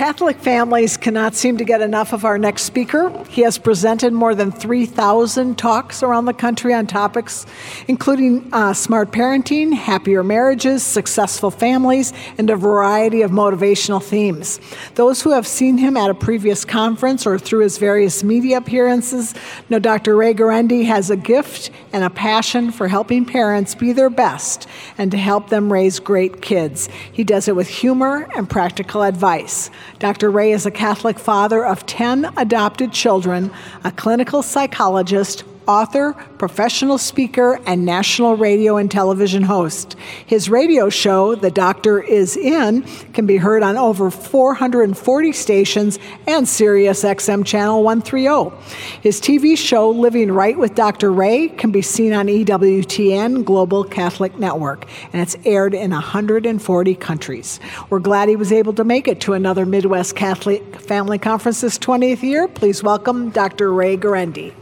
Catholic 0.00 0.38
families 0.38 0.96
cannot 0.96 1.34
seem 1.34 1.58
to 1.58 1.64
get 1.66 1.82
enough 1.82 2.14
of 2.14 2.24
our 2.24 2.38
next 2.38 2.62
speaker. 2.62 3.12
He 3.28 3.42
has 3.42 3.58
presented 3.58 4.14
more 4.14 4.34
than 4.34 4.50
3,000 4.50 5.58
talks 5.58 6.02
around 6.02 6.24
the 6.24 6.32
country 6.32 6.72
on 6.72 6.86
topics 6.86 7.44
including 7.86 8.48
uh, 8.52 8.72
smart 8.72 9.10
parenting, 9.10 9.74
happier 9.74 10.22
marriages, 10.22 10.82
successful 10.82 11.50
families, 11.50 12.14
and 12.38 12.48
a 12.48 12.56
variety 12.56 13.20
of 13.20 13.30
motivational 13.30 14.02
themes. 14.02 14.58
Those 14.94 15.20
who 15.20 15.32
have 15.32 15.46
seen 15.46 15.76
him 15.76 15.96
at 15.96 16.08
a 16.08 16.14
previous 16.14 16.64
conference 16.64 17.26
or 17.26 17.38
through 17.38 17.60
his 17.60 17.76
various 17.76 18.22
media 18.22 18.58
appearances 18.58 19.34
know 19.68 19.78
Dr. 19.78 20.16
Ray 20.16 20.32
Guarendi 20.32 20.86
has 20.86 21.10
a 21.10 21.16
gift 21.16 21.70
and 21.92 22.04
a 22.04 22.10
passion 22.10 22.70
for 22.70 22.88
helping 22.88 23.24
parents 23.24 23.74
be 23.74 23.92
their 23.92 24.10
best 24.10 24.66
and 24.96 25.10
to 25.10 25.18
help 25.18 25.50
them 25.50 25.72
raise 25.72 25.98
great 25.98 26.40
kids. 26.40 26.88
He 27.12 27.24
does 27.24 27.48
it 27.48 27.56
with 27.56 27.68
humor 27.68 28.28
and 28.34 28.48
practical 28.48 29.02
advice. 29.02 29.68
Dr. 29.98 30.30
Ray 30.30 30.52
is 30.52 30.66
a 30.66 30.70
Catholic 30.70 31.18
father 31.18 31.64
of 31.64 31.84
10 31.86 32.32
adopted 32.36 32.92
children, 32.92 33.50
a 33.84 33.92
clinical 33.92 34.42
psychologist, 34.42 35.44
author, 35.70 36.14
professional 36.36 36.98
speaker, 36.98 37.60
and 37.64 37.84
national 37.84 38.36
radio 38.36 38.76
and 38.76 38.90
television 38.90 39.44
host. 39.44 39.94
His 40.26 40.50
radio 40.50 40.88
show, 40.88 41.36
The 41.36 41.50
Doctor 41.52 42.02
Is 42.02 42.36
In, 42.36 42.82
can 43.12 43.24
be 43.24 43.36
heard 43.36 43.62
on 43.62 43.76
over 43.76 44.10
440 44.10 45.32
stations 45.32 46.00
and 46.26 46.48
Sirius 46.48 47.04
XM 47.04 47.46
Channel 47.46 47.84
130. 47.84 49.00
His 49.00 49.20
TV 49.20 49.56
show, 49.56 49.90
Living 49.90 50.32
Right 50.32 50.58
with 50.58 50.74
Dr. 50.74 51.12
Ray, 51.12 51.46
can 51.48 51.70
be 51.70 51.82
seen 51.82 52.12
on 52.12 52.26
EWTN 52.26 53.44
Global 53.44 53.84
Catholic 53.84 54.36
Network, 54.40 54.88
and 55.12 55.22
it's 55.22 55.36
aired 55.44 55.72
in 55.72 55.92
140 55.92 56.94
countries. 56.96 57.60
We're 57.90 58.00
glad 58.00 58.28
he 58.28 58.34
was 58.34 58.50
able 58.50 58.72
to 58.72 58.82
make 58.82 59.06
it 59.06 59.20
to 59.20 59.34
another 59.34 59.64
Midwest 59.64 60.16
Catholic 60.16 60.80
Family 60.80 61.18
Conference 61.18 61.60
this 61.60 61.78
20th 61.78 62.22
year. 62.22 62.48
Please 62.48 62.82
welcome 62.82 63.30
Dr. 63.30 63.72
Ray 63.72 63.96
Guarendi. 63.96 64.52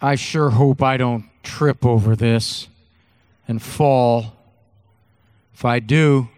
I 0.00 0.14
sure 0.14 0.50
hope 0.50 0.82
I 0.82 0.96
don't 0.96 1.24
trip 1.42 1.84
over 1.84 2.14
this 2.14 2.68
and 3.48 3.60
fall. 3.60 4.36
If 5.54 5.64
I 5.64 5.80
do, 5.80 6.28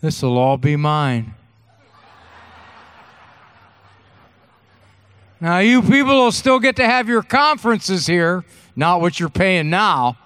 this 0.00 0.22
will 0.22 0.38
all 0.38 0.56
be 0.56 0.76
mine. 0.76 1.34
Now, 5.40 5.58
you 5.58 5.82
people 5.82 6.22
will 6.22 6.32
still 6.32 6.60
get 6.60 6.76
to 6.76 6.86
have 6.86 7.08
your 7.08 7.22
conferences 7.22 8.06
here, 8.06 8.44
not 8.76 9.00
what 9.00 9.18
you're 9.18 9.28
paying 9.28 9.68
now. 9.70 10.16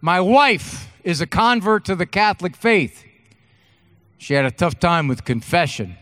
My 0.00 0.20
wife 0.20 0.92
is 1.04 1.20
a 1.20 1.26
convert 1.26 1.84
to 1.86 1.94
the 1.94 2.06
Catholic 2.06 2.56
faith. 2.56 3.04
She 4.18 4.34
had 4.34 4.44
a 4.44 4.50
tough 4.50 4.78
time 4.78 5.08
with 5.08 5.24
confession. 5.24 5.96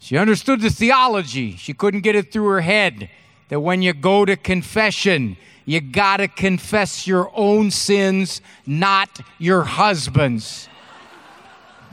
She 0.00 0.16
understood 0.16 0.62
the 0.62 0.70
theology. 0.70 1.56
She 1.56 1.74
couldn't 1.74 2.00
get 2.00 2.16
it 2.16 2.32
through 2.32 2.48
her 2.48 2.62
head 2.62 3.10
that 3.50 3.60
when 3.60 3.82
you 3.82 3.92
go 3.92 4.24
to 4.24 4.34
confession, 4.34 5.36
you 5.66 5.80
got 5.80 6.16
to 6.16 6.26
confess 6.26 7.06
your 7.06 7.30
own 7.34 7.70
sins, 7.70 8.40
not 8.66 9.20
your 9.38 9.62
husband's. 9.62 10.68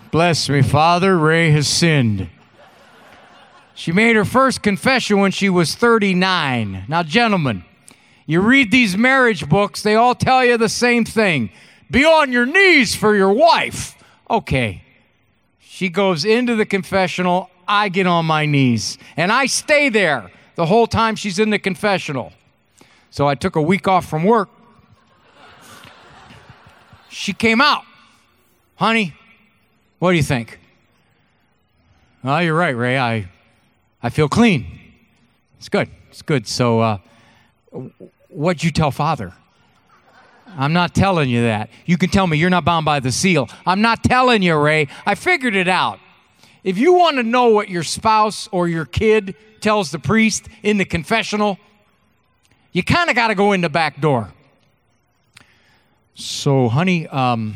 Bless 0.09 0.47
me, 0.47 0.61
Father, 0.61 1.17
Ray 1.17 1.51
has 1.51 1.67
sinned. 1.67 2.29
She 3.75 3.91
made 3.91 4.15
her 4.15 4.25
first 4.25 4.63
confession 4.63 5.19
when 5.19 5.31
she 5.31 5.49
was 5.49 5.75
39. 5.75 6.85
Now, 6.87 7.03
gentlemen, 7.03 7.65
you 8.25 8.39
read 8.39 8.71
these 8.71 8.97
marriage 8.97 9.47
books, 9.47 9.83
they 9.83 9.95
all 9.95 10.15
tell 10.15 10.43
you 10.45 10.57
the 10.57 10.69
same 10.69 11.05
thing 11.05 11.51
be 11.91 12.03
on 12.05 12.31
your 12.31 12.45
knees 12.45 12.95
for 12.95 13.15
your 13.15 13.31
wife. 13.31 13.95
Okay. 14.29 14.83
She 15.59 15.89
goes 15.89 16.25
into 16.25 16.55
the 16.55 16.65
confessional. 16.65 17.49
I 17.67 17.89
get 17.89 18.07
on 18.07 18.25
my 18.25 18.45
knees. 18.45 18.97
And 19.15 19.31
I 19.31 19.45
stay 19.45 19.89
there 19.89 20.31
the 20.55 20.65
whole 20.65 20.87
time 20.87 21.15
she's 21.15 21.39
in 21.39 21.49
the 21.49 21.59
confessional. 21.59 22.33
So 23.09 23.27
I 23.27 23.35
took 23.35 23.55
a 23.55 23.61
week 23.61 23.87
off 23.87 24.05
from 24.05 24.23
work. 24.23 24.49
She 27.09 27.33
came 27.33 27.61
out. 27.61 27.83
Honey, 28.75 29.13
what 29.99 30.11
do 30.11 30.17
you 30.17 30.23
think? 30.23 30.59
Oh, 32.23 32.37
you're 32.39 32.55
right, 32.55 32.75
Ray. 32.75 32.97
I, 32.97 33.29
I 34.03 34.09
feel 34.09 34.27
clean. 34.27 34.79
It's 35.57 35.69
good. 35.69 35.89
It's 36.09 36.21
good. 36.21 36.47
So, 36.47 36.79
uh, 36.79 36.97
what'd 38.29 38.63
you 38.63 38.71
tell 38.71 38.91
father? 38.91 39.33
I'm 40.57 40.73
not 40.73 40.93
telling 40.95 41.29
you 41.29 41.41
that. 41.43 41.69
You 41.85 41.97
can 41.97 42.09
tell 42.09 42.27
me 42.27 42.37
you're 42.37 42.49
not 42.49 42.65
bound 42.65 42.85
by 42.85 42.99
the 42.99 43.11
seal. 43.11 43.49
I'm 43.65 43.81
not 43.81 44.03
telling 44.03 44.41
you, 44.41 44.55
Ray. 44.55 44.87
I 45.05 45.15
figured 45.15 45.55
it 45.55 45.67
out. 45.67 45.99
If 46.63 46.77
you 46.77 46.93
want 46.93 47.17
to 47.17 47.23
know 47.23 47.49
what 47.49 47.69
your 47.69 47.83
spouse 47.83 48.47
or 48.51 48.67
your 48.67 48.85
kid 48.85 49.35
tells 49.61 49.91
the 49.91 49.99
priest 49.99 50.47
in 50.63 50.77
the 50.77 50.85
confessional, 50.85 51.57
you 52.71 52.83
kind 52.83 53.09
of 53.09 53.15
got 53.15 53.29
to 53.29 53.35
go 53.35 53.53
in 53.53 53.61
the 53.61 53.69
back 53.69 54.01
door. 54.01 54.31
So, 56.13 56.67
honey, 56.67 57.07
um, 57.07 57.55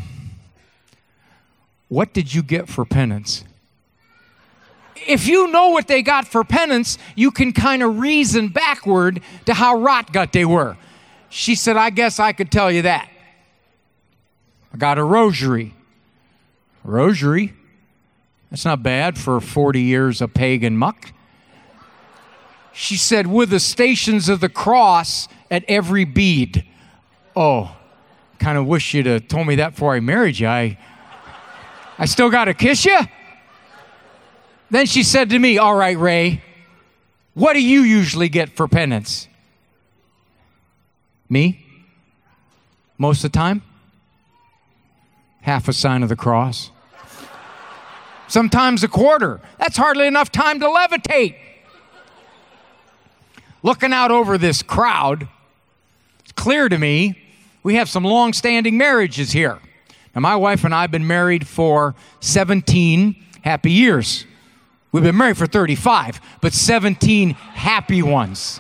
what 1.87 2.13
did 2.13 2.33
you 2.33 2.43
get 2.43 2.69
for 2.69 2.85
penance? 2.85 3.43
If 5.07 5.27
you 5.27 5.47
know 5.47 5.69
what 5.69 5.87
they 5.87 6.01
got 6.01 6.27
for 6.27 6.43
penance, 6.43 6.97
you 7.15 7.31
can 7.31 7.53
kind 7.53 7.81
of 7.81 7.99
reason 7.99 8.49
backward 8.49 9.21
to 9.45 9.53
how 9.53 9.77
rot 9.77 10.13
gut 10.13 10.31
they 10.31 10.45
were. 10.45 10.77
She 11.29 11.55
said, 11.55 11.75
I 11.75 11.89
guess 11.89 12.19
I 12.19 12.33
could 12.33 12.51
tell 12.51 12.71
you 12.71 12.83
that. 12.83 13.09
I 14.73 14.77
got 14.77 14.97
a 14.97 15.03
rosary. 15.03 15.73
Rosary? 16.83 17.53
That's 18.51 18.65
not 18.65 18.83
bad 18.83 19.17
for 19.17 19.39
40 19.39 19.81
years 19.81 20.21
of 20.21 20.33
pagan 20.33 20.77
muck. 20.77 21.13
She 22.73 22.97
said, 22.97 23.27
with 23.27 23.49
the 23.49 23.61
stations 23.61 24.27
of 24.27 24.41
the 24.41 24.49
cross 24.49 25.29
at 25.49 25.63
every 25.69 26.03
bead. 26.03 26.65
Oh, 27.33 27.75
kind 28.39 28.57
of 28.57 28.67
wish 28.67 28.93
you'd 28.93 29.05
have 29.05 29.27
told 29.29 29.47
me 29.47 29.55
that 29.55 29.71
before 29.71 29.95
I 29.95 30.01
married 30.01 30.37
you. 30.37 30.47
I, 30.47 30.77
I 31.97 32.05
still 32.05 32.29
got 32.29 32.45
to 32.45 32.53
kiss 32.53 32.83
you? 32.85 32.99
Then 34.69 34.85
she 34.85 35.03
said 35.03 35.29
to 35.29 35.39
me, 35.39 35.57
All 35.57 35.75
right, 35.75 35.97
Ray, 35.97 36.43
what 37.33 37.53
do 37.53 37.61
you 37.61 37.81
usually 37.81 38.29
get 38.29 38.49
for 38.49 38.67
penance? 38.67 39.29
Me? 41.29 41.65
Most 42.97 43.23
of 43.23 43.31
the 43.31 43.37
time? 43.37 43.61
Half 45.41 45.69
a 45.69 45.73
sign 45.73 46.03
of 46.03 46.09
the 46.09 46.15
cross 46.17 46.71
sometimes 48.31 48.83
a 48.83 48.87
quarter. 48.87 49.41
That's 49.59 49.77
hardly 49.77 50.07
enough 50.07 50.31
time 50.31 50.59
to 50.59 50.65
levitate. 50.67 51.35
Looking 53.63 53.93
out 53.93 54.09
over 54.09 54.37
this 54.37 54.63
crowd, 54.63 55.27
it's 56.21 56.31
clear 56.31 56.69
to 56.69 56.77
me 56.77 57.21
we 57.63 57.75
have 57.75 57.89
some 57.89 58.03
long 58.03 58.33
standing 58.33 58.77
marriages 58.77 59.31
here. 59.31 59.59
Now, 60.15 60.21
my 60.21 60.35
wife 60.35 60.63
and 60.63 60.73
I 60.73 60.81
have 60.81 60.91
been 60.91 61.07
married 61.07 61.47
for 61.47 61.95
17 62.21 63.15
happy 63.43 63.71
years. 63.71 64.25
We've 64.91 65.03
been 65.03 65.15
married 65.17 65.37
for 65.37 65.47
35, 65.47 66.19
but 66.41 66.53
17 66.53 67.31
happy 67.31 68.01
ones. 68.01 68.59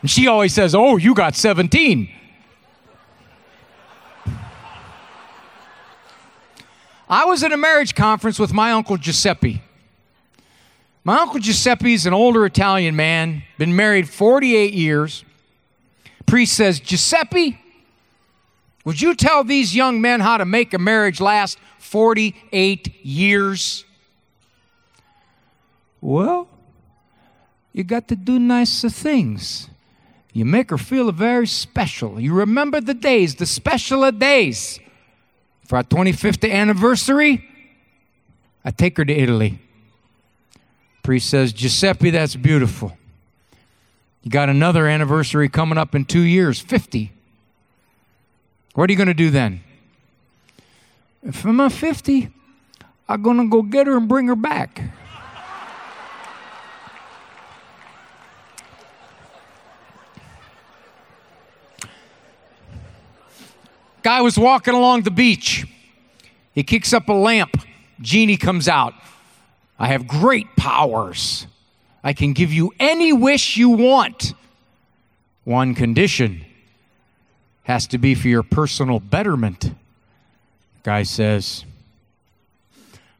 And 0.00 0.10
she 0.10 0.26
always 0.26 0.54
says, 0.54 0.74
Oh, 0.74 0.96
you 0.96 1.14
got 1.14 1.34
17. 1.34 2.08
I 7.08 7.24
was 7.24 7.42
at 7.44 7.52
a 7.52 7.56
marriage 7.56 7.94
conference 7.94 8.38
with 8.38 8.52
my 8.52 8.72
uncle 8.72 8.96
Giuseppe. 8.96 9.62
My 11.04 11.18
uncle 11.20 11.38
Giuseppe's 11.38 12.04
an 12.04 12.12
older 12.12 12.44
Italian 12.44 12.96
man, 12.96 13.44
been 13.58 13.76
married 13.76 14.08
48 14.08 14.74
years. 14.74 15.24
Priest 16.26 16.54
says, 16.54 16.80
Giuseppe, 16.80 17.60
would 18.84 19.00
you 19.00 19.14
tell 19.14 19.44
these 19.44 19.74
young 19.74 20.00
men 20.00 20.18
how 20.18 20.36
to 20.36 20.44
make 20.44 20.74
a 20.74 20.80
marriage 20.80 21.20
last 21.20 21.58
48 21.78 23.04
years? 23.04 23.84
Well, 26.00 26.48
you 27.72 27.84
got 27.84 28.08
to 28.08 28.16
do 28.16 28.40
nicer 28.40 28.90
things. 28.90 29.68
You 30.32 30.44
make 30.44 30.70
her 30.70 30.78
feel 30.78 31.12
very 31.12 31.46
special. 31.46 32.18
You 32.18 32.34
remember 32.34 32.80
the 32.80 32.94
days, 32.94 33.36
the 33.36 33.46
special 33.46 34.10
days. 34.10 34.80
For 35.66 35.76
our 35.76 35.84
25th 35.84 36.50
anniversary, 36.50 37.44
I 38.64 38.70
take 38.70 38.96
her 38.98 39.04
to 39.04 39.12
Italy. 39.12 39.58
Priest 41.02 41.28
says, 41.28 41.52
Giuseppe, 41.52 42.10
that's 42.10 42.36
beautiful. 42.36 42.96
You 44.22 44.30
got 44.30 44.48
another 44.48 44.86
anniversary 44.86 45.48
coming 45.48 45.78
up 45.78 45.94
in 45.94 46.04
two 46.04 46.22
years, 46.22 46.60
50. 46.60 47.12
What 48.74 48.90
are 48.90 48.92
you 48.92 48.96
going 48.96 49.08
to 49.08 49.14
do 49.14 49.30
then? 49.30 49.60
If 51.22 51.44
I'm 51.44 51.60
at 51.60 51.72
50, 51.72 52.28
I'm 53.08 53.22
going 53.22 53.38
to 53.38 53.48
go 53.48 53.62
get 53.62 53.86
her 53.86 53.96
and 53.96 54.08
bring 54.08 54.26
her 54.28 54.36
back. 54.36 54.82
Guy 64.06 64.20
was 64.20 64.38
walking 64.38 64.72
along 64.72 65.02
the 65.02 65.10
beach. 65.10 65.66
He 66.52 66.62
kicks 66.62 66.92
up 66.92 67.08
a 67.08 67.12
lamp. 67.12 67.56
Genie 68.00 68.36
comes 68.36 68.68
out. 68.68 68.94
I 69.80 69.88
have 69.88 70.06
great 70.06 70.46
powers. 70.54 71.48
I 72.04 72.12
can 72.12 72.32
give 72.32 72.52
you 72.52 72.72
any 72.78 73.12
wish 73.12 73.56
you 73.56 73.70
want. 73.70 74.32
One 75.42 75.74
condition 75.74 76.44
has 77.64 77.88
to 77.88 77.98
be 77.98 78.14
for 78.14 78.28
your 78.28 78.44
personal 78.44 79.00
betterment. 79.00 79.74
Guy 80.84 81.02
says, 81.02 81.64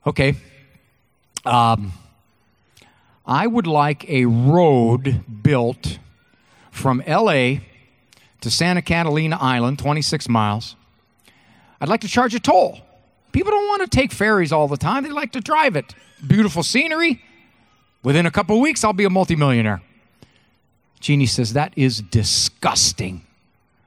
Okay, 0.07 0.37
um, 1.45 1.95
I 3.27 3.49
would 3.49 3.67
like 3.67 4.09
a 4.09 4.27
road 4.27 5.25
built 5.43 5.99
from 6.71 7.03
LA 7.09 7.57
to 8.47 8.51
Santa 8.51 8.81
Catalina 8.81 9.37
Island, 9.41 9.77
26 9.81 10.29
miles. 10.29 10.77
I'd 11.81 11.89
like 11.89 12.03
to 12.03 12.09
charge 12.09 12.33
a 12.33 12.39
toll. 12.39 12.81
People 13.33 13.51
don't 13.51 13.67
want 13.67 13.83
to 13.83 13.89
take 13.89 14.13
ferries 14.13 14.53
all 14.53 14.69
the 14.69 14.77
time, 14.77 15.03
they 15.03 15.11
like 15.11 15.33
to 15.33 15.41
drive 15.41 15.75
it. 15.75 15.95
Beautiful 16.25 16.63
scenery. 16.63 17.21
Within 18.05 18.25
a 18.25 18.31
couple 18.31 18.61
weeks, 18.61 18.85
I'll 18.85 18.93
be 18.93 19.03
a 19.03 19.11
multimillionaire. 19.11 19.83
Genie 21.01 21.27
says, 21.27 21.55
That 21.55 21.73
is 21.75 22.01
disgusting. 22.03 23.27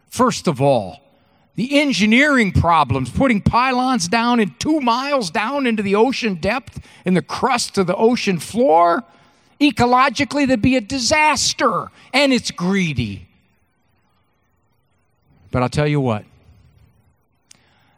First 0.09 0.45
of 0.45 0.61
all, 0.61 0.99
the 1.55 1.79
engineering 1.79 2.51
problems, 2.51 3.09
putting 3.09 3.41
pylons 3.41 4.09
down 4.09 4.41
in 4.41 4.55
two 4.59 4.81
miles 4.81 5.31
down 5.31 5.67
into 5.67 5.81
the 5.81 5.95
ocean 5.95 6.35
depth 6.35 6.85
in 7.05 7.13
the 7.13 7.21
crust 7.21 7.77
of 7.77 7.87
the 7.87 7.95
ocean 7.95 8.39
floor, 8.39 9.05
ecologically, 9.61 10.45
that'd 10.45 10.61
be 10.61 10.75
a 10.75 10.81
disaster. 10.81 11.87
And 12.13 12.33
it's 12.33 12.51
greedy. 12.51 13.28
But 15.51 15.63
I'll 15.63 15.69
tell 15.69 15.87
you 15.87 15.99
what, 15.99 16.25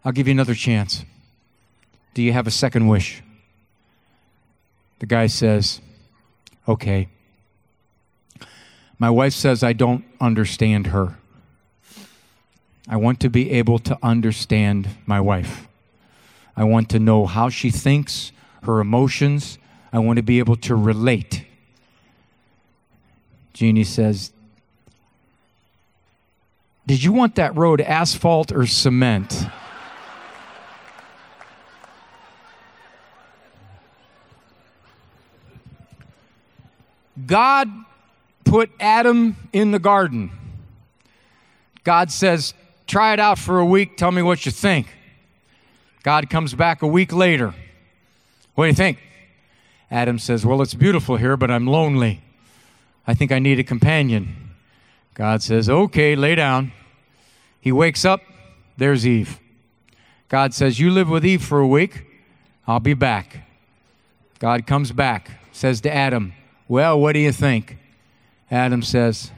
I'll 0.03 0.11
give 0.11 0.27
you 0.27 0.31
another 0.31 0.55
chance. 0.55 1.05
Do 2.13 2.21
you 2.21 2.33
have 2.33 2.47
a 2.47 2.51
second 2.51 2.87
wish? 2.87 3.21
The 4.99 5.05
guy 5.05 5.27
says, 5.27 5.81
Okay. 6.67 7.09
My 8.99 9.09
wife 9.09 9.33
says 9.33 9.63
I 9.63 9.73
don't 9.73 10.05
understand 10.19 10.87
her. 10.87 11.17
I 12.87 12.97
want 12.97 13.19
to 13.21 13.29
be 13.29 13.51
able 13.51 13.79
to 13.79 13.97
understand 14.03 14.89
my 15.05 15.19
wife. 15.19 15.67
I 16.55 16.65
want 16.65 16.89
to 16.89 16.99
know 16.99 17.25
how 17.25 17.49
she 17.49 17.71
thinks, 17.71 18.31
her 18.63 18.79
emotions. 18.79 19.57
I 19.91 19.99
want 19.99 20.17
to 20.17 20.23
be 20.23 20.39
able 20.39 20.55
to 20.57 20.75
relate. 20.75 21.45
Genie 23.53 23.83
says, 23.83 24.31
Did 26.87 27.03
you 27.03 27.13
want 27.13 27.35
that 27.35 27.55
road 27.55 27.79
asphalt 27.79 28.51
or 28.51 28.65
cement? 28.65 29.45
God 37.25 37.69
put 38.43 38.71
Adam 38.79 39.35
in 39.53 39.71
the 39.71 39.79
garden. 39.79 40.31
God 41.83 42.11
says, 42.11 42.53
Try 42.87 43.13
it 43.13 43.19
out 43.19 43.39
for 43.39 43.59
a 43.59 43.65
week. 43.65 43.95
Tell 43.95 44.11
me 44.11 44.21
what 44.21 44.45
you 44.45 44.51
think. 44.51 44.87
God 46.03 46.29
comes 46.29 46.53
back 46.53 46.81
a 46.81 46.87
week 46.87 47.13
later. 47.13 47.53
What 48.55 48.65
do 48.65 48.69
you 48.69 48.75
think? 48.75 48.97
Adam 49.89 50.19
says, 50.19 50.45
Well, 50.45 50.61
it's 50.61 50.73
beautiful 50.73 51.17
here, 51.17 51.37
but 51.37 51.49
I'm 51.49 51.67
lonely. 51.67 52.21
I 53.07 53.13
think 53.13 53.31
I 53.31 53.39
need 53.39 53.59
a 53.59 53.63
companion. 53.63 54.50
God 55.13 55.41
says, 55.41 55.69
Okay, 55.69 56.15
lay 56.15 56.35
down. 56.35 56.71
He 57.59 57.71
wakes 57.71 58.05
up. 58.05 58.21
There's 58.77 59.05
Eve. 59.05 59.39
God 60.29 60.53
says, 60.53 60.79
You 60.79 60.91
live 60.91 61.09
with 61.09 61.25
Eve 61.25 61.43
for 61.43 61.59
a 61.59 61.67
week. 61.67 62.05
I'll 62.67 62.79
be 62.79 62.93
back. 62.93 63.47
God 64.39 64.65
comes 64.65 64.91
back, 64.91 65.31
says 65.51 65.81
to 65.81 65.93
Adam, 65.93 66.33
Well, 66.67 66.99
what 66.99 67.13
do 67.13 67.19
you 67.19 67.31
think? 67.31 67.77
Adam 68.49 68.81
says, 68.81 69.31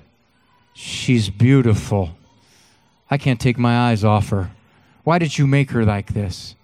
She's 0.74 1.30
beautiful. 1.30 2.16
I 3.10 3.18
can't 3.18 3.40
take 3.40 3.58
my 3.58 3.90
eyes 3.90 4.04
off 4.04 4.30
her. 4.30 4.52
Why 5.04 5.20
did 5.20 5.38
you 5.38 5.46
make 5.46 5.72
her 5.72 5.84
like 5.84 6.14
this? 6.14 6.56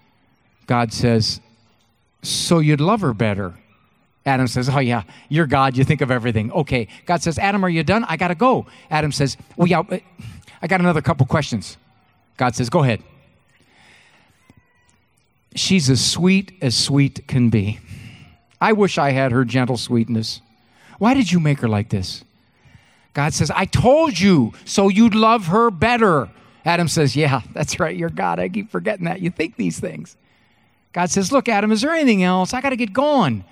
God 0.65 0.93
says, 0.93 1.41
So 2.21 2.59
you'd 2.59 2.81
love 2.81 3.01
her 3.01 3.13
better. 3.13 3.55
Adam 4.29 4.47
says, 4.47 4.69
Oh, 4.69 4.79
yeah, 4.79 5.03
you're 5.27 5.47
God. 5.47 5.75
You 5.75 5.83
think 5.83 6.01
of 6.01 6.11
everything. 6.11 6.51
Okay. 6.51 6.87
God 7.05 7.23
says, 7.23 7.39
Adam, 7.39 7.65
are 7.65 7.69
you 7.69 7.83
done? 7.83 8.05
I 8.07 8.15
got 8.15 8.27
to 8.27 8.35
go. 8.35 8.67
Adam 8.91 9.11
says, 9.11 9.35
Well, 9.57 9.67
yeah, 9.67 9.81
I 10.61 10.67
got 10.67 10.79
another 10.79 11.01
couple 11.01 11.25
questions. 11.25 11.77
God 12.37 12.55
says, 12.55 12.69
Go 12.69 12.83
ahead. 12.83 13.01
She's 15.55 15.89
as 15.89 16.05
sweet 16.05 16.53
as 16.61 16.77
sweet 16.77 17.27
can 17.27 17.49
be. 17.49 17.79
I 18.61 18.73
wish 18.73 18.97
I 18.97 19.11
had 19.11 19.31
her 19.31 19.43
gentle 19.43 19.77
sweetness. 19.77 20.41
Why 20.99 21.15
did 21.15 21.31
you 21.31 21.39
make 21.39 21.59
her 21.61 21.67
like 21.67 21.89
this? 21.89 22.23
God 23.13 23.33
says, 23.33 23.49
I 23.49 23.65
told 23.65 24.19
you 24.19 24.53
so 24.63 24.89
you'd 24.89 25.15
love 25.15 25.47
her 25.47 25.71
better. 25.71 26.29
Adam 26.65 26.87
says, 26.87 27.15
Yeah, 27.15 27.41
that's 27.53 27.79
right. 27.79 27.95
You're 27.95 28.09
God. 28.09 28.39
I 28.39 28.47
keep 28.49 28.69
forgetting 28.69 29.05
that. 29.05 29.21
You 29.21 29.31
think 29.31 29.55
these 29.55 29.79
things. 29.79 30.15
God 30.93 31.09
says, 31.09 31.31
Look, 31.31 31.49
Adam, 31.49 31.71
is 31.71 31.81
there 31.81 31.93
anything 31.93 32.21
else? 32.21 32.53
I 32.53 32.61
got 32.61 32.69
to 32.69 32.75
get 32.75 32.93
going. 32.93 33.43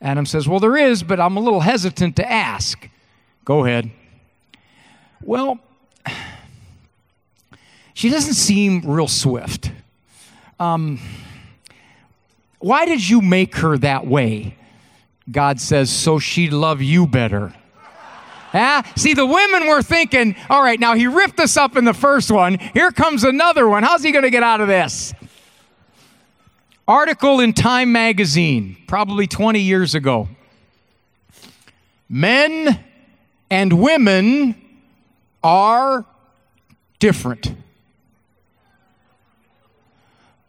Adam 0.00 0.26
says, 0.26 0.48
Well, 0.48 0.60
there 0.60 0.76
is, 0.76 1.02
but 1.02 1.20
I'm 1.20 1.36
a 1.36 1.40
little 1.40 1.60
hesitant 1.60 2.16
to 2.16 2.30
ask. 2.30 2.88
Go 3.44 3.64
ahead. 3.64 3.90
Well, 5.22 5.58
she 7.94 8.08
doesn't 8.08 8.34
seem 8.34 8.82
real 8.82 9.08
swift. 9.08 9.70
Um, 10.58 11.00
why 12.58 12.84
did 12.84 13.06
you 13.06 13.20
make 13.20 13.56
her 13.56 13.78
that 13.78 14.06
way? 14.06 14.56
God 15.30 15.60
says, 15.60 15.90
So 15.90 16.18
she'd 16.18 16.52
love 16.52 16.80
you 16.80 17.06
better. 17.06 17.54
Yeah? 18.52 18.82
See, 18.96 19.14
the 19.14 19.26
women 19.26 19.68
were 19.68 19.82
thinking, 19.82 20.34
all 20.48 20.62
right, 20.62 20.80
now 20.80 20.94
he 20.94 21.06
ripped 21.06 21.38
us 21.38 21.56
up 21.56 21.76
in 21.76 21.84
the 21.84 21.94
first 21.94 22.30
one. 22.30 22.58
Here 22.58 22.90
comes 22.90 23.22
another 23.22 23.68
one. 23.68 23.84
How's 23.84 24.02
he 24.02 24.10
going 24.10 24.24
to 24.24 24.30
get 24.30 24.42
out 24.42 24.60
of 24.60 24.68
this? 24.68 25.14
Article 26.90 27.38
in 27.38 27.52
Time 27.52 27.92
magazine, 27.92 28.76
probably 28.88 29.28
20 29.28 29.60
years 29.60 29.94
ago. 29.94 30.28
Men 32.08 32.80
and 33.48 33.80
women 33.80 34.60
are 35.40 36.04
different. 36.98 37.54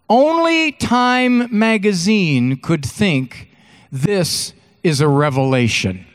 Only 0.10 0.72
Time 0.72 1.48
magazine 1.56 2.58
could 2.58 2.84
think 2.84 3.52
this 3.92 4.54
is 4.82 5.00
a 5.00 5.08
revelation. 5.08 6.08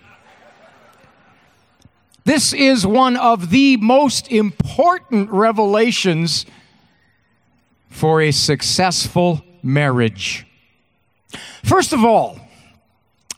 This 2.24 2.52
is 2.52 2.84
one 2.84 3.16
of 3.16 3.50
the 3.50 3.76
most 3.76 4.26
important 4.32 5.30
revelations 5.30 6.46
for 7.90 8.20
a 8.20 8.32
successful 8.32 9.45
marriage. 9.66 10.46
First 11.64 11.92
of 11.92 12.04
all, 12.04 12.38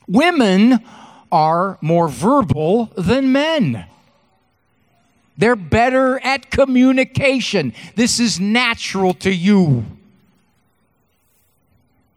women 0.07 0.83
are 1.31 1.77
more 1.81 2.07
verbal 2.07 2.91
than 2.95 3.31
men. 3.31 3.85
They're 5.37 5.55
better 5.55 6.19
at 6.19 6.51
communication. 6.51 7.73
This 7.95 8.19
is 8.19 8.39
natural 8.39 9.13
to 9.15 9.33
you. 9.33 9.85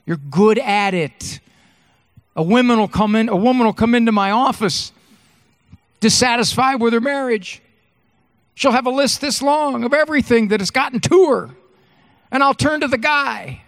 You're 0.06 0.16
good 0.16 0.58
at 0.58 0.94
it. 0.94 1.40
A 2.34 2.42
woman 2.42 2.78
will 2.78 2.88
come 2.88 3.14
in, 3.14 3.28
a 3.28 3.36
woman 3.36 3.66
will 3.66 3.72
come 3.72 3.94
into 3.94 4.10
my 4.10 4.30
office 4.30 4.92
dissatisfied 6.00 6.80
with 6.80 6.92
her 6.92 7.00
marriage. 7.00 7.62
She'll 8.54 8.72
have 8.72 8.86
a 8.86 8.90
list 8.90 9.22
this 9.22 9.40
long 9.40 9.84
of 9.84 9.94
everything 9.94 10.48
that 10.48 10.60
has 10.60 10.70
gotten 10.70 11.00
to 11.00 11.26
her. 11.30 11.50
And 12.30 12.42
I'll 12.42 12.54
turn 12.54 12.80
to 12.80 12.88
the 12.88 12.98
guy. 12.98 13.62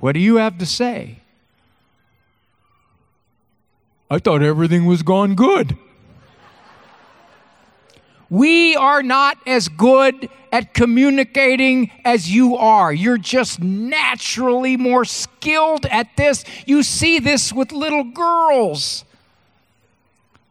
What 0.00 0.12
do 0.12 0.20
you 0.20 0.36
have 0.36 0.58
to 0.58 0.66
say? 0.66 1.20
I 4.10 4.18
thought 4.18 4.42
everything 4.42 4.86
was 4.86 5.02
gone 5.02 5.34
good. 5.34 5.76
We 8.28 8.74
are 8.74 9.02
not 9.02 9.38
as 9.46 9.68
good 9.68 10.28
at 10.52 10.74
communicating 10.74 11.90
as 12.04 12.30
you 12.30 12.56
are. 12.56 12.92
You're 12.92 13.18
just 13.18 13.60
naturally 13.60 14.76
more 14.76 15.04
skilled 15.04 15.86
at 15.86 16.08
this. 16.16 16.44
You 16.66 16.82
see 16.82 17.18
this 17.18 17.52
with 17.52 17.72
little 17.72 18.04
girls. 18.04 19.04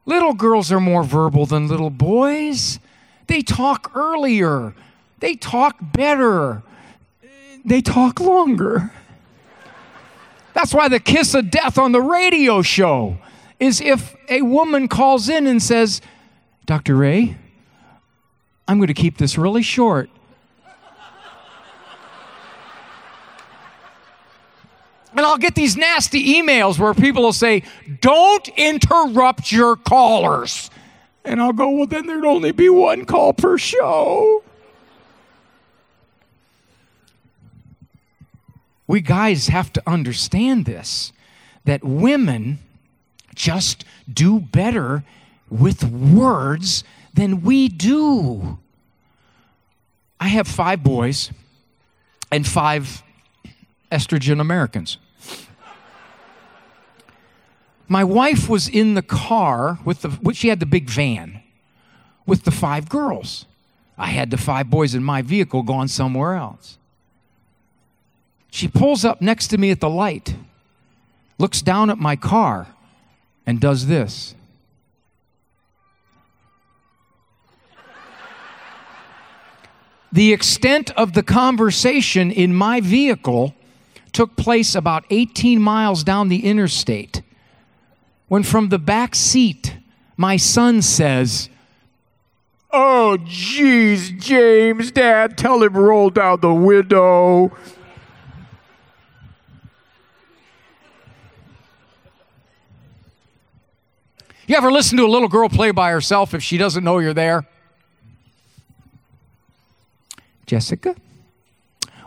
Little 0.06 0.34
girls 0.34 0.72
are 0.72 0.80
more 0.80 1.04
verbal 1.04 1.46
than 1.46 1.68
little 1.68 1.90
boys. 1.90 2.80
They 3.28 3.42
talk 3.42 3.92
earlier, 3.96 4.76
they 5.20 5.36
talk 5.36 5.78
better, 5.82 6.62
they 7.66 7.82
talk 7.82 8.20
longer. 8.20 8.92
That's 10.56 10.74
why 10.74 10.88
the 10.88 11.02
kiss 11.02 11.36
of 11.36 11.52
death 11.52 11.78
on 11.78 11.92
the 11.92 12.02
radio 12.02 12.62
show 12.62 13.18
is 13.60 13.82
if 13.82 14.16
a 14.30 14.42
woman 14.42 14.88
calls 14.88 15.28
in 15.28 15.48
and 15.48 15.62
says, 15.62 16.02
Dr. 16.66 16.96
Ray, 16.96 17.36
I'm 18.66 18.78
going 18.78 18.88
to 18.88 18.94
keep 18.94 19.18
this 19.18 19.38
really 19.38 19.62
short. 19.62 20.10
And 25.12 25.26
I'll 25.26 25.38
get 25.38 25.56
these 25.56 25.76
nasty 25.76 26.42
emails 26.42 26.80
where 26.80 26.94
people 26.94 27.24
will 27.24 27.34
say, 27.34 27.64
Don't 28.02 28.48
interrupt 28.58 29.52
your 29.52 29.76
callers. 29.76 30.70
And 31.26 31.42
I'll 31.42 31.54
go, 31.54 31.70
Well, 31.70 31.88
then 31.88 32.06
there'd 32.06 32.26
only 32.26 32.54
be 32.54 32.70
one 32.70 33.06
call 33.06 33.34
per 33.34 33.58
show. 33.58 34.42
We 38.88 39.02
guys 39.02 39.48
have 39.48 39.74
to 39.74 39.84
understand 39.88 40.66
this 40.66 41.12
that 41.66 41.84
women 41.84 42.60
just 43.34 43.84
do 44.12 44.40
better 44.40 45.04
with 45.50 45.84
words 45.84 46.84
than 47.14 47.42
we 47.42 47.68
do. 47.68 48.60
I 50.20 50.28
have 50.30 50.48
five 50.48 50.84
boys 50.84 51.32
and 52.32 52.48
five 52.48 53.04
estrogen 53.92 54.40
Americans. 54.40 54.98
My 57.88 58.04
wife 58.04 58.50
was 58.50 58.68
in 58.68 58.96
the 58.96 59.02
car 59.02 59.80
with 59.86 60.02
the, 60.02 60.10
which 60.10 60.38
she 60.38 60.48
had 60.48 60.60
the 60.60 60.66
big 60.66 60.90
van 60.90 61.42
with 62.26 62.44
the 62.44 62.52
five 62.52 62.90
girls. 62.90 63.46
I 63.98 64.08
had 64.08 64.32
the 64.32 64.38
five 64.38 64.70
boys 64.70 64.96
in 64.96 65.04
my 65.04 65.22
vehicle 65.22 65.62
going 65.62 65.88
somewhere 65.88 66.36
else. 66.36 66.78
She 68.56 68.70
pulls 68.70 69.04
up 69.04 69.20
next 69.20 69.48
to 69.48 69.58
me 69.58 69.70
at 69.70 69.82
the 69.82 69.90
light, 69.90 70.34
looks 71.38 71.62
down 71.62 71.90
at 71.90 71.98
my 71.98 72.16
car, 72.16 72.68
and 73.46 73.60
does 73.60 73.88
this. 73.88 74.34
The 80.10 80.32
extent 80.32 80.90
of 80.92 81.12
the 81.12 81.22
conversation 81.22 82.32
in 82.32 82.56
my 82.56 82.80
vehicle 82.80 83.54
took 84.14 84.38
place 84.38 84.74
about 84.74 85.04
18 85.10 85.62
miles 85.62 86.06
down 86.06 86.30
the 86.30 86.46
interstate 86.46 87.24
when 88.30 88.44
from 88.44 88.70
the 88.70 88.80
back 88.80 89.16
seat 89.16 89.76
my 90.16 90.38
son 90.38 90.82
says, 90.82 91.50
Oh, 92.72 93.18
geez, 93.18 94.12
James, 94.12 94.92
Dad, 94.92 95.38
tell 95.38 95.62
him 95.62 95.76
roll 95.76 96.10
down 96.10 96.40
the 96.40 96.54
window. 96.54 97.52
You 104.48 104.56
ever 104.56 104.72
listen 104.72 104.98
to 104.98 105.06
a 105.06 105.08
little 105.08 105.28
girl 105.28 105.50
play 105.50 105.72
by 105.72 105.90
herself 105.90 106.34
if 106.34 106.44
she 106.44 106.58
doesn't 106.58 106.84
know 106.84 107.00
you're 107.00 107.14
there? 107.14 107.46
Jessica, 110.46 110.96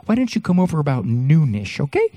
why 0.07 0.15
don't 0.15 0.33
you 0.35 0.41
come 0.41 0.61
over 0.61 0.79
about 0.79 1.05
noonish, 1.05 1.81
okay? 1.81 2.09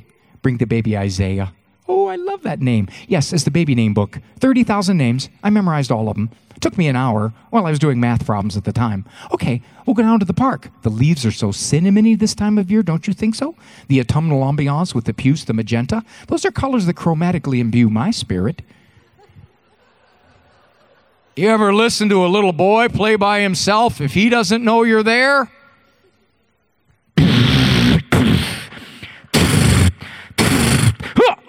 Bring 0.44 0.58
the 0.58 0.66
baby 0.68 0.96
Isaiah. 0.96 1.54
Oh, 1.88 2.06
I 2.06 2.16
love 2.16 2.44
that 2.44 2.62
name. 2.62 2.88
Yes, 3.08 3.34
it's 3.34 3.44
the 3.44 3.52
baby 3.52 3.74
name 3.74 3.96
book. 3.96 4.20
30,000 4.40 4.96
names. 4.96 5.30
I 5.44 5.50
memorized 5.50 5.92
all 5.92 6.08
of 6.08 6.16
them. 6.16 6.30
Took 6.60 6.78
me 6.78 6.88
an 6.88 6.96
hour 6.96 7.34
while 7.50 7.66
I 7.66 7.72
was 7.72 7.80
doing 7.80 8.00
math 8.00 8.24
problems 8.24 8.56
at 8.56 8.66
the 8.66 8.72
time. 8.72 9.06
Okay, 9.34 9.64
we'll 9.88 9.96
go 9.96 10.04
down 10.04 10.20
to 10.20 10.26
the 10.26 10.34
park. 10.34 10.70
The 10.84 10.92
leaves 10.92 11.26
are 11.26 11.32
so 11.32 11.48
cinnamony 11.48 12.18
this 12.18 12.36
time 12.36 12.60
of 12.60 12.70
year, 12.70 12.84
don't 12.84 13.08
you 13.08 13.14
think 13.14 13.34
so? 13.34 13.56
The 13.88 14.00
autumnal 14.00 14.42
ambiance 14.42 14.94
with 14.94 15.06
the 15.06 15.14
puce, 15.14 15.44
the 15.44 15.54
magenta, 15.54 16.04
those 16.28 16.46
are 16.46 16.52
colors 16.52 16.86
that 16.86 16.96
chromatically 16.96 17.58
imbue 17.58 17.90
my 17.90 18.12
spirit. 18.12 18.62
You 21.34 21.48
ever 21.48 21.74
listen 21.74 22.10
to 22.10 22.26
a 22.26 22.28
little 22.28 22.52
boy 22.52 22.90
play 22.90 23.16
by 23.16 23.40
himself 23.40 24.02
if 24.02 24.14
he 24.14 24.28
doesn't 24.28 24.66
know 24.66 24.84
you're 24.84 25.02
there? 25.02 25.50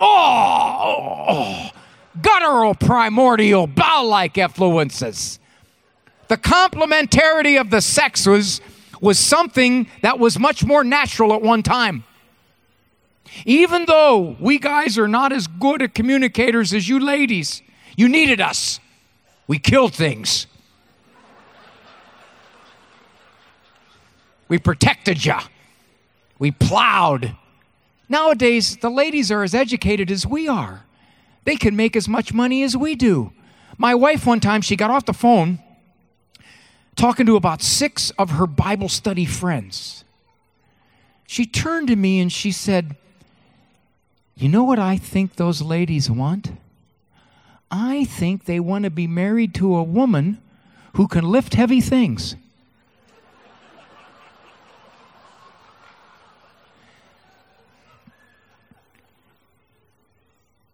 oh, 0.01 1.71
guttural 2.21 2.77
primordial 2.77 3.67
bow 3.67 4.05
like 4.05 4.39
effluences. 4.39 5.41
The 6.29 6.37
complementarity 6.37 7.61
of 7.61 7.71
the 7.71 7.81
sexes 7.81 8.61
was 9.01 9.19
something 9.19 9.89
that 10.03 10.21
was 10.21 10.39
much 10.39 10.65
more 10.65 10.85
natural 10.85 11.35
at 11.35 11.43
one 11.43 11.65
time. 11.65 12.05
Even 13.45 13.87
though 13.87 14.37
we 14.39 14.61
guys 14.61 14.97
are 14.97 15.09
not 15.09 15.33
as 15.33 15.49
good 15.49 15.83
at 15.83 15.93
communicators 15.93 16.73
as 16.73 16.89
you 16.89 17.01
ladies, 17.01 17.63
you 17.97 18.09
needed 18.09 18.41
us. 18.41 18.79
We 19.47 19.59
killed 19.59 19.95
things. 19.95 20.47
We 24.49 24.59
protected 24.59 25.25
you. 25.25 25.37
We 26.39 26.51
plowed. 26.51 27.35
Nowadays, 28.09 28.77
the 28.77 28.91
ladies 28.91 29.31
are 29.31 29.43
as 29.43 29.55
educated 29.55 30.11
as 30.11 30.27
we 30.27 30.49
are. 30.49 30.85
They 31.45 31.57
can 31.57 31.75
make 31.75 31.97
as 31.97 32.09
much 32.09 32.35
money 32.35 32.63
as 32.63 32.77
we 32.77 32.95
do. 32.95 33.33
My 33.79 33.95
wife, 33.95 34.27
one 34.27 34.41
time, 34.41 34.61
she 34.61 34.77
got 34.77 34.91
off 34.91 35.07
the 35.07 35.15
phone 35.15 35.59
talking 36.97 37.27
to 37.27 37.37
about 37.37 37.63
six 37.63 38.11
of 38.19 38.31
her 38.31 38.47
Bible 38.47 38.89
study 38.89 39.25
friends. 39.25 40.05
She 41.27 41.47
turned 41.47 41.89
to 41.89 41.97
me 41.97 42.21
and 42.21 42.31
she 42.31 42.53
said, 42.53 42.97
You 44.37 44.49
know 44.49 44.65
what 44.65 44.79
I 44.79 44.99
think 44.99 45.37
those 45.37 45.63
ladies 45.63 46.11
want? 46.11 46.53
I 47.73 48.05
think 48.05 48.45
they 48.45 48.61
want 48.61 48.85
to 48.85 48.91
be 48.91 49.09
married 49.09 49.55
to 49.57 49.75
a 49.75 49.83
woman 49.83 50.41
who 50.95 51.09
can 51.09 51.25
lift 51.25 51.55
heavy 51.55 51.81
things. 51.81 52.37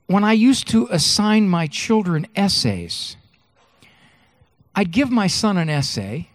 when 0.09 0.25
I 0.25 0.33
used 0.33 0.67
to 0.69 0.89
assign 0.91 1.49
my 1.49 1.67
children 1.67 2.27
essays, 2.35 3.17
I'd 4.75 4.91
give 4.91 5.11
my 5.11 5.27
son 5.27 5.59
an 5.59 5.69
essay 5.69 6.31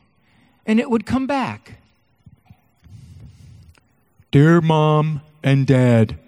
and 0.65 0.79
it 0.79 0.89
would 0.89 1.05
come 1.05 1.25
back. 1.25 1.79
Dear 4.31 4.61
mom 4.61 5.21
and 5.43 5.65
dad, 5.65 6.19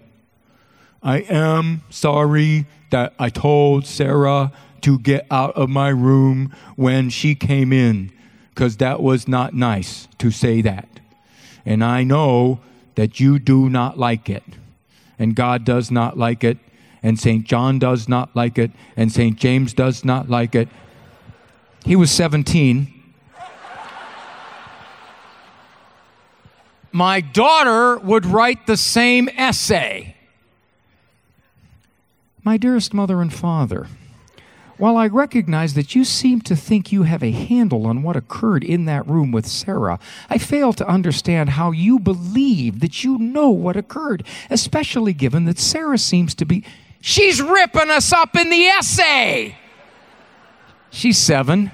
I 1.02 1.18
am 1.18 1.82
sorry 1.88 2.66
that 2.90 3.14
I 3.18 3.30
told 3.30 3.86
Sarah 3.86 4.52
to 4.82 4.98
get 4.98 5.26
out 5.30 5.54
of 5.56 5.68
my 5.68 5.88
room 5.88 6.54
when 6.76 7.10
she 7.10 7.34
came 7.34 7.72
in, 7.72 8.12
because 8.50 8.76
that 8.76 9.02
was 9.02 9.26
not 9.26 9.54
nice 9.54 10.08
to 10.18 10.30
say 10.30 10.62
that. 10.62 10.88
And 11.64 11.82
I 11.82 12.04
know 12.04 12.60
that 12.94 13.20
you 13.20 13.38
do 13.38 13.68
not 13.68 13.98
like 13.98 14.30
it, 14.30 14.44
and 15.18 15.34
God 15.34 15.64
does 15.64 15.90
not 15.90 16.16
like 16.16 16.44
it, 16.44 16.58
and 17.02 17.18
St. 17.18 17.44
John 17.44 17.78
does 17.78 18.08
not 18.08 18.34
like 18.34 18.58
it, 18.58 18.70
and 18.96 19.12
St. 19.12 19.36
James 19.36 19.74
does 19.74 20.04
not 20.04 20.30
like 20.30 20.54
it. 20.54 20.68
He 21.84 21.94
was 21.94 22.10
17. 22.10 22.92
My 26.92 27.20
daughter 27.20 27.98
would 27.98 28.24
write 28.24 28.66
the 28.66 28.76
same 28.76 29.28
essay. 29.36 30.15
My 32.46 32.56
dearest 32.58 32.94
mother 32.94 33.20
and 33.20 33.34
father, 33.34 33.88
while 34.76 34.96
I 34.96 35.08
recognize 35.08 35.74
that 35.74 35.96
you 35.96 36.04
seem 36.04 36.40
to 36.42 36.54
think 36.54 36.92
you 36.92 37.02
have 37.02 37.20
a 37.24 37.32
handle 37.32 37.88
on 37.88 38.04
what 38.04 38.14
occurred 38.14 38.62
in 38.62 38.84
that 38.84 39.04
room 39.08 39.32
with 39.32 39.48
Sarah, 39.48 39.98
I 40.30 40.38
fail 40.38 40.72
to 40.74 40.86
understand 40.86 41.50
how 41.50 41.72
you 41.72 41.98
believe 41.98 42.78
that 42.78 43.02
you 43.02 43.18
know 43.18 43.50
what 43.50 43.76
occurred, 43.76 44.24
especially 44.48 45.12
given 45.12 45.44
that 45.46 45.58
Sarah 45.58 45.98
seems 45.98 46.36
to 46.36 46.44
be. 46.44 46.62
She's 47.00 47.42
ripping 47.42 47.90
us 47.90 48.12
up 48.12 48.36
in 48.36 48.48
the 48.48 48.66
essay. 48.66 49.58
She's 50.90 51.18
seven. 51.18 51.72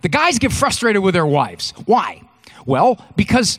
The 0.00 0.08
guys 0.08 0.38
get 0.38 0.52
frustrated 0.52 1.02
with 1.02 1.12
their 1.12 1.26
wives. 1.26 1.74
Why? 1.84 2.22
Well, 2.64 2.96
because 3.14 3.58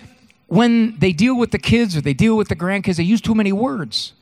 when 0.53 0.99
they 0.99 1.11
deal 1.11 1.35
with 1.35 1.49
the 1.49 1.57
kids 1.57 1.97
or 1.97 2.01
they 2.01 2.13
deal 2.13 2.37
with 2.37 2.47
the 2.47 2.55
grandkids, 2.55 2.97
they 2.97 3.03
use 3.03 3.21
too 3.21 3.33
many 3.33 3.51
words. 3.51 4.13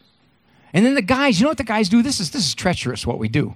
And 0.71 0.85
then 0.85 0.95
the 0.95 1.01
guys, 1.01 1.39
you 1.39 1.43
know 1.43 1.49
what 1.49 1.57
the 1.57 1.65
guys 1.65 1.89
do? 1.89 2.01
This 2.01 2.21
is 2.21 2.31
this 2.31 2.45
is 2.45 2.55
treacherous 2.55 3.05
what 3.05 3.19
we 3.19 3.27
do. 3.27 3.55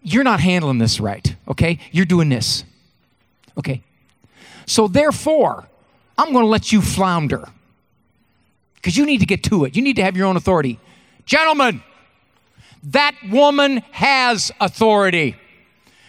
You're 0.00 0.24
not 0.24 0.40
handling 0.40 0.78
this 0.78 1.00
right, 1.00 1.36
okay? 1.46 1.80
You're 1.92 2.06
doing 2.06 2.30
this. 2.30 2.64
Okay. 3.58 3.82
So 4.64 4.88
therefore, 4.88 5.68
I'm 6.16 6.32
going 6.32 6.44
to 6.44 6.48
let 6.48 6.72
you 6.72 6.80
flounder 6.80 7.46
because 8.76 8.96
you 8.96 9.04
need 9.04 9.18
to 9.18 9.26
get 9.26 9.42
to 9.44 9.66
it. 9.66 9.76
You 9.76 9.82
need 9.82 9.96
to 9.96 10.02
have 10.02 10.16
your 10.16 10.26
own 10.28 10.38
authority. 10.38 10.80
Gentlemen, 11.26 11.82
that 12.84 13.14
woman 13.30 13.78
has 13.90 14.50
authority. 14.62 15.36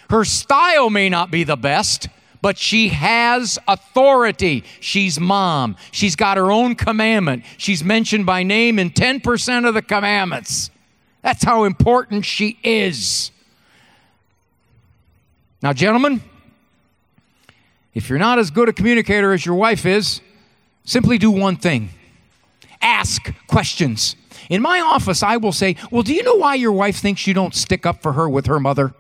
Her 0.10 0.24
style 0.24 0.90
may 0.90 1.10
not 1.10 1.30
be 1.30 1.44
the 1.44 1.58
best, 1.58 2.08
but 2.42 2.58
she 2.58 2.90
has 2.90 3.60
authority. 3.68 4.64
She's 4.80 5.20
mom. 5.20 5.76
She's 5.92 6.16
got 6.16 6.38
her 6.38 6.52
own 6.52 6.76
commandment. 6.76 7.44
She's 7.58 7.84
mentioned 7.84 8.26
by 8.26 8.44
name 8.44 8.80
in 8.80 8.92
10% 8.92 9.68
of 9.68 9.74
the 9.74 9.82
commandments. 9.82 10.72
That's 11.22 11.44
how 11.44 11.66
important 11.66 12.26
she 12.26 12.58
is. 12.64 13.32
Now, 15.62 15.74
gentlemen, 15.74 16.22
if 17.94 18.10
you're 18.10 18.20
not 18.20 18.40
as 18.40 18.52
good 18.52 18.70
a 18.70 18.74
communicator 18.74 19.34
as 19.34 19.46
your 19.46 19.56
wife 19.56 19.86
is, 19.86 20.22
simply 20.86 21.18
do 21.18 21.32
one 21.32 21.58
thing 21.58 21.90
ask 22.82 23.34
questions. 23.48 24.16
In 24.50 24.62
my 24.62 24.80
office, 24.80 25.22
I 25.22 25.38
will 25.38 25.52
say, 25.52 25.76
Well, 25.92 26.04
do 26.04 26.14
you 26.14 26.24
know 26.24 26.36
why 26.36 26.56
your 26.56 26.72
wife 26.72 26.98
thinks 26.98 27.28
you 27.28 27.34
don't 27.34 27.54
stick 27.54 27.86
up 27.86 28.02
for 28.02 28.14
her 28.14 28.30
with 28.30 28.46
her 28.48 28.60
mother? 28.60 28.94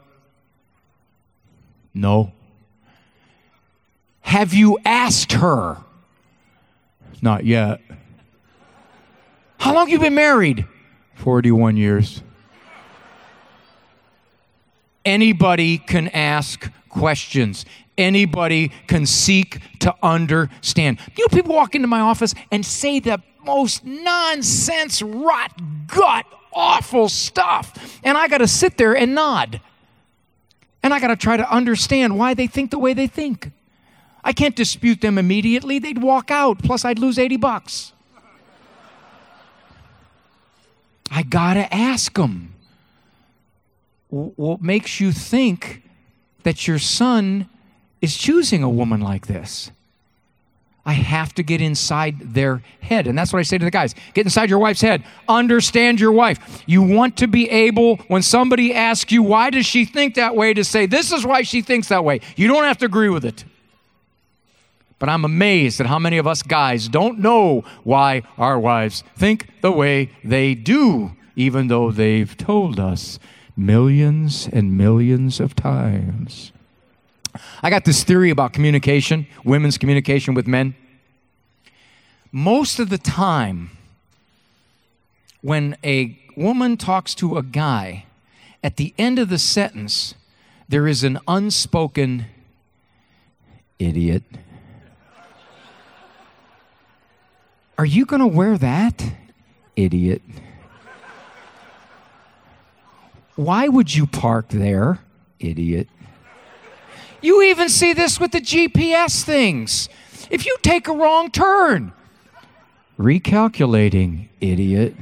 No. 1.94 2.34
Have 4.22 4.54
you 4.54 4.78
asked 4.86 5.34
her? 5.34 5.78
Not 7.22 7.46
yet. 7.46 7.82
How 9.58 9.74
long 9.74 9.90
you 9.90 10.00
been 10.00 10.16
married? 10.16 10.66
41 11.16 11.78
years. 11.78 12.24
Anybody 15.04 15.78
can 15.78 16.08
ask 16.10 16.72
questions. 16.88 17.66
Anybody 17.98 18.72
can 18.88 19.06
seek 19.06 19.60
to 19.80 19.94
understand. 20.02 21.00
You 21.18 21.26
know, 21.26 21.36
people 21.36 21.56
walk 21.56 21.76
into 21.76 21.88
my 21.88 22.00
office 22.00 22.34
and 22.52 22.66
say 22.66 23.00
the 23.00 23.22
most 23.44 23.84
nonsense, 23.84 25.02
rot, 25.02 25.60
gut, 25.88 26.26
awful 26.54 27.10
stuff. 27.10 28.00
And 28.04 28.18
I 28.18 28.28
got 28.28 28.40
to 28.40 28.48
sit 28.48 28.78
there 28.78 28.96
and 28.96 29.16
nod. 29.16 29.62
And 30.82 30.94
I 30.94 31.00
got 31.00 31.08
to 31.08 31.16
try 31.18 31.36
to 31.36 31.52
understand 31.52 32.18
why 32.18 32.34
they 32.34 32.48
think 32.48 32.72
the 32.72 32.80
way 32.80 32.94
they 32.94 33.08
think. 33.08 33.52
I 34.24 34.34
can't 34.34 34.56
dispute 34.56 35.02
them 35.02 35.18
immediately. 35.18 35.80
They'd 35.80 36.02
walk 36.02 36.30
out, 36.32 36.62
plus, 36.62 36.86
I'd 36.86 37.00
lose 37.00 37.18
80 37.18 37.38
bucks. 37.38 37.94
I 41.12 41.24
got 41.24 41.56
to 41.56 41.74
ask 41.74 42.14
them 42.14 42.54
what 44.10 44.62
makes 44.62 45.00
you 45.00 45.12
think 45.12 45.84
that 46.44 46.68
your 46.68 46.80
son 46.80 47.48
is 48.02 48.18
choosing 48.18 48.64
a 48.64 48.70
woman 48.70 49.02
like 49.02 49.28
this? 49.28 49.72
I 50.86 50.94
have 50.94 51.36
to 51.36 51.44
get 51.44 51.62
inside 51.62 52.34
their 52.34 52.64
head. 52.82 53.06
And 53.06 53.16
that's 53.16 53.32
what 53.32 53.40
I 53.40 53.44
say 53.44 53.60
to 53.60 53.66
the 53.66 53.70
guys 53.70 53.94
get 54.14 54.26
inside 54.26 54.50
your 54.50 54.58
wife's 54.58 54.82
head. 54.82 55.04
Understand 55.28 56.00
your 56.00 56.12
wife. 56.12 56.64
You 56.66 56.82
want 56.82 57.18
to 57.18 57.28
be 57.28 57.50
able, 57.50 57.98
when 58.08 58.24
somebody 58.24 58.74
asks 58.74 59.12
you, 59.12 59.22
why 59.22 59.52
does 59.52 59.66
she 59.68 59.86
think 59.86 60.16
that 60.16 60.36
way, 60.36 60.54
to 60.54 60.64
say, 60.64 60.88
this 60.88 61.12
is 61.12 61.26
why 61.26 61.44
she 61.44 61.62
thinks 61.62 61.90
that 61.90 62.04
way. 62.04 62.22
You 62.36 62.48
don't 62.48 62.64
have 62.64 62.78
to 62.80 62.86
agree 62.86 63.10
with 63.10 63.26
it. 63.26 63.44
But 65.00 65.10
I'm 65.10 65.24
amazed 65.24 65.80
at 65.80 65.88
how 65.88 65.98
many 65.98 66.18
of 66.18 66.28
us 66.28 66.44
guys 66.44 66.90
don't 66.90 67.20
know 67.20 67.64
why 67.84 68.24
our 68.38 68.60
wives 68.60 69.04
think 69.16 69.48
the 69.62 69.72
way 69.72 70.12
they 70.24 70.54
do, 70.54 71.14
even 71.36 71.68
though 71.68 71.90
they've 71.92 72.36
told 72.36 72.80
us 72.80 73.18
millions 73.56 74.48
and 74.52 74.78
millions 74.78 75.40
of 75.40 75.56
times. 75.56 76.52
I 77.64 77.70
got 77.70 77.86
this 77.86 78.04
theory 78.04 78.30
about 78.30 78.54
communication, 78.54 79.28
women's 79.46 79.78
communication 79.78 80.34
with 80.34 80.48
men. 80.48 80.76
Most 82.32 82.80
of 82.80 82.90
the 82.90 82.98
time, 82.98 83.72
when 85.42 85.78
a 85.84 86.20
woman 86.36 86.78
talks 86.78 87.16
to 87.16 87.38
a 87.38 87.44
guy, 87.44 88.06
at 88.64 88.76
the 88.76 88.94
end 88.98 89.20
of 89.20 89.30
the 89.30 89.40
sentence, 89.40 90.16
there 90.68 90.88
is 90.88 91.04
an 91.04 91.20
unspoken 91.28 92.26
idiot. 93.80 94.24
Are 97.80 97.86
you 97.86 98.06
going 98.06 98.20
to 98.20 98.28
wear 98.28 98.58
that? 98.58 99.14
Idiot. 99.78 100.22
Why 103.38 103.70
would 103.70 103.96
you 103.96 104.06
park 104.06 104.50
there? 104.50 105.00
Idiot. 105.40 105.88
You 107.22 107.42
even 107.42 107.70
see 107.70 107.94
this 107.94 108.20
with 108.20 108.34
the 108.34 108.42
GPS 108.42 109.24
things. 109.24 109.88
If 110.30 110.46
you 110.46 110.58
take 110.62 110.90
a 110.90 110.92
wrong 110.92 111.32
turn, 111.32 111.94
recalculating, 113.00 114.28
idiot. 114.42 114.98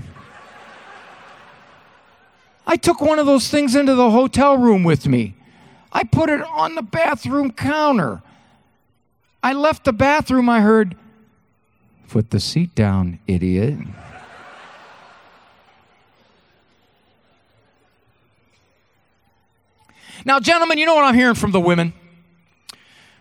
I 2.67 2.77
took 2.77 3.01
one 3.01 3.17
of 3.17 3.25
those 3.25 3.49
things 3.49 3.75
into 3.75 3.95
the 3.95 4.11
hotel 4.11 4.55
room 4.55 4.83
with 4.83 5.07
me. 5.07 5.33
I 5.91 6.03
put 6.03 6.29
it 6.29 6.43
on 6.43 6.75
the 6.75 6.83
bathroom 6.83 7.53
counter. 7.53 8.21
I 9.41 9.53
left 9.53 9.83
the 9.83 9.93
bathroom, 9.93 10.47
I 10.47 10.61
heard, 10.61 10.95
put 12.09 12.29
the 12.29 12.39
seat 12.39 12.73
down, 12.75 13.19
idiot. 13.27 13.77
Now, 20.25 20.39
gentlemen, 20.39 20.77
you 20.77 20.85
know 20.85 20.95
what 20.95 21.05
I'm 21.05 21.15
hearing 21.15 21.35
from 21.35 21.51
the 21.51 21.59
women? 21.59 21.93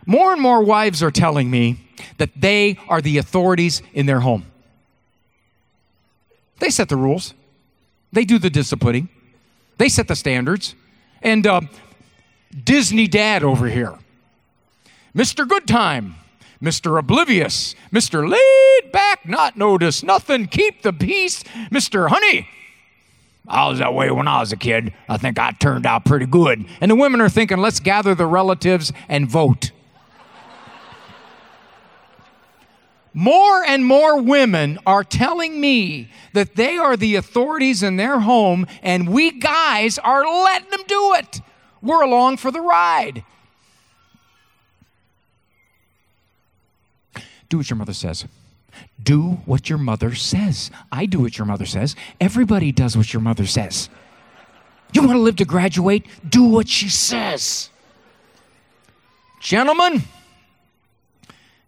More 0.07 0.33
and 0.33 0.40
more 0.40 0.62
wives 0.62 1.03
are 1.03 1.11
telling 1.11 1.51
me 1.51 1.79
that 2.18 2.31
they 2.37 2.79
are 2.88 3.01
the 3.01 3.18
authorities 3.18 3.83
in 3.92 4.07
their 4.07 4.20
home. 4.20 4.46
They 6.59 6.70
set 6.70 6.88
the 6.88 6.96
rules, 6.96 7.35
they 8.12 8.25
do 8.25 8.38
the 8.38 8.51
disciplining, 8.51 9.09
they 9.79 9.88
set 9.88 10.09
the 10.09 10.16
standards. 10.16 10.75
And 11.22 11.46
uh, 11.46 11.62
Disney 12.64 13.09
dad 13.09 13.42
over 13.42 13.68
here, 13.68 13.99
Mr. 15.14 15.46
Good 15.46 15.66
Time, 15.66 16.14
Mr. 16.62 16.99
Oblivious, 16.99 17.75
Mr. 17.92 18.29
Laid 18.29 18.92
Back, 18.92 19.27
Not 19.27 19.57
Notice 19.57 20.03
Nothing, 20.03 20.47
Keep 20.47 20.83
the 20.83 20.92
Peace, 20.92 21.42
Mr. 21.71 22.09
Honey, 22.09 22.49
I 23.49 23.69
was 23.69 23.79
that 23.79 23.95
way 23.95 24.11
when 24.11 24.27
I 24.27 24.40
was 24.40 24.53
a 24.53 24.57
kid. 24.57 24.92
I 25.09 25.19
think 25.19 25.38
I 25.38 25.53
turned 25.53 25.87
out 25.87 26.05
pretty 26.05 26.27
good. 26.27 26.66
And 26.81 26.90
the 26.90 26.97
women 26.97 27.21
are 27.21 27.29
thinking, 27.29 27.59
let's 27.59 27.81
gather 27.81 28.14
the 28.14 28.27
relatives 28.27 28.92
and 29.09 29.29
vote. 29.29 29.71
more 33.14 33.64
and 33.64 33.87
more 33.87 34.21
women 34.21 34.79
are 34.85 35.05
telling 35.05 35.61
me 35.61 36.11
that 36.35 36.57
they 36.57 36.77
are 36.77 36.97
the 36.97 37.14
authorities 37.14 37.83
in 37.83 37.97
their 37.97 38.21
home, 38.21 38.66
and 38.83 39.09
we 39.09 39.31
guys 39.31 39.99
are 39.99 40.27
letting 40.27 40.71
them 40.71 40.83
do 40.87 41.14
it. 41.14 41.40
We're 41.81 42.03
along 42.03 42.38
for 42.38 42.51
the 42.51 42.61
ride. 42.61 43.25
Do 47.48 47.59
what 47.59 47.70
your 47.70 47.76
mother 47.76 47.92
says. 47.92 48.24
Do 49.02 49.38
what 49.46 49.68
your 49.68 49.78
mother 49.78 50.14
says. 50.14 50.70
I 50.92 51.06
do 51.06 51.20
what 51.20 51.38
your 51.38 51.46
mother 51.46 51.66
says. 51.66 51.96
Everybody 52.20 52.72
does 52.72 52.96
what 52.96 53.12
your 53.12 53.22
mother 53.22 53.46
says. 53.46 53.88
You 54.92 55.02
want 55.02 55.14
to 55.14 55.18
live 55.18 55.37
to 55.37 55.44
graduate? 55.44 56.06
Do 56.28 56.44
what 56.44 56.68
she 56.68 56.88
says. 56.88 57.70
Gentlemen, 59.40 60.02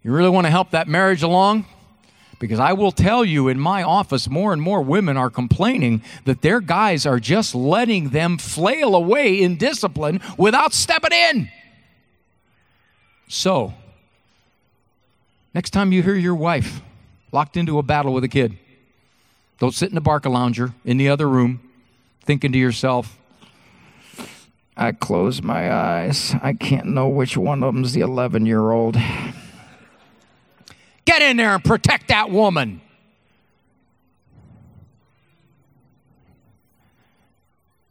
you 0.03 0.11
really 0.11 0.29
want 0.29 0.45
to 0.45 0.51
help 0.51 0.71
that 0.71 0.87
marriage 0.87 1.23
along? 1.23 1.65
Because 2.39 2.59
I 2.59 2.71
will 2.71 2.93
tell 2.93 3.25
you, 3.25 3.49
in 3.49 3.59
my 3.59 3.83
office, 3.83 4.29
more 4.29 4.53
and 4.53 4.61
more 4.61 4.81
women 4.81 5.17
are 5.17 5.29
complaining 5.29 6.01
that 6.23 6.41
their 6.41 6.61
guys 6.61 7.05
are 7.05 7.19
just 7.19 7.53
letting 7.53 8.09
them 8.09 8.37
flail 8.37 8.95
away 8.95 9.41
in 9.41 9.57
discipline 9.57 10.21
without 10.37 10.73
stepping 10.73 11.11
in. 11.11 11.49
So, 13.27 13.73
next 15.53 15.71
time 15.71 15.91
you 15.91 16.03
hear 16.03 16.15
your 16.15 16.35
wife 16.35 16.81
locked 17.31 17.57
into 17.57 17.77
a 17.77 17.83
battle 17.83 18.13
with 18.13 18.23
a 18.23 18.27
kid. 18.27 18.57
Don't 19.59 19.73
sit 19.73 19.89
in 19.89 19.95
the 19.95 20.01
Barcalounger 20.01 20.73
in 20.85 20.97
the 20.97 21.09
other 21.09 21.27
room 21.27 21.59
thinking 22.23 22.51
to 22.51 22.57
yourself, 22.57 23.17
I 24.77 24.91
close 24.91 25.41
my 25.41 25.73
eyes. 25.73 26.35
I 26.41 26.53
can't 26.53 26.85
know 26.85 27.09
which 27.09 27.35
one 27.35 27.63
of 27.63 27.73
them's 27.73 27.93
the 27.93 28.01
11 28.01 28.45
year 28.45 28.71
old. 28.71 28.95
Get 31.05 31.21
in 31.21 31.37
there 31.37 31.55
and 31.55 31.63
protect 31.63 32.07
that 32.09 32.29
woman. 32.29 32.81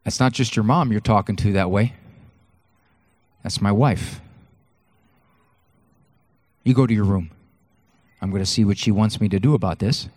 That's 0.04 0.20
not 0.20 0.32
just 0.32 0.56
your 0.56 0.62
mom 0.62 0.92
you're 0.92 1.00
talking 1.00 1.36
to 1.36 1.52
that 1.52 1.70
way. 1.70 1.94
That's 3.42 3.60
my 3.60 3.72
wife. 3.72 4.20
You 6.64 6.72
go 6.72 6.86
to 6.86 6.94
your 6.94 7.04
room. 7.04 7.30
I'm 8.20 8.30
going 8.30 8.42
to 8.42 8.50
see 8.50 8.64
what 8.64 8.78
she 8.78 8.90
wants 8.90 9.20
me 9.20 9.28
to 9.28 9.38
do 9.38 9.54
about 9.54 9.78
this. 9.78 10.08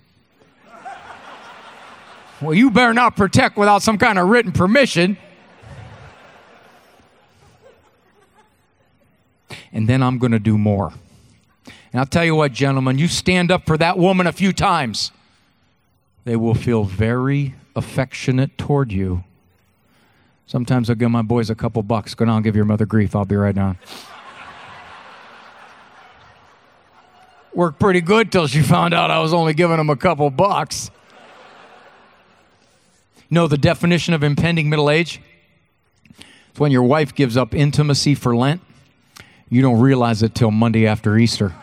well, 2.42 2.54
you 2.54 2.72
better 2.72 2.94
not 2.94 3.16
protect 3.16 3.58
without 3.58 3.82
some 3.84 3.98
kind 3.98 4.18
of 4.18 4.28
written 4.28 4.52
permission. 4.52 5.18
And 9.72 9.88
then 9.88 10.02
I'm 10.04 10.18
going 10.18 10.32
to 10.32 10.40
do 10.40 10.58
more. 10.58 10.92
And 11.66 12.00
I'll 12.00 12.06
tell 12.06 12.26
you 12.26 12.36
what, 12.36 12.54
gentlemen, 12.54 12.98
you 12.98 13.08
stand 13.08 13.52
up 13.52 13.66
for 13.66 13.78
that 13.78 13.98
woman 13.98 14.28
a 14.28 14.32
few 14.32 14.54
times, 14.54 15.12
they 16.24 16.36
will 16.36 16.56
feel 16.56 16.84
very 16.84 17.56
affectionate 17.76 18.58
toward 18.58 18.92
you. 18.92 19.24
Sometimes 20.46 20.90
I'll 20.90 20.96
give 20.96 21.12
my 21.12 21.22
boys 21.22 21.50
a 21.50 21.56
couple 21.56 21.82
bucks. 21.84 22.14
Go 22.14 22.26
down 22.26 22.42
give 22.42 22.56
your 22.56 22.66
mother 22.66 22.86
grief. 22.86 23.16
I'll 23.16 23.26
be 23.26 23.36
right 23.36 23.56
down. 23.56 23.78
Worked 27.62 27.80
pretty 27.80 28.02
good 28.02 28.32
till 28.32 28.48
she 28.48 28.64
found 28.64 28.92
out 28.92 29.12
I 29.12 29.20
was 29.20 29.36
only 29.36 29.54
giving 29.54 29.78
them 29.78 29.92
a 29.92 29.96
couple 29.96 30.28
bucks. 30.32 30.90
Know 33.30 33.48
the 33.48 33.56
definition 33.56 34.16
of 34.16 34.24
impending 34.24 34.68
middle 34.68 34.90
age? 34.90 35.22
It's 36.50 36.60
when 36.60 36.72
your 36.72 36.82
wife 36.82 37.14
gives 37.14 37.38
up 37.38 37.54
intimacy 37.54 38.16
for 38.16 38.36
Lent. 38.36 38.62
You 39.48 39.62
don't 39.62 39.80
realize 39.80 40.24
it 40.24 40.34
till 40.34 40.50
Monday 40.50 40.88
after 40.88 41.16
Easter. 41.20 41.54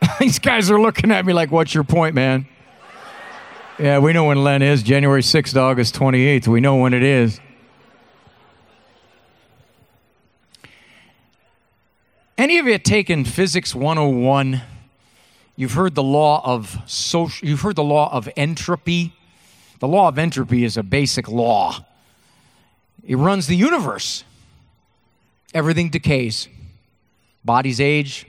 These 0.18 0.38
guys 0.38 0.70
are 0.70 0.80
looking 0.80 1.10
at 1.10 1.26
me 1.26 1.34
like, 1.34 1.50
what's 1.50 1.74
your 1.74 1.84
point, 1.84 2.14
man? 2.14 2.48
Yeah, 3.78 3.98
we 3.98 4.14
know 4.14 4.24
when 4.24 4.42
Lent 4.42 4.62
is 4.62 4.82
January 4.82 5.20
6th 5.20 5.52
to 5.52 5.60
August 5.60 5.94
28th. 5.96 6.48
We 6.48 6.60
know 6.60 6.76
when 6.76 6.94
it 6.94 7.02
is. 7.02 7.40
Any 12.38 12.58
of 12.58 12.68
you 12.68 12.78
taken 12.78 13.24
Physics 13.24 13.74
101? 13.74 14.62
You've 15.56 15.72
heard 15.72 15.96
the 15.96 16.04
law 16.04 16.40
of 16.44 16.78
social, 16.86 17.48
you've 17.48 17.62
heard 17.62 17.74
the 17.74 17.82
law 17.82 18.12
of 18.12 18.28
entropy. 18.36 19.12
The 19.80 19.88
law 19.88 20.06
of 20.06 20.20
entropy 20.20 20.62
is 20.62 20.76
a 20.76 20.84
basic 20.84 21.26
law. 21.26 21.84
It 23.04 23.16
runs 23.16 23.48
the 23.48 23.56
universe. 23.56 24.22
Everything 25.52 25.88
decays. 25.88 26.46
Bodies 27.44 27.80
age. 27.80 28.24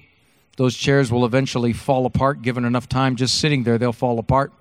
Those 0.57 0.75
chairs 0.75 1.11
will 1.11 1.23
eventually 1.23 1.71
fall 1.71 2.07
apart. 2.07 2.41
Given 2.41 2.65
enough 2.65 2.89
time 2.89 3.15
just 3.15 3.39
sitting 3.39 3.61
there, 3.61 3.77
they'll 3.77 3.93
fall 3.93 4.17
apart. 4.17 4.51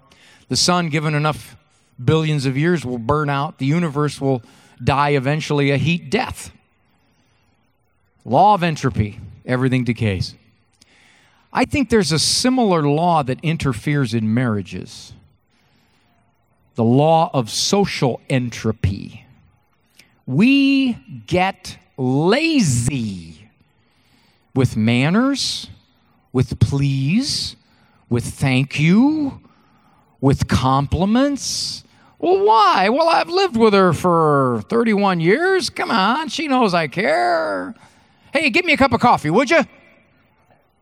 The 0.48 0.56
sun, 0.56 0.90
given 0.90 1.14
enough 1.14 1.56
billions 2.04 2.44
of 2.44 2.58
years, 2.58 2.84
will 2.84 2.98
burn 2.98 3.30
out. 3.30 3.56
The 3.56 3.66
universe 3.66 4.20
will 4.20 4.42
die 4.84 5.10
eventually 5.10 5.70
a 5.70 5.78
heat 5.78 6.10
death. 6.10 6.52
Law 8.26 8.52
of 8.52 8.62
entropy. 8.62 9.20
Everything 9.48 9.82
decays. 9.82 10.34
I 11.52 11.64
think 11.64 11.88
there's 11.88 12.12
a 12.12 12.18
similar 12.18 12.82
law 12.82 13.22
that 13.24 13.40
interferes 13.42 14.14
in 14.14 14.32
marriages 14.32 15.14
the 16.74 16.84
law 16.84 17.28
of 17.34 17.50
social 17.50 18.20
entropy. 18.30 19.26
We 20.26 20.92
get 21.26 21.76
lazy 21.96 23.50
with 24.54 24.76
manners, 24.76 25.70
with 26.32 26.60
please, 26.60 27.56
with 28.08 28.24
thank 28.24 28.78
you, 28.78 29.40
with 30.20 30.46
compliments. 30.46 31.82
Well, 32.20 32.44
why? 32.44 32.90
Well, 32.90 33.08
I've 33.08 33.28
lived 33.28 33.56
with 33.56 33.74
her 33.74 33.92
for 33.92 34.62
31 34.68 35.18
years. 35.18 35.70
Come 35.70 35.90
on, 35.90 36.28
she 36.28 36.46
knows 36.46 36.74
I 36.74 36.86
care. 36.86 37.74
Hey, 38.32 38.50
give 38.50 38.64
me 38.64 38.72
a 38.72 38.76
cup 38.76 38.92
of 38.92 39.00
coffee, 39.00 39.30
would 39.30 39.50
you? 39.50 39.62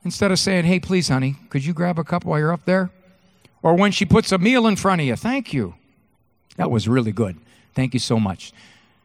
Instead 0.05 0.31
of 0.31 0.39
saying, 0.39 0.65
hey, 0.65 0.81
please, 0.81 1.09
honey, 1.09 1.37
could 1.49 1.65
you 1.65 1.73
grab 1.73 1.99
a 1.99 2.05
cup 2.05 2.25
while 2.25 2.39
you're 2.39 2.53
up 2.53 2.65
there? 2.65 2.91
Or 3.63 3.75
when 3.75 3.93
she 3.93 4.05
puts 4.05 4.31
a 4.33 4.39
meal 4.39 4.67
in 4.67 4.77
front 4.77 5.01
of 5.01 5.07
you, 5.07 5.17
thank 5.17 5.53
you. 5.53 5.75
That 6.57 6.71
was 6.71 6.89
really 6.89 7.13
good. 7.13 7.39
Thank 7.75 7.95
you 7.95 8.01
so 8.01 8.21
much. 8.21 8.53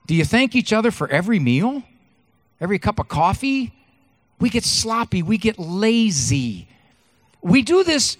Do 0.07 0.15
you 0.15 0.25
thank 0.25 0.55
each 0.55 0.71
other 0.71 0.91
for 0.91 1.07
every 1.09 1.39
meal? 1.39 1.83
Every 2.59 2.79
cup 2.79 2.99
of 2.99 3.07
coffee? 3.07 3.73
We 4.39 4.49
get 4.49 4.63
sloppy, 4.63 5.21
we 5.21 5.37
get 5.37 5.59
lazy. 5.59 6.67
We 7.41 7.61
do 7.61 7.83
this 7.83 8.17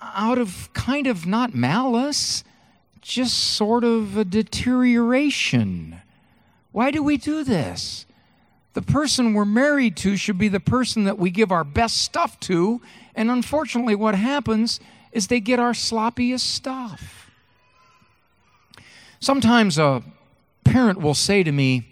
out 0.00 0.38
of 0.38 0.72
kind 0.72 1.06
of 1.06 1.26
not 1.26 1.54
malice, 1.54 2.44
just 3.00 3.38
sort 3.38 3.84
of 3.84 4.16
a 4.16 4.24
deterioration. 4.24 6.00
Why 6.72 6.90
do 6.90 7.02
we 7.02 7.16
do 7.16 7.42
this? 7.42 8.06
The 8.74 8.82
person 8.82 9.34
we're 9.34 9.44
married 9.44 9.96
to 9.98 10.16
should 10.16 10.38
be 10.38 10.48
the 10.48 10.60
person 10.60 11.04
that 11.04 11.18
we 11.18 11.30
give 11.30 11.50
our 11.50 11.64
best 11.64 11.98
stuff 11.98 12.38
to, 12.40 12.80
and 13.14 13.30
unfortunately, 13.30 13.94
what 13.94 14.14
happens 14.14 14.78
is 15.12 15.26
they 15.26 15.40
get 15.40 15.58
our 15.58 15.72
sloppiest 15.72 16.40
stuff. 16.40 17.30
Sometimes 19.20 19.78
a 19.78 20.02
parent 20.64 21.00
will 21.00 21.14
say 21.14 21.42
to 21.42 21.50
me, 21.50 21.88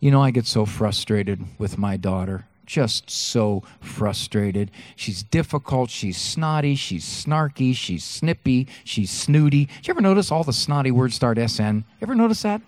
You 0.00 0.10
know, 0.10 0.22
I 0.22 0.30
get 0.30 0.46
so 0.46 0.66
frustrated 0.66 1.44
with 1.58 1.78
my 1.78 1.96
daughter. 1.96 2.46
Just 2.64 3.08
so 3.08 3.62
frustrated. 3.80 4.72
She's 4.96 5.22
difficult. 5.22 5.88
She's 5.88 6.16
snotty. 6.16 6.74
She's 6.74 7.04
snarky. 7.04 7.76
She's 7.76 8.02
snippy. 8.02 8.66
She's 8.82 9.12
snooty. 9.12 9.66
Did 9.66 9.86
you 9.86 9.92
ever 9.92 10.00
notice 10.00 10.32
all 10.32 10.42
the 10.42 10.52
snotty 10.52 10.90
words 10.90 11.14
start 11.14 11.38
SN? 11.38 11.84
Ever 12.02 12.16
notice 12.16 12.42
that? 12.42 12.60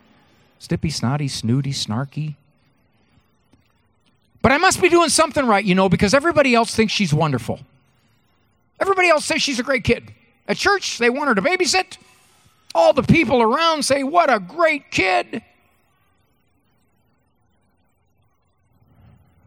Snippy, 0.60 0.90
snotty, 0.90 1.26
snooty, 1.26 1.72
snarky. 1.72 2.36
But 4.40 4.52
I 4.52 4.58
must 4.58 4.80
be 4.80 4.88
doing 4.88 5.08
something 5.08 5.46
right, 5.46 5.64
you 5.64 5.74
know, 5.74 5.88
because 5.88 6.14
everybody 6.14 6.54
else 6.54 6.74
thinks 6.74 6.92
she's 6.92 7.12
wonderful. 7.12 7.60
Everybody 8.80 9.08
else 9.08 9.24
says 9.24 9.42
she's 9.42 9.58
a 9.58 9.64
great 9.64 9.84
kid. 9.84 10.12
At 10.46 10.56
church, 10.56 10.98
they 10.98 11.10
want 11.10 11.28
her 11.28 11.34
to 11.34 11.42
babysit. 11.42 11.98
All 12.74 12.92
the 12.92 13.02
people 13.02 13.42
around 13.42 13.84
say, 13.84 14.04
What 14.04 14.32
a 14.32 14.38
great 14.38 14.90
kid. 14.90 15.42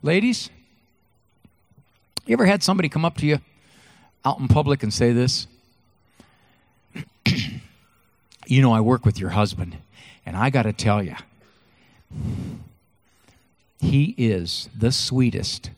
Ladies, 0.04 0.50
you 2.26 2.34
ever 2.34 2.46
had 2.46 2.64
somebody 2.64 2.90
come 2.90 3.06
up 3.06 3.18
to 3.18 3.26
you 3.26 3.40
out 4.26 4.40
in 4.40 4.48
public 4.48 4.84
and 4.84 4.94
say 4.94 5.12
this? 5.12 5.48
you 8.48 8.62
know, 8.62 8.74
I 8.74 8.82
work 8.82 9.06
with 9.06 9.20
your 9.20 9.30
husband, 9.30 9.78
and 10.26 10.36
I 10.36 10.50
got 10.50 10.64
to 10.64 10.74
tell 10.74 11.04
you, 11.04 11.16
he 13.82 14.14
is 14.16 14.70
the 14.78 14.92
sweetest, 14.92 15.72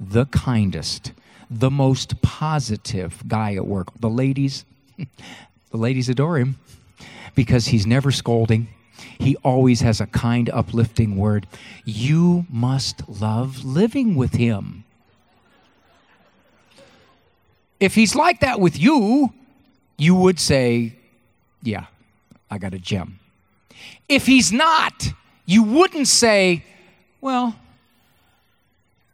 the 0.00 0.24
kindest, 0.26 1.12
the 1.50 1.70
most 1.70 2.22
positive 2.22 3.22
guy 3.28 3.54
at 3.54 3.66
work. 3.66 3.88
The 4.00 4.08
ladies, 4.08 4.64
the 4.96 5.76
ladies 5.76 6.08
adore 6.08 6.38
him 6.38 6.58
because 7.34 7.66
he's 7.66 7.86
never 7.86 8.10
scolding. 8.10 8.68
He 9.18 9.36
always 9.44 9.82
has 9.82 10.00
a 10.00 10.06
kind, 10.06 10.48
uplifting 10.48 11.16
word. 11.16 11.46
You 11.84 12.46
must 12.48 13.06
love 13.06 13.64
living 13.64 14.14
with 14.14 14.32
him. 14.32 14.84
If 17.78 17.94
he's 17.94 18.14
like 18.14 18.40
that 18.40 18.60
with 18.60 18.80
you, 18.80 19.34
you 19.98 20.14
would 20.14 20.40
say, 20.40 20.96
Yeah, 21.62 21.84
I 22.50 22.56
got 22.56 22.72
a 22.72 22.78
gem. 22.78 23.18
If 24.08 24.24
he's 24.24 24.52
not, 24.52 25.08
you 25.44 25.62
wouldn't 25.62 26.08
say, 26.08 26.64
Well, 27.22 27.54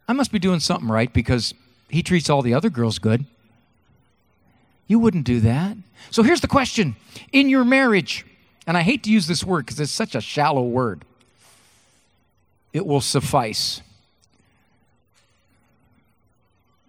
I 0.07 0.13
must 0.13 0.31
be 0.31 0.39
doing 0.39 0.59
something 0.59 0.89
right 0.89 1.13
because 1.13 1.53
he 1.89 2.01
treats 2.01 2.29
all 2.29 2.41
the 2.41 2.55
other 2.55 2.71
girls 2.71 2.97
good. 2.97 3.25
You 4.87 4.97
wouldn't 4.97 5.25
do 5.25 5.39
that. 5.41 5.77
So 6.09 6.23
here's 6.23 6.41
the 6.41 6.47
question 6.47 6.95
In 7.31 7.47
your 7.47 7.63
marriage, 7.63 8.25
and 8.65 8.75
I 8.75 8.81
hate 8.81 9.03
to 9.03 9.11
use 9.11 9.27
this 9.27 9.43
word 9.43 9.67
because 9.67 9.79
it's 9.79 9.91
such 9.91 10.15
a 10.15 10.21
shallow 10.21 10.63
word, 10.63 11.05
it 12.73 12.85
will 12.85 12.99
suffice. 12.99 13.81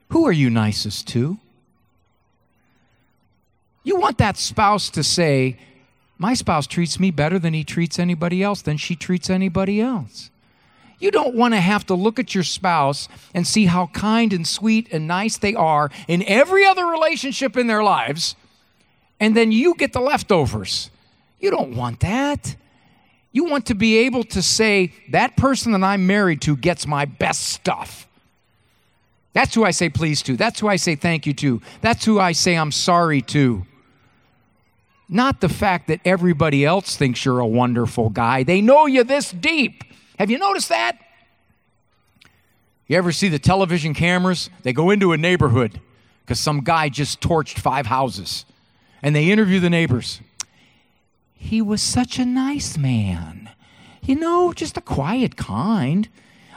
Who 0.09 0.27
are 0.27 0.33
you 0.33 0.51
nicest 0.51 1.07
to? 1.09 1.39
You 3.85 3.97
want 3.97 4.19
that 4.19 4.39
spouse 4.39 4.89
to 4.91 5.05
say, 5.05 5.59
My 6.19 6.33
spouse 6.33 6.67
treats 6.67 6.99
me 6.99 7.11
better 7.11 7.39
than 7.39 7.53
he 7.53 7.63
treats 7.63 7.99
anybody 7.99 8.43
else, 8.43 8.63
than 8.63 8.79
she 8.79 8.97
treats 8.97 9.29
anybody 9.29 9.81
else. 9.83 10.31
You 11.01 11.11
don't 11.11 11.35
want 11.35 11.55
to 11.55 11.61
have 11.61 11.85
to 11.87 11.95
look 11.95 12.19
at 12.19 12.35
your 12.35 12.45
spouse 12.45 13.09
and 13.35 13.47
see 13.47 13.67
how 13.67 13.89
kind 13.89 14.33
and 14.33 14.47
sweet 14.47 14.87
and 14.93 15.09
nice 15.09 15.39
they 15.39 15.55
are 15.55 15.91
in 16.07 16.23
every 16.25 16.65
other 16.65 16.87
relationship 16.87 17.57
in 17.57 17.67
their 17.67 17.83
lives, 17.83 18.37
and 19.19 19.37
then 19.37 19.51
you 19.51 19.75
get 19.75 19.93
the 19.93 20.01
leftovers. 20.01 20.91
You 21.41 21.51
don't 21.51 21.75
want 21.75 22.01
that. 22.01 22.55
You 23.33 23.45
want 23.45 23.67
to 23.67 23.75
be 23.75 23.99
able 23.99 24.25
to 24.25 24.43
say, 24.43 24.93
that 25.11 25.37
person 25.37 25.73
that 25.73 25.83
I'm 25.83 26.07
married 26.07 26.43
to 26.43 26.57
gets 26.57 26.87
my 26.87 27.07
best 27.07 27.49
stuff. 27.49 28.07
That's 29.33 29.55
who 29.55 29.65
I 29.65 29.71
say 29.71 29.89
please 29.89 30.23
to. 30.23 30.37
That's 30.37 30.61
who 30.61 30.69
I 30.69 30.77
say 30.77 30.97
thank 30.97 31.25
you 31.25 31.33
to. 31.35 31.63
That's 31.81 32.05
who 32.05 32.19
I 32.19 32.33
say 32.33 32.57
I'm 32.57 32.73
sorry 32.73 33.23
to. 33.23 33.65
Not 35.09 35.41
the 35.41 35.49
fact 35.49 35.89
that 35.89 36.01
everybody 36.05 36.65
else 36.65 36.97
thinks 36.97 37.25
you're 37.25 37.41
a 37.41 37.47
wonderful 37.47 38.11
guy. 38.11 38.43
They 38.43 38.61
know 38.61 38.87
you 38.87 39.05
this 39.05 39.31
deep. 39.31 39.85
Have 40.21 40.31
you 40.31 40.37
noticed 40.37 40.69
that? 40.69 40.99
You 42.87 42.99
ever 42.99 43.11
see 43.11 43.31
the 43.31 43.39
television 43.39 43.95
cameras? 43.95 44.51
They 44.65 44.75
go 44.75 44.91
into 44.91 45.13
a 45.13 45.17
neighborhood 45.17 45.81
because 46.21 46.39
some 46.39 46.61
guy 46.61 46.91
just 46.91 47.23
torched 47.23 47.59
five 47.59 47.87
houses 47.87 48.45
and 49.01 49.17
they 49.17 49.31
interview 49.31 49.61
the 49.61 49.71
neighbors. 49.71 50.21
He 51.33 51.63
was 51.63 51.81
such 51.81 52.19
a 52.19 52.27
nice 52.27 52.77
man. 52.77 53.49
You 54.03 54.15
know, 54.15 54.53
just 54.53 54.77
a 54.77 54.83
quiet 54.83 55.39
kind. 55.39 56.11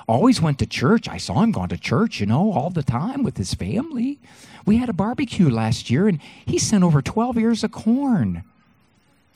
Always 0.10 0.42
went 0.42 0.60
to 0.60 0.66
church. 0.66 1.08
I 1.08 1.16
saw 1.16 1.42
him 1.42 1.54
going 1.54 1.70
to 1.70 1.78
church, 1.78 2.20
you 2.20 2.26
know, 2.26 2.52
all 2.52 2.70
the 2.70 2.84
time 2.84 3.24
with 3.24 3.38
his 3.38 3.54
family. 3.54 4.20
We 4.66 4.76
had 4.76 4.90
a 4.90 4.94
barbecue 4.94 5.50
last 5.50 5.90
year 5.90 6.10
and 6.10 6.20
he 6.46 6.58
sent 6.58 6.84
over 6.84 7.02
12 7.02 7.38
ears 7.38 7.64
of 7.64 7.72
corn. 7.72 8.44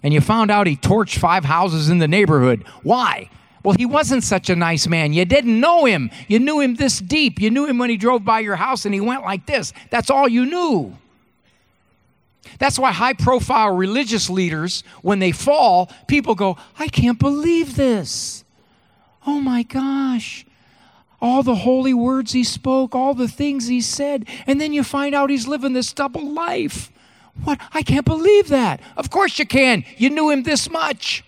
And 0.04 0.14
you 0.14 0.20
found 0.20 0.52
out 0.52 0.68
he 0.68 0.76
torched 0.76 1.18
five 1.18 1.46
houses 1.46 1.88
in 1.90 2.00
the 2.00 2.10
neighborhood. 2.10 2.66
Why? 2.84 3.30
Well, 3.64 3.76
he 3.78 3.86
wasn't 3.86 4.24
such 4.24 4.50
a 4.50 4.56
nice 4.56 4.88
man. 4.88 5.14
You 5.14 5.26
didn't 5.26 5.60
know 5.60 5.86
him. 5.86 6.10
You 6.28 6.40
knew 6.40 6.60
him 6.60 6.76
this 6.76 7.00
deep. 7.00 7.42
You 7.42 7.50
knew 7.50 7.66
him 7.66 7.78
when 7.78 7.90
he 7.90 7.98
drove 7.98 8.24
by 8.24 8.40
your 8.40 8.56
house 8.56 8.86
and 8.86 8.94
he 8.94 9.02
went 9.02 9.24
like 9.24 9.46
this. 9.46 9.74
That's 9.90 10.10
all 10.10 10.28
you 10.28 10.46
knew. 10.46 10.96
That's 12.60 12.80
why 12.80 12.92
high 12.92 13.14
profile 13.14 13.76
religious 13.76 14.30
leaders, 14.30 14.84
when 15.02 15.20
they 15.20 15.32
fall, 15.32 15.92
people 16.08 16.34
go, 16.34 16.58
I 16.80 16.88
can't 16.88 17.20
believe 17.20 17.76
this. 17.76 18.44
Oh 19.26 19.42
my 19.42 19.64
gosh. 19.64 20.46
All 21.20 21.44
the 21.44 21.56
holy 21.56 21.94
words 21.94 22.32
he 22.32 22.44
spoke, 22.44 22.96
all 22.96 23.14
the 23.14 23.28
things 23.28 23.68
he 23.68 23.82
said, 23.82 24.28
and 24.46 24.62
then 24.62 24.72
you 24.72 24.84
find 24.84 25.16
out 25.16 25.30
he's 25.30 25.48
living 25.48 25.74
this 25.74 25.92
double 25.92 26.32
life. 26.32 26.92
What? 27.44 27.60
I 27.74 27.84
can't 27.84 28.06
believe 28.06 28.48
that. 28.50 28.82
Of 28.96 29.10
course 29.10 29.38
you 29.38 29.46
can. 29.46 29.84
You 29.98 30.10
knew 30.10 30.30
him 30.30 30.44
this 30.44 30.70
much. 30.70 31.24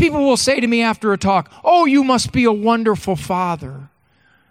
People 0.00 0.24
will 0.24 0.38
say 0.38 0.60
to 0.60 0.66
me 0.66 0.80
after 0.80 1.12
a 1.12 1.18
talk, 1.18 1.52
Oh, 1.62 1.84
you 1.84 2.02
must 2.02 2.32
be 2.32 2.44
a 2.44 2.52
wonderful 2.52 3.16
father. 3.16 3.90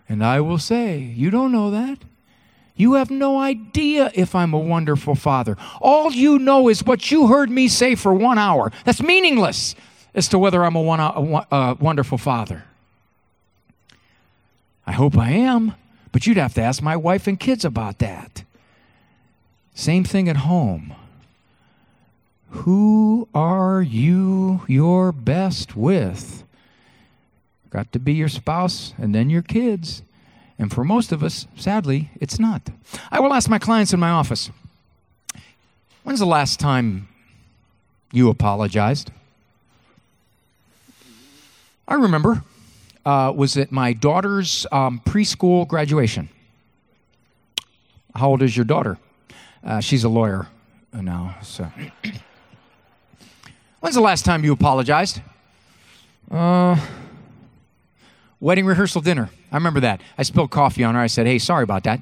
And 0.08 0.24
I 0.24 0.42
will 0.42 0.60
say, 0.60 1.00
You 1.00 1.32
don't 1.32 1.52
know 1.52 1.72
that. 1.72 1.98
You 2.76 2.94
have 2.94 3.10
no 3.10 3.40
idea 3.40 4.12
if 4.14 4.36
I'm 4.36 4.54
a 4.54 4.60
wonderful 4.60 5.16
father. 5.16 5.58
All 5.82 6.12
you 6.12 6.38
know 6.38 6.70
is 6.70 6.84
what 6.86 7.10
you 7.10 7.28
heard 7.28 7.50
me 7.50 7.68
say 7.68 7.96
for 7.96 8.14
one 8.14 8.38
hour. 8.38 8.72
That's 8.86 9.02
meaningless 9.02 9.76
as 10.14 10.28
to 10.30 10.40
whether 10.40 10.64
I'm 10.64 10.76
a, 10.76 10.82
one, 10.82 11.00
a, 11.00 11.48
a 11.52 11.74
wonderful 11.80 12.20
father. 12.20 12.64
I 14.86 14.92
hope 14.92 15.18
I 15.18 15.32
am, 15.32 15.74
but 16.12 16.28
you'd 16.28 16.38
have 16.38 16.54
to 16.54 16.62
ask 16.62 16.82
my 16.82 16.96
wife 16.96 17.26
and 17.28 17.40
kids 17.40 17.66
about 17.66 17.98
that. 18.00 18.44
Same 19.74 20.04
thing 20.04 20.30
at 20.30 20.38
home. 20.38 20.94
Who 22.52 23.28
are 23.34 23.82
you 23.82 24.62
your 24.68 25.12
best 25.12 25.76
with? 25.76 26.44
Got 27.70 27.92
to 27.94 28.00
be 28.00 28.14
your 28.14 28.30
spouse 28.30 28.94
and 28.98 29.14
then 29.14 29.30
your 29.30 29.42
kids. 29.44 30.02
And 30.58 30.74
for 30.74 30.84
most 30.84 31.12
of 31.12 31.24
us, 31.24 31.48
sadly, 31.56 32.10
it's 32.20 32.40
not. 32.40 32.70
I 33.12 33.20
will 33.20 33.34
ask 33.34 33.50
my 33.50 33.60
clients 33.60 33.94
in 33.94 34.00
my 34.00 34.10
office 34.10 34.50
when's 36.04 36.20
the 36.20 36.26
last 36.26 36.60
time 36.60 37.08
you 38.12 38.30
apologized? 38.30 39.12
I 41.88 41.96
remember. 41.96 42.44
Uh, 43.06 43.32
was 43.34 43.58
at 43.58 43.72
my 43.72 43.94
daughter's 43.94 44.68
um, 44.72 45.02
preschool 45.06 45.68
graduation. 45.68 46.30
How 48.14 48.30
old 48.30 48.42
is 48.42 48.56
your 48.56 48.66
daughter? 48.66 48.98
Uh, 49.64 49.80
she's 49.80 50.04
a 50.04 50.10
lawyer 50.10 50.48
now. 50.94 51.38
So, 51.42 51.72
when's 53.80 53.96
the 53.96 54.02
last 54.02 54.26
time 54.26 54.44
you 54.44 54.54
apologized? 54.54 55.22
Uh, 56.30 56.80
wedding 58.40 58.66
rehearsal 58.66 59.02
dinner. 59.02 59.30
I 59.52 59.56
remember 59.56 59.80
that. 59.82 60.02
I 60.18 60.24
spilled 60.24 60.52
coffee 60.52 60.84
on 60.84 60.96
her. 60.96 61.02
I 61.02 61.08
said, 61.08 61.26
hey, 61.28 61.40
sorry 61.40 61.64
about 61.64 61.84
that. 61.84 62.02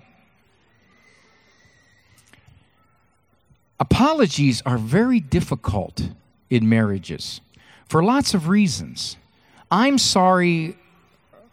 Apologies 3.80 4.62
are 4.66 4.78
very 4.78 5.20
difficult 5.20 6.10
in 6.50 6.68
marriages 6.68 7.42
for 7.88 8.04
lots 8.04 8.34
of 8.34 8.48
reasons. 8.48 9.18
I'm 9.70 9.98
sorry 9.98 10.78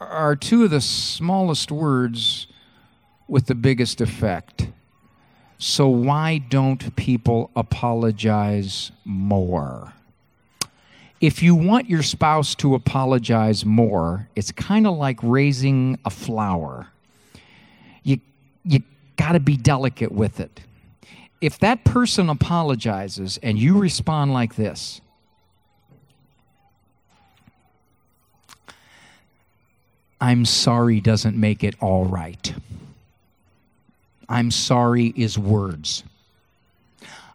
are 0.01 0.37
two 0.37 0.65
of 0.65 0.71
the 0.71 0.81
smallest 0.81 1.71
words 1.71 2.47
with 3.29 3.47
the 3.47 3.55
biggest 3.55 4.01
effect. 4.01 4.69
So, 5.59 5.89
why 5.89 6.39
don't 6.39 6.95
people 6.97 7.51
apologize 7.57 8.93
more? 9.05 9.94
If 11.25 11.43
you 11.43 11.55
want 11.55 11.89
your 11.89 12.03
spouse 12.03 12.55
to 12.57 12.75
apologize 12.75 13.65
more, 13.65 14.29
it's 14.37 14.53
kind 14.53 14.87
of 14.87 14.99
like 14.99 15.19
raising 15.23 15.99
a 16.05 16.11
flower. 16.11 16.89
You, 18.03 18.21
you 18.63 18.81
got 19.17 19.33
to 19.33 19.41
be 19.41 19.57
delicate 19.57 20.13
with 20.13 20.39
it. 20.39 20.61
If 21.41 21.59
that 21.61 21.83
person 21.83 22.29
apologizes 22.29 23.39
and 23.43 23.59
you 23.59 23.79
respond 23.79 24.35
like 24.35 24.57
this, 24.57 25.01
I'm 30.21 30.45
sorry 30.45 31.01
doesn't 31.01 31.39
make 31.39 31.65
it 31.65 31.75
all 31.81 32.05
right. 32.05 32.55
I'm 34.29 34.51
sorry 34.51 35.15
is 35.17 35.39
words. 35.39 36.05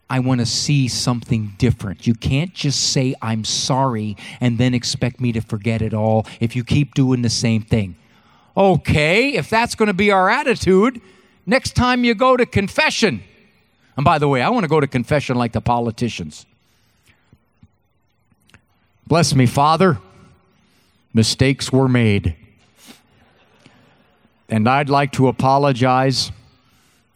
I 0.09 0.19
want 0.19 0.39
to 0.39 0.45
see 0.45 0.87
something 0.87 1.53
different. 1.57 2.07
You 2.07 2.15
can't 2.15 2.53
just 2.53 2.91
say, 2.91 3.13
I'm 3.21 3.43
sorry, 3.43 4.17
and 4.41 4.57
then 4.57 4.73
expect 4.73 5.21
me 5.21 5.31
to 5.33 5.41
forget 5.41 5.81
it 5.81 5.93
all 5.93 6.25
if 6.39 6.55
you 6.55 6.63
keep 6.63 6.95
doing 6.95 7.21
the 7.21 7.29
same 7.29 7.61
thing. 7.61 7.95
Okay, 8.57 9.33
if 9.33 9.49
that's 9.49 9.75
going 9.75 9.87
to 9.87 9.93
be 9.93 10.11
our 10.11 10.29
attitude, 10.29 10.99
next 11.45 11.75
time 11.75 12.03
you 12.03 12.15
go 12.15 12.35
to 12.35 12.45
confession, 12.45 13.23
and 13.95 14.03
by 14.03 14.17
the 14.17 14.27
way, 14.27 14.41
I 14.41 14.49
want 14.49 14.63
to 14.63 14.67
go 14.67 14.79
to 14.79 14.87
confession 14.87 15.37
like 15.37 15.51
the 15.51 15.61
politicians. 15.61 16.45
Bless 19.05 19.35
me, 19.35 19.45
Father. 19.45 19.99
Mistakes 21.13 21.71
were 21.71 21.87
made. 21.87 22.35
And 24.47 24.67
I'd 24.67 24.89
like 24.89 25.11
to 25.13 25.27
apologize 25.27 26.31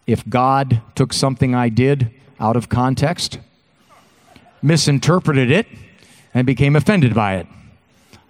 if 0.06 0.28
God 0.28 0.82
took 0.96 1.14
something 1.14 1.56
I 1.56 1.70
did 1.70 2.12
out 2.44 2.58
of 2.58 2.68
context, 2.68 3.40
misinterpreted 4.62 5.50
it, 5.50 5.66
and 6.34 6.46
became 6.46 6.76
offended 6.76 7.16
by 7.16 7.38
it. 7.38 7.48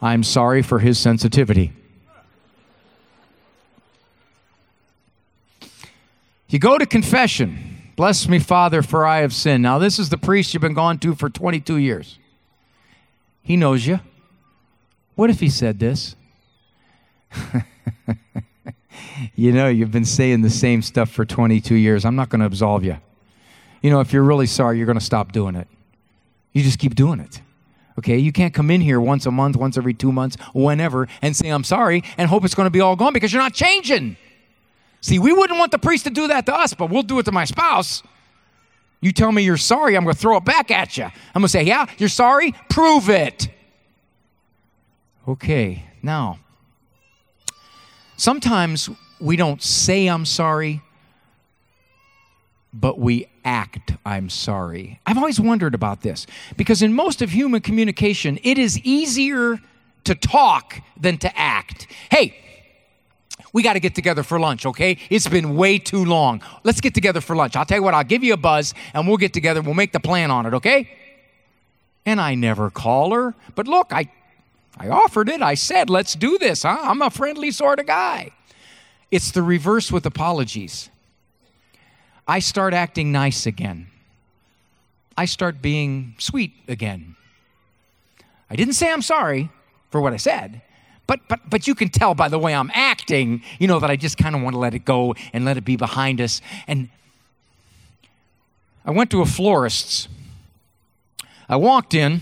I'm 0.04 0.22
sorry 0.24 0.62
for 0.62 0.78
his 0.80 1.00
sensitivity. 1.00 1.74
You 6.48 6.60
go 6.60 6.78
to 6.78 6.86
confession. 6.86 7.92
Bless 7.96 8.28
me, 8.28 8.38
Father, 8.38 8.84
for 8.84 9.04
I 9.04 9.22
have 9.22 9.34
sinned. 9.34 9.64
Now, 9.64 9.80
this 9.80 9.98
is 9.98 10.10
the 10.10 10.18
priest 10.20 10.54
you've 10.54 10.62
been 10.62 10.76
gone 10.76 11.00
to 11.00 11.16
for 11.16 11.28
22 11.28 11.78
years. 11.78 12.20
He 13.42 13.58
knows 13.58 13.88
you. 13.88 14.00
What 15.16 15.32
if 15.32 15.40
he 15.40 15.50
said 15.50 15.80
this? 15.80 16.16
you 19.36 19.52
know, 19.52 19.68
you've 19.70 19.92
been 19.92 20.06
saying 20.06 20.44
the 20.44 20.52
same 20.52 20.84
stuff 20.84 21.10
for 21.10 21.26
22 21.26 21.74
years. 21.74 22.06
I'm 22.06 22.16
not 22.16 22.30
going 22.30 22.42
to 22.42 22.46
absolve 22.46 22.84
you 22.84 22.98
you 23.84 23.92
know, 23.92 24.00
if 24.00 24.12
you're 24.12 24.24
really 24.24 24.48
sorry, 24.48 24.78
you're 24.78 24.88
going 24.88 24.98
to 24.98 25.06
stop 25.06 25.32
doing 25.32 25.56
it. 25.56 25.68
You 26.54 26.64
just 26.64 26.80
keep 26.80 26.96
doing 26.96 27.20
it. 27.20 27.42
Okay, 28.00 28.18
you 28.18 28.32
can't 28.32 28.54
come 28.54 28.72
in 28.72 28.82
here 28.82 29.00
once 29.00 29.28
a 29.28 29.32
month, 29.32 29.56
once 29.56 29.78
every 29.78 29.94
two 29.94 30.12
months, 30.12 30.36
whenever, 30.56 31.08
and 31.22 31.36
say, 31.36 31.50
I'm 31.50 31.64
sorry, 31.64 32.04
and 32.18 32.28
hope 32.28 32.44
it's 32.44 32.56
going 32.56 32.66
to 32.66 32.72
be 32.72 32.80
all 32.80 32.96
gone 32.96 33.14
because 33.14 33.32
you're 33.32 33.42
not 33.42 33.54
changing. 33.54 34.18
See, 35.02 35.20
we 35.20 35.32
wouldn't 35.32 35.60
want 35.60 35.72
the 35.72 35.78
priest 35.78 36.06
to 36.06 36.10
do 36.10 36.28
that 36.30 36.46
to 36.48 36.56
us, 36.56 36.74
but 36.74 36.90
we'll 36.90 37.04
do 37.04 37.20
it 37.20 37.24
to 37.26 37.32
my 37.32 37.46
spouse. 37.46 38.02
You 39.02 39.12
tell 39.12 39.32
me 39.34 39.44
you're 39.44 39.58
sorry, 39.58 39.98
I'm 39.98 40.06
going 40.06 40.16
to 40.16 40.20
throw 40.20 40.38
it 40.38 40.46
back 40.46 40.72
at 40.72 40.98
you. 40.98 41.04
I'm 41.04 41.12
going 41.42 41.44
to 41.44 41.50
say, 41.50 41.64
Yeah, 41.64 41.86
you're 41.98 42.08
sorry? 42.08 42.56
Prove 42.70 43.10
it. 43.10 43.50
Okay, 45.28 45.84
now, 46.02 46.40
sometimes 48.16 48.90
we 49.20 49.36
don't 49.36 49.62
say 49.62 50.08
I'm 50.08 50.26
sorry, 50.26 50.82
but 52.74 53.00
we 53.00 53.28
act 53.46 53.94
I'm 54.06 54.30
sorry. 54.30 55.00
I've 55.06 55.18
always 55.18 55.40
wondered 55.40 55.74
about 55.74 56.02
this 56.02 56.28
because 56.58 56.82
in 56.82 56.94
most 56.94 57.22
of 57.22 57.32
human 57.32 57.62
communication, 57.62 58.38
it 58.44 58.58
is 58.58 58.80
easier 58.80 59.60
to 60.04 60.16
talk 60.16 60.82
than 61.00 61.18
to 61.20 61.40
act. 61.40 61.88
Hey, 62.12 62.36
we 63.54 63.64
got 63.64 63.74
to 63.74 63.80
get 63.80 63.96
together 63.96 64.24
for 64.24 64.40
lunch, 64.40 64.66
okay? 64.66 64.98
It's 65.10 65.28
been 65.28 65.56
way 65.56 65.78
too 65.78 66.04
long. 66.04 66.42
Let's 66.64 66.82
get 66.82 66.94
together 66.94 67.22
for 67.22 67.36
lunch. 67.36 67.56
I'll 67.56 67.66
tell 67.66 67.78
you 67.78 67.84
what, 67.84 67.94
I'll 67.94 68.04
give 68.04 68.24
you 68.24 68.34
a 68.34 68.38
buzz 68.38 68.74
and 68.94 69.08
we'll 69.08 69.18
get 69.18 69.34
together. 69.34 69.62
We'll 69.62 69.74
make 69.74 69.94
the 69.94 70.00
plan 70.00 70.32
on 70.32 70.46
it, 70.46 70.54
okay? 70.56 70.90
And 72.06 72.20
I 72.20 72.36
never 72.36 72.70
call 72.70 73.14
her. 73.14 73.34
But 73.56 73.68
look, 73.68 73.94
I 73.94 74.10
I 74.76 74.90
offered 74.90 75.30
it. 75.30 75.42
I 75.42 75.54
said, 75.54 75.88
"Let's 75.88 76.16
do 76.16 76.40
this." 76.40 76.64
Huh? 76.64 76.80
I'm 76.82 77.02
a 77.04 77.12
friendly 77.12 77.52
sort 77.52 77.80
of 77.80 77.86
guy. 77.86 78.32
It's 79.12 79.30
the 79.30 79.44
reverse 79.44 79.92
with 79.92 80.04
apologies. 80.08 80.90
I 82.28 82.40
start 82.40 82.74
acting 82.74 83.12
nice 83.12 83.46
again. 83.46 83.88
I 85.18 85.26
start 85.26 85.62
being 85.62 86.16
sweet 86.18 86.54
again. 86.68 87.16
I 88.50 88.56
didn't 88.56 88.74
say 88.74 88.92
I'm 88.92 89.02
sorry 89.02 89.50
for 89.92 90.02
what 90.02 90.14
I 90.14 90.18
said, 90.18 90.62
but 91.06 91.20
but 91.28 91.42
but 91.50 91.68
you 91.68 91.76
can 91.76 91.90
tell 91.90 92.16
by 92.16 92.30
the 92.30 92.40
way 92.40 92.54
I'm 92.54 92.72
acting, 92.74 93.44
you 93.60 93.68
know 93.68 93.80
that 93.80 93.90
I 93.90 93.96
just 93.96 94.18
kind 94.18 94.36
of 94.36 94.42
want 94.42 94.54
to 94.54 94.60
let 94.60 94.74
it 94.74 94.86
go 94.86 95.16
and 95.34 95.46
let 95.46 95.58
it 95.58 95.66
be 95.66 95.76
behind 95.76 96.22
us. 96.22 96.42
And 96.68 96.90
I 98.86 98.92
went 98.92 99.12
to 99.12 99.22
a 99.22 99.26
florist's. 99.26 100.08
I 101.50 101.56
walked 101.58 101.94
in 101.94 102.22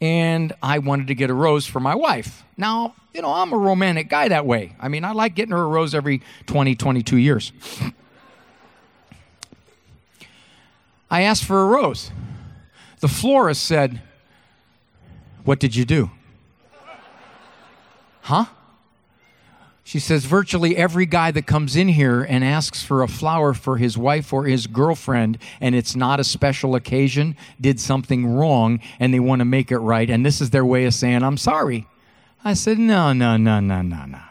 and 0.00 0.52
I 0.62 0.78
wanted 0.78 1.08
to 1.08 1.14
get 1.14 1.30
a 1.30 1.34
rose 1.34 1.66
for 1.66 1.80
my 1.80 1.94
wife. 1.94 2.44
Now, 2.56 2.94
you 3.12 3.22
know, 3.22 3.32
I'm 3.32 3.52
a 3.52 3.56
romantic 3.58 4.08
guy 4.08 4.28
that 4.28 4.46
way. 4.46 4.76
I 4.78 4.88
mean, 4.88 5.04
I 5.04 5.12
like 5.12 5.34
getting 5.34 5.52
her 5.52 5.62
a 5.62 5.66
rose 5.66 5.94
every 5.94 6.22
20, 6.46 6.74
22 6.74 7.16
years. 7.16 7.52
I 11.14 11.20
asked 11.20 11.44
for 11.44 11.62
a 11.62 11.66
rose. 11.66 12.10
The 12.98 13.06
florist 13.06 13.64
said, 13.64 14.02
What 15.44 15.60
did 15.60 15.76
you 15.76 15.84
do? 15.84 16.10
Huh? 18.22 18.46
She 19.84 20.00
says, 20.00 20.24
virtually 20.24 20.76
every 20.76 21.06
guy 21.06 21.30
that 21.30 21.46
comes 21.46 21.76
in 21.76 21.86
here 21.86 22.24
and 22.24 22.42
asks 22.42 22.82
for 22.82 23.04
a 23.04 23.06
flower 23.06 23.54
for 23.54 23.76
his 23.76 23.96
wife 23.96 24.32
or 24.32 24.46
his 24.46 24.66
girlfriend, 24.66 25.38
and 25.60 25.76
it's 25.76 25.94
not 25.94 26.18
a 26.18 26.24
special 26.24 26.74
occasion, 26.74 27.36
did 27.60 27.78
something 27.78 28.26
wrong, 28.26 28.80
and 28.98 29.14
they 29.14 29.20
want 29.20 29.38
to 29.38 29.44
make 29.44 29.70
it 29.70 29.78
right. 29.78 30.10
And 30.10 30.26
this 30.26 30.40
is 30.40 30.50
their 30.50 30.64
way 30.64 30.84
of 30.84 30.94
saying, 30.94 31.22
I'm 31.22 31.36
sorry. 31.36 31.86
I 32.42 32.54
said, 32.54 32.80
no, 32.80 33.12
no, 33.12 33.36
no, 33.36 33.60
no, 33.60 33.82
no, 33.82 34.04
no. 34.04 34.22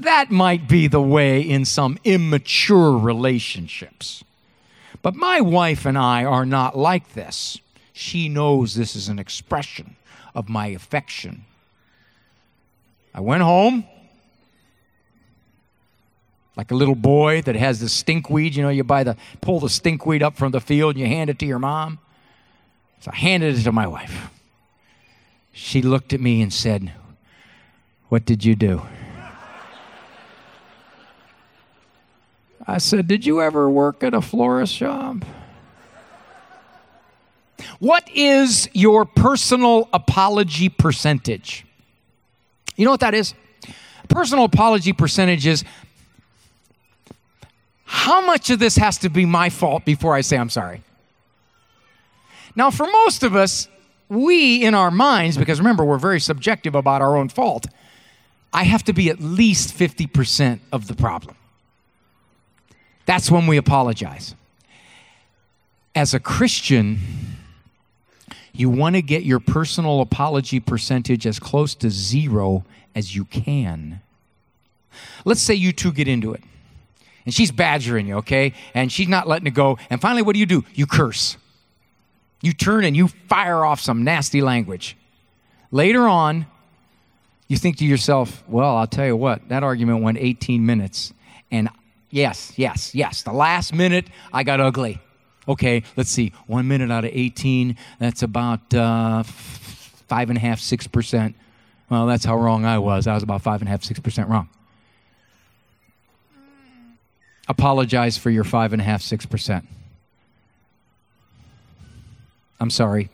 That 0.00 0.32
might 0.32 0.68
be 0.68 0.88
the 0.88 1.02
way 1.02 1.40
in 1.42 1.64
some 1.64 1.96
immature 2.02 2.98
relationships. 2.98 4.24
But 5.04 5.14
my 5.14 5.42
wife 5.42 5.84
and 5.84 5.98
I 5.98 6.24
are 6.24 6.46
not 6.46 6.78
like 6.78 7.12
this. 7.12 7.60
She 7.92 8.30
knows 8.30 8.74
this 8.74 8.96
is 8.96 9.10
an 9.10 9.18
expression 9.18 9.96
of 10.34 10.48
my 10.48 10.68
affection. 10.68 11.44
I 13.14 13.20
went 13.20 13.42
home 13.42 13.84
like 16.56 16.70
a 16.70 16.74
little 16.74 16.94
boy 16.94 17.42
that 17.42 17.54
has 17.54 17.80
the 17.80 17.86
stinkweed. 17.86 18.54
You 18.54 18.62
know, 18.62 18.70
you 18.70 18.82
buy 18.82 19.04
the 19.04 19.18
pull 19.42 19.60
the 19.60 19.66
stinkweed 19.66 20.22
up 20.22 20.38
from 20.38 20.52
the 20.52 20.60
field 20.60 20.94
and 20.94 21.00
you 21.00 21.06
hand 21.06 21.28
it 21.28 21.38
to 21.40 21.46
your 21.46 21.58
mom. 21.58 21.98
So 23.00 23.10
I 23.12 23.16
handed 23.16 23.58
it 23.58 23.62
to 23.64 23.72
my 23.72 23.86
wife. 23.86 24.30
She 25.52 25.82
looked 25.82 26.14
at 26.14 26.20
me 26.22 26.40
and 26.40 26.50
said, 26.50 26.94
What 28.08 28.24
did 28.24 28.42
you 28.42 28.54
do? 28.56 28.80
I 32.66 32.78
said, 32.78 33.06
Did 33.06 33.26
you 33.26 33.42
ever 33.42 33.68
work 33.68 34.02
at 34.02 34.14
a 34.14 34.20
florist 34.20 34.74
shop? 34.74 35.16
What 37.78 38.08
is 38.14 38.68
your 38.72 39.04
personal 39.04 39.88
apology 39.92 40.68
percentage? 40.68 41.66
You 42.76 42.84
know 42.84 42.90
what 42.90 43.00
that 43.00 43.14
is? 43.14 43.34
Personal 44.08 44.44
apology 44.44 44.92
percentage 44.92 45.46
is 45.46 45.64
how 47.84 48.24
much 48.24 48.50
of 48.50 48.58
this 48.58 48.76
has 48.76 48.98
to 48.98 49.08
be 49.08 49.24
my 49.24 49.50
fault 49.50 49.84
before 49.84 50.14
I 50.14 50.20
say 50.20 50.36
I'm 50.36 50.50
sorry? 50.50 50.82
Now, 52.56 52.70
for 52.70 52.86
most 52.86 53.22
of 53.22 53.34
us, 53.34 53.68
we 54.08 54.64
in 54.64 54.74
our 54.74 54.90
minds, 54.90 55.36
because 55.36 55.58
remember, 55.58 55.84
we're 55.84 55.98
very 55.98 56.20
subjective 56.20 56.74
about 56.74 57.02
our 57.02 57.16
own 57.16 57.28
fault, 57.28 57.66
I 58.52 58.64
have 58.64 58.84
to 58.84 58.92
be 58.92 59.10
at 59.10 59.20
least 59.20 59.76
50% 59.76 60.60
of 60.72 60.86
the 60.86 60.94
problem. 60.94 61.36
That's 63.06 63.30
when 63.30 63.46
we 63.46 63.56
apologize. 63.56 64.34
As 65.94 66.14
a 66.14 66.20
Christian, 66.20 66.98
you 68.52 68.70
want 68.70 68.96
to 68.96 69.02
get 69.02 69.24
your 69.24 69.40
personal 69.40 70.00
apology 70.00 70.60
percentage 70.60 71.26
as 71.26 71.38
close 71.38 71.74
to 71.76 71.90
zero 71.90 72.64
as 72.94 73.14
you 73.14 73.24
can. 73.24 74.00
Let's 75.24 75.40
say 75.40 75.54
you 75.54 75.72
two 75.72 75.92
get 75.92 76.08
into 76.08 76.32
it. 76.32 76.42
And 77.24 77.34
she's 77.34 77.50
badgering 77.50 78.06
you, 78.06 78.16
okay? 78.16 78.52
And 78.74 78.92
she's 78.92 79.08
not 79.08 79.26
letting 79.26 79.46
it 79.46 79.54
go. 79.54 79.78
And 79.90 80.00
finally, 80.00 80.22
what 80.22 80.34
do 80.34 80.40
you 80.40 80.46
do? 80.46 80.64
You 80.74 80.86
curse. 80.86 81.36
You 82.42 82.52
turn 82.52 82.84
and 82.84 82.94
you 82.94 83.08
fire 83.08 83.64
off 83.64 83.80
some 83.80 84.04
nasty 84.04 84.42
language. 84.42 84.96
Later 85.70 86.06
on, 86.06 86.46
you 87.48 87.56
think 87.56 87.78
to 87.78 87.84
yourself, 87.84 88.44
well, 88.46 88.76
I'll 88.76 88.86
tell 88.86 89.06
you 89.06 89.16
what, 89.16 89.48
that 89.48 89.62
argument 89.62 90.02
went 90.02 90.18
18 90.18 90.64
minutes. 90.64 91.12
And 91.50 91.68
yes, 92.14 92.52
yes, 92.56 92.94
yes, 92.94 93.22
the 93.22 93.32
last 93.32 93.74
minute, 93.74 94.06
I 94.32 94.44
got 94.44 94.60
ugly. 94.60 95.00
Okay, 95.46 95.82
let's 95.96 96.10
see. 96.10 96.32
One 96.46 96.68
minute 96.68 96.90
out 96.90 97.04
of 97.04 97.10
18, 97.12 97.76
that's 97.98 98.22
about 98.22 98.72
uh, 98.72 99.24
five 99.24 100.30
and 100.30 100.38
a 100.38 100.40
half, 100.40 100.60
six 100.60 100.86
percent. 100.86 101.34
Well, 101.90 102.06
that's 102.06 102.24
how 102.24 102.36
wrong 102.36 102.64
I 102.64 102.78
was. 102.78 103.06
I 103.06 103.14
was 103.14 103.22
about 103.22 103.42
five 103.42 103.60
and 103.60 103.68
a 103.68 103.70
half, 103.70 103.82
six 103.84 104.00
percent 104.00 104.28
wrong. 104.30 104.48
Apologize 107.46 108.16
for 108.16 108.30
your 108.30 108.44
five 108.44 108.72
and 108.72 108.80
a 108.80 108.84
half, 108.84 109.02
six 109.02 109.26
percent. 109.26 109.66
I'm 112.58 112.70
sorry. 112.70 113.10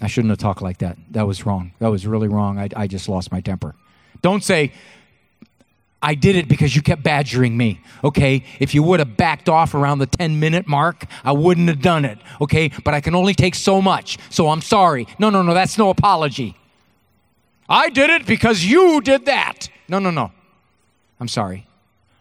I 0.00 0.06
shouldn't 0.06 0.30
have 0.30 0.38
talked 0.38 0.62
like 0.62 0.78
that. 0.78 0.98
That 1.10 1.26
was 1.26 1.46
wrong. 1.46 1.72
That 1.78 1.88
was 1.88 2.06
really 2.06 2.28
wrong. 2.28 2.58
I, 2.58 2.68
I 2.76 2.86
just 2.86 3.08
lost 3.08 3.32
my 3.32 3.40
temper. 3.40 3.74
Don't 4.20 4.44
say, 4.44 4.72
I 6.02 6.14
did 6.14 6.34
it 6.34 6.48
because 6.48 6.74
you 6.74 6.82
kept 6.82 7.02
badgering 7.04 7.56
me. 7.56 7.80
Okay, 8.02 8.44
if 8.58 8.74
you 8.74 8.82
would 8.82 8.98
have 8.98 9.16
backed 9.16 9.48
off 9.48 9.72
around 9.72 10.00
the 10.00 10.06
10 10.06 10.40
minute 10.40 10.66
mark, 10.66 11.04
I 11.24 11.32
wouldn't 11.32 11.68
have 11.68 11.80
done 11.80 12.04
it. 12.04 12.18
Okay, 12.40 12.70
but 12.84 12.92
I 12.92 13.00
can 13.00 13.14
only 13.14 13.34
take 13.34 13.54
so 13.54 13.80
much, 13.80 14.18
so 14.28 14.48
I'm 14.48 14.62
sorry. 14.62 15.06
No, 15.18 15.30
no, 15.30 15.42
no, 15.42 15.54
that's 15.54 15.78
no 15.78 15.90
apology. 15.90 16.56
I 17.68 17.88
did 17.88 18.10
it 18.10 18.26
because 18.26 18.64
you 18.64 19.00
did 19.00 19.26
that. 19.26 19.68
No, 19.88 20.00
no, 20.00 20.10
no. 20.10 20.32
I'm 21.20 21.28
sorry. 21.28 21.68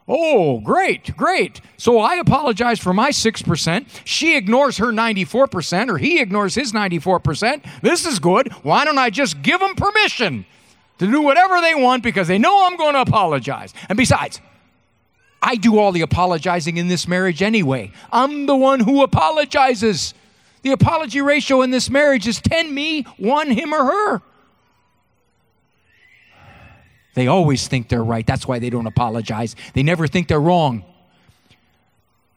Oh, 0.08 0.60
great, 0.60 1.16
great. 1.16 1.62
So 1.78 2.00
I 2.00 2.16
apologize 2.16 2.80
for 2.80 2.94
my 2.94 3.10
6%. 3.10 3.86
She 4.04 4.36
ignores 4.36 4.78
her 4.78 4.88
94%, 4.88 5.90
or 5.90 5.98
he 5.98 6.20
ignores 6.20 6.54
his 6.54 6.72
94%. 6.72 7.64
This 7.82 8.06
is 8.06 8.20
good. 8.20 8.52
Why 8.64 8.86
don't 8.86 8.98
I 8.98 9.10
just 9.10 9.42
give 9.42 9.60
them 9.60 9.74
permission? 9.76 10.46
To 11.02 11.08
do 11.08 11.20
whatever 11.20 11.60
they 11.62 11.74
want 11.74 12.04
because 12.04 12.28
they 12.28 12.38
know 12.38 12.68
I'm 12.68 12.78
going 12.78 12.94
to 12.94 13.02
apologize. 13.02 13.74
And 13.90 13.98
besides, 13.98 14.40
I 15.42 15.56
do 15.56 15.80
all 15.80 15.92
the 15.92 16.02
apologizing 16.02 16.78
in 16.78 16.90
this 16.90 17.08
marriage 17.08 17.42
anyway. 17.42 17.92
I'm 18.12 18.46
the 18.46 18.56
one 18.56 18.80
who 18.80 19.02
apologizes. 19.02 20.14
The 20.62 20.74
apology 20.74 21.20
ratio 21.20 21.64
in 21.64 21.72
this 21.72 21.90
marriage 21.90 22.28
is 22.28 22.40
10 22.40 22.72
me, 22.72 23.02
1 23.18 23.50
him 23.50 23.74
or 23.74 23.84
her. 23.84 24.22
They 27.16 27.26
always 27.26 27.68
think 27.68 27.90
they're 27.90 28.04
right. 28.04 28.26
That's 28.26 28.48
why 28.48 28.60
they 28.60 28.70
don't 28.70 28.86
apologize. 28.86 29.56
They 29.74 29.82
never 29.82 30.06
think 30.06 30.28
they're 30.28 30.40
wrong. 30.40 30.86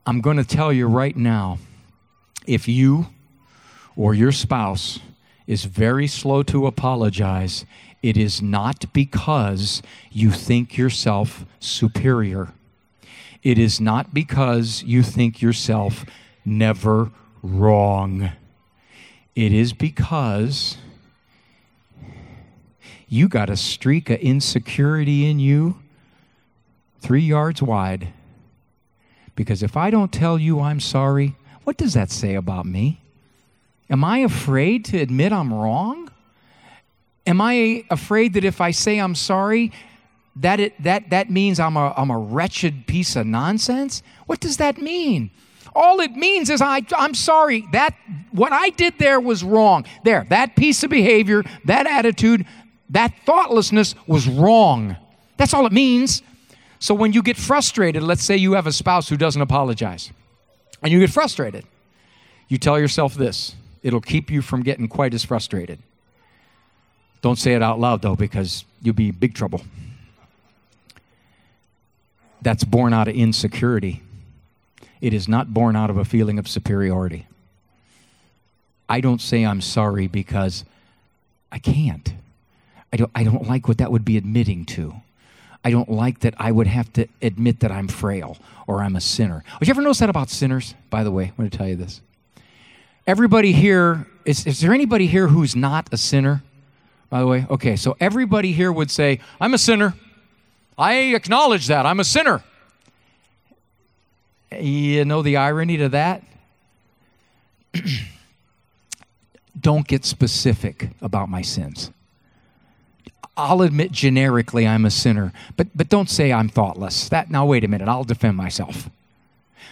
I'm 0.07 0.23
going 0.23 0.39
to 0.39 0.45
tell 0.45 0.73
you 0.73 0.87
right 0.87 1.15
now 1.15 1.59
if 2.47 2.67
you 2.67 3.09
or 3.95 4.15
your 4.15 4.33
spouse 4.33 5.01
is 5.47 5.65
very 5.65 6.07
slow 6.07 6.43
to 6.45 6.67
apologize, 6.67 7.67
it 8.05 8.19
is 8.19 8.43
not 8.43 8.93
because 8.93 9.81
you 10.13 10.31
think 10.31 10.77
yourself 10.77 11.47
superior. 11.59 12.53
It 13.43 13.59
is 13.59 13.81
not 13.81 14.13
because 14.13 14.83
you 14.83 15.03
think 15.03 15.41
yourself 15.41 16.05
never 16.45 17.13
wrong. 17.43 18.33
It 19.35 19.53
is 19.53 19.73
because 19.73 20.77
you 23.09 23.27
got 23.27 23.49
a 23.49 23.57
streak 23.57 24.11
of 24.11 24.21
insecurity 24.21 25.25
in 25.25 25.39
you 25.39 25.79
three 27.01 27.23
yards 27.23 27.63
wide. 27.63 28.09
Because 29.35 29.63
if 29.63 29.79
I 29.79 29.89
don't 29.89 30.13
tell 30.13 30.39
you 30.39 30.61
I'm 30.61 30.79
sorry, 30.79 31.37
what 31.63 31.79
does 31.79 31.95
that 31.95 32.11
say 32.11 32.35
about 32.35 32.67
me? 32.67 33.01
Am 33.89 34.05
I 34.05 34.19
afraid 34.19 34.85
to 34.87 34.99
admit 34.99 35.33
I'm 35.33 35.55
wrong? 35.55 36.11
Am 37.27 37.41
I 37.41 37.85
afraid 37.91 38.35
that 38.35 38.45
if 38.45 38.61
I 38.61 38.71
say 38.71 38.99
I'm 38.99 39.15
sorry, 39.15 39.73
that 40.37 40.61
it 40.61 40.83
that 40.83 41.11
that 41.11 41.31
means 41.31 41.61
I'm 41.61 41.77
a 41.77 41.95
I'm 41.97 42.11
a 42.11 42.19
wretched 42.19 42.87
piece 42.87 43.17
of 43.17 43.27
nonsense? 43.27 44.03
What 44.27 44.41
does 44.41 44.59
that 44.59 44.79
mean? 44.79 45.31
All 45.75 46.01
it 46.01 46.13
means 46.13 46.51
is 46.51 46.61
I 46.61 46.83
I'm 46.97 47.15
sorry. 47.15 47.67
That 47.73 47.95
what 48.31 48.53
I 48.53 48.71
did 48.71 48.99
there 48.99 49.21
was 49.21 49.43
wrong. 49.43 49.87
There, 50.05 50.27
that 50.29 50.57
piece 50.57 50.83
of 50.85 50.91
behavior, 50.91 51.45
that 51.65 51.87
attitude, 51.87 52.47
that 52.91 53.15
thoughtlessness 53.25 53.95
was 54.07 54.29
wrong. 54.29 54.97
That's 55.37 55.55
all 55.55 55.67
it 55.67 55.73
means. 55.73 56.23
So 56.79 56.95
when 56.95 57.13
you 57.13 57.23
get 57.23 57.37
frustrated, 57.39 58.03
let's 58.03 58.23
say 58.23 58.37
you 58.37 58.53
have 58.53 58.67
a 58.67 58.73
spouse 58.73 59.09
who 59.09 59.17
doesn't 59.17 59.41
apologize, 59.41 60.13
and 60.83 60.93
you 60.93 61.01
get 61.01 61.11
frustrated, 61.11 61.65
you 62.49 62.59
tell 62.59 62.79
yourself 62.79 63.15
this. 63.15 63.55
It'll 63.83 64.03
keep 64.03 64.31
you 64.31 64.43
from 64.43 64.63
getting 64.63 64.89
quite 64.89 65.15
as 65.15 65.25
frustrated. 65.25 65.79
Don't 67.25 67.37
say 67.37 67.55
it 67.55 67.63
out 67.63 67.81
loud, 67.81 68.03
though, 68.03 68.17
because 68.17 68.67
you'll 68.83 68.95
be 68.95 69.11
big 69.11 69.33
trouble. 69.33 69.63
That's 72.43 72.65
born 72.65 72.93
out 72.93 73.09
of 73.09 73.15
insecurity. 73.15 74.03
It 75.01 75.15
is 75.15 75.27
not 75.27 75.55
born 75.55 75.75
out 75.75 75.89
of 75.89 75.97
a 75.97 76.05
feeling 76.05 76.39
of 76.39 76.47
superiority. 76.47 77.27
I 78.91 79.01
don't 79.01 79.23
say 79.23 79.43
I'm 79.47 79.63
sorry 79.63 80.07
because 80.07 80.67
I 81.51 81.59
can't. 81.59 82.13
I 82.93 82.99
don't, 82.99 83.11
I 83.15 83.25
don't 83.25 83.49
like 83.49 83.69
what 83.69 83.79
that 83.79 83.91
would 83.91 84.05
be 84.05 84.19
admitting 84.19 84.67
to. 84.67 84.97
I 85.65 85.71
don't 85.71 85.91
like 85.91 86.21
that 86.21 86.35
I 86.37 86.53
would 86.53 86.67
have 86.67 86.93
to 86.93 87.09
admit 87.23 87.61
that 87.61 87.73
I'm 87.73 87.89
frail 87.89 88.37
or 88.67 88.83
I'm 88.83 88.97
a 88.97 89.01
sinner. 89.01 89.45
Would 89.59 89.67
you 89.67 89.73
ever 89.73 89.81
notice 89.81 90.01
that 90.01 90.11
about 90.11 90.29
sinners? 90.29 90.75
By 90.91 91.03
the 91.03 91.11
way, 91.11 91.25
I'm 91.25 91.37
going 91.39 91.49
to 91.49 91.57
tell 91.57 91.69
you 91.69 91.77
this. 91.77 92.03
Everybody 93.07 93.53
here, 93.53 94.07
is, 94.27 94.47
is 94.47 94.61
there 94.61 94.75
anybody 94.75 95.07
here 95.07 95.29
who's 95.29 95.57
not 95.57 95.89
a 95.91 95.97
sinner? 95.97 96.43
By 97.15 97.21
the 97.21 97.29
way? 97.29 97.47
Okay, 97.49 97.77
so 97.77 97.97
everybody 98.01 98.51
here 98.51 98.73
would 98.73 98.91
say, 98.91 99.21
I'm 99.41 99.55
a 99.55 99.59
sinner. 99.59 99.95
I 100.77 100.95
acknowledge 101.15 101.69
that. 101.69 101.87
I'm 101.87 102.01
a 102.01 102.05
sinner. 102.05 102.43
You 104.51 105.05
know 105.05 105.23
the 105.23 105.37
irony 105.37 105.77
to 105.77 105.89
that? 105.91 106.25
Don't 109.61 109.87
get 109.87 110.05
specific 110.05 110.91
about 111.01 111.29
my 111.29 111.41
sins. 111.41 111.93
I'll 113.37 113.63
admit 113.63 113.93
generically 113.93 114.67
I'm 114.67 114.85
a 114.85 114.91
sinner, 114.91 115.33
but, 115.57 115.69
but 115.73 115.89
don't 115.89 116.11
say 116.11 116.33
I'm 116.33 116.49
thoughtless. 116.49 117.09
That, 117.11 117.31
now, 117.31 117.47
wait 117.47 117.63
a 117.63 117.69
minute, 117.69 117.87
I'll 117.87 118.03
defend 118.03 118.37
myself. 118.37 118.91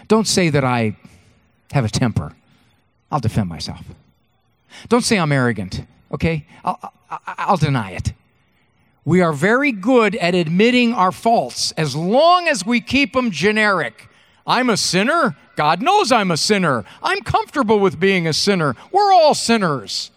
Don't 0.06 0.28
say 0.28 0.48
that 0.48 0.62
I 0.62 0.96
have 1.72 1.84
a 1.84 1.88
temper. 1.88 2.36
I'll 3.10 3.20
defend 3.20 3.48
myself. 3.48 3.84
Don't 4.88 5.02
say 5.02 5.18
I'm 5.18 5.32
arrogant, 5.32 5.86
okay? 6.12 6.46
I'll, 6.64 6.92
I'll, 7.26 7.56
deny 7.56 7.92
it. 7.92 8.12
We 9.04 9.20
are 9.20 9.32
very 9.32 9.72
good 9.72 10.14
at 10.16 10.34
admitting 10.34 10.92
our 10.92 11.12
faults 11.12 11.72
as 11.72 11.96
long 11.96 12.48
as 12.48 12.64
we 12.64 12.80
keep 12.80 13.12
them 13.14 13.30
generic. 13.30 14.08
I'm 14.46 14.70
a 14.70 14.76
sinner. 14.76 15.36
God 15.56 15.82
knows 15.82 16.12
I'm 16.12 16.30
a 16.30 16.36
sinner. 16.36 16.84
I'm 17.02 17.20
comfortable 17.20 17.78
with 17.78 17.98
being 17.98 18.26
a 18.26 18.32
sinner. 18.32 18.76
We're 18.90 19.12
all 19.12 19.34
sinners. 19.34 20.10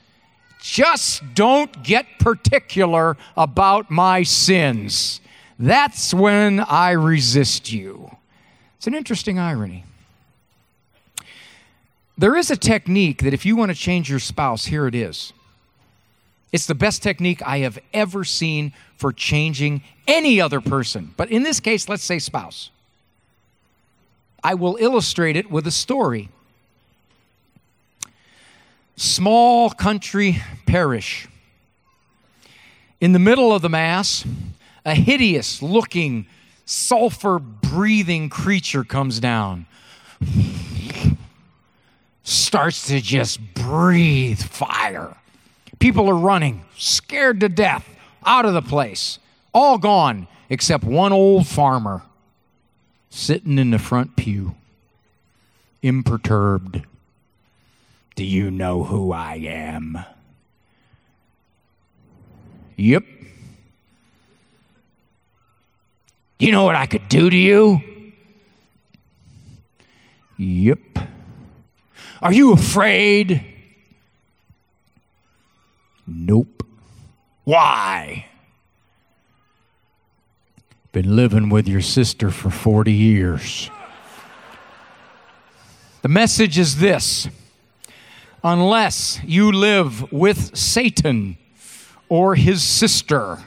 Just 0.61 1.21
don't 1.35 1.83
get 1.83 2.05
particular 2.19 3.17
about 3.37 3.91
my 3.91 4.23
sins. 4.23 5.21
That's 5.59 6.13
when 6.13 6.59
I 6.59 6.91
resist 6.91 7.71
you. 7.71 8.15
It's 8.77 8.87
an 8.87 8.95
interesting 8.95 9.39
irony. 9.39 9.85
There 12.17 12.35
is 12.35 12.49
a 12.49 12.55
technique 12.55 13.23
that 13.23 13.33
if 13.33 13.45
you 13.45 13.55
want 13.55 13.71
to 13.71 13.77
change 13.77 14.09
your 14.09 14.19
spouse, 14.19 14.65
here 14.65 14.87
it 14.87 14.95
is. 14.95 15.33
It's 16.55 16.67
the 16.67 16.73
best 16.73 17.03
technique 17.03 17.41
I 17.45 17.57
have 17.57 17.77
ever 17.93 18.23
seen 18.23 18.71
for 18.95 19.11
changing 19.11 19.81
any 20.07 20.39
other 20.39 20.61
person. 20.61 21.13
But 21.17 21.29
in 21.29 21.43
this 21.43 21.59
case, 21.59 21.89
let's 21.89 22.01
say 22.01 22.17
spouse. 22.17 22.69
I 24.41 24.53
will 24.53 24.77
illustrate 24.79 25.35
it 25.35 25.51
with 25.51 25.67
a 25.67 25.71
story. 25.71 26.29
Small 28.95 29.69
country 29.69 30.41
parish. 30.65 31.27
In 33.01 33.11
the 33.11 33.19
middle 33.19 33.51
of 33.51 33.61
the 33.61 33.67
Mass, 33.67 34.25
a 34.85 34.95
hideous 34.95 35.61
looking, 35.61 36.25
sulfur 36.63 37.37
breathing 37.37 38.29
creature 38.29 38.85
comes 38.85 39.19
down 39.19 39.65
starts 42.23 42.87
to 42.87 43.01
just 43.01 43.41
breathe 43.53 44.39
fire. 44.39 45.17
People 45.79 46.09
are 46.09 46.15
running, 46.15 46.63
scared 46.77 47.39
to 47.41 47.49
death, 47.49 47.87
out 48.25 48.45
of 48.45 48.53
the 48.53 48.61
place, 48.61 49.19
all 49.53 49.77
gone 49.77 50.27
except 50.49 50.83
one 50.83 51.13
old 51.13 51.47
farmer 51.47 52.03
sitting 53.09 53.57
in 53.57 53.71
the 53.71 53.79
front 53.79 54.15
pew, 54.15 54.55
imperturbed. 55.81 56.83
Do 58.15 58.23
you 58.25 58.51
know 58.51 58.83
who 58.83 59.11
I 59.11 59.35
am? 59.35 60.03
Yep. 62.77 63.03
You 66.39 66.51
know 66.51 66.63
what 66.63 66.75
I 66.75 66.85
could 66.85 67.07
do 67.07 67.29
to 67.29 67.37
you? 67.37 67.81
Yep. 70.37 70.79
Are 72.21 72.33
you 72.33 72.51
afraid? 72.51 73.54
Nope. 76.07 76.63
Why? 77.43 78.27
Been 80.91 81.15
living 81.15 81.49
with 81.49 81.67
your 81.67 81.81
sister 81.81 82.31
for 82.31 82.49
40 82.49 82.91
years. 82.91 83.69
The 86.01 86.09
message 86.09 86.57
is 86.57 86.77
this 86.77 87.27
unless 88.43 89.19
you 89.23 89.51
live 89.51 90.11
with 90.11 90.55
Satan 90.55 91.37
or 92.07 92.35
his 92.35 92.63
sister, 92.63 93.39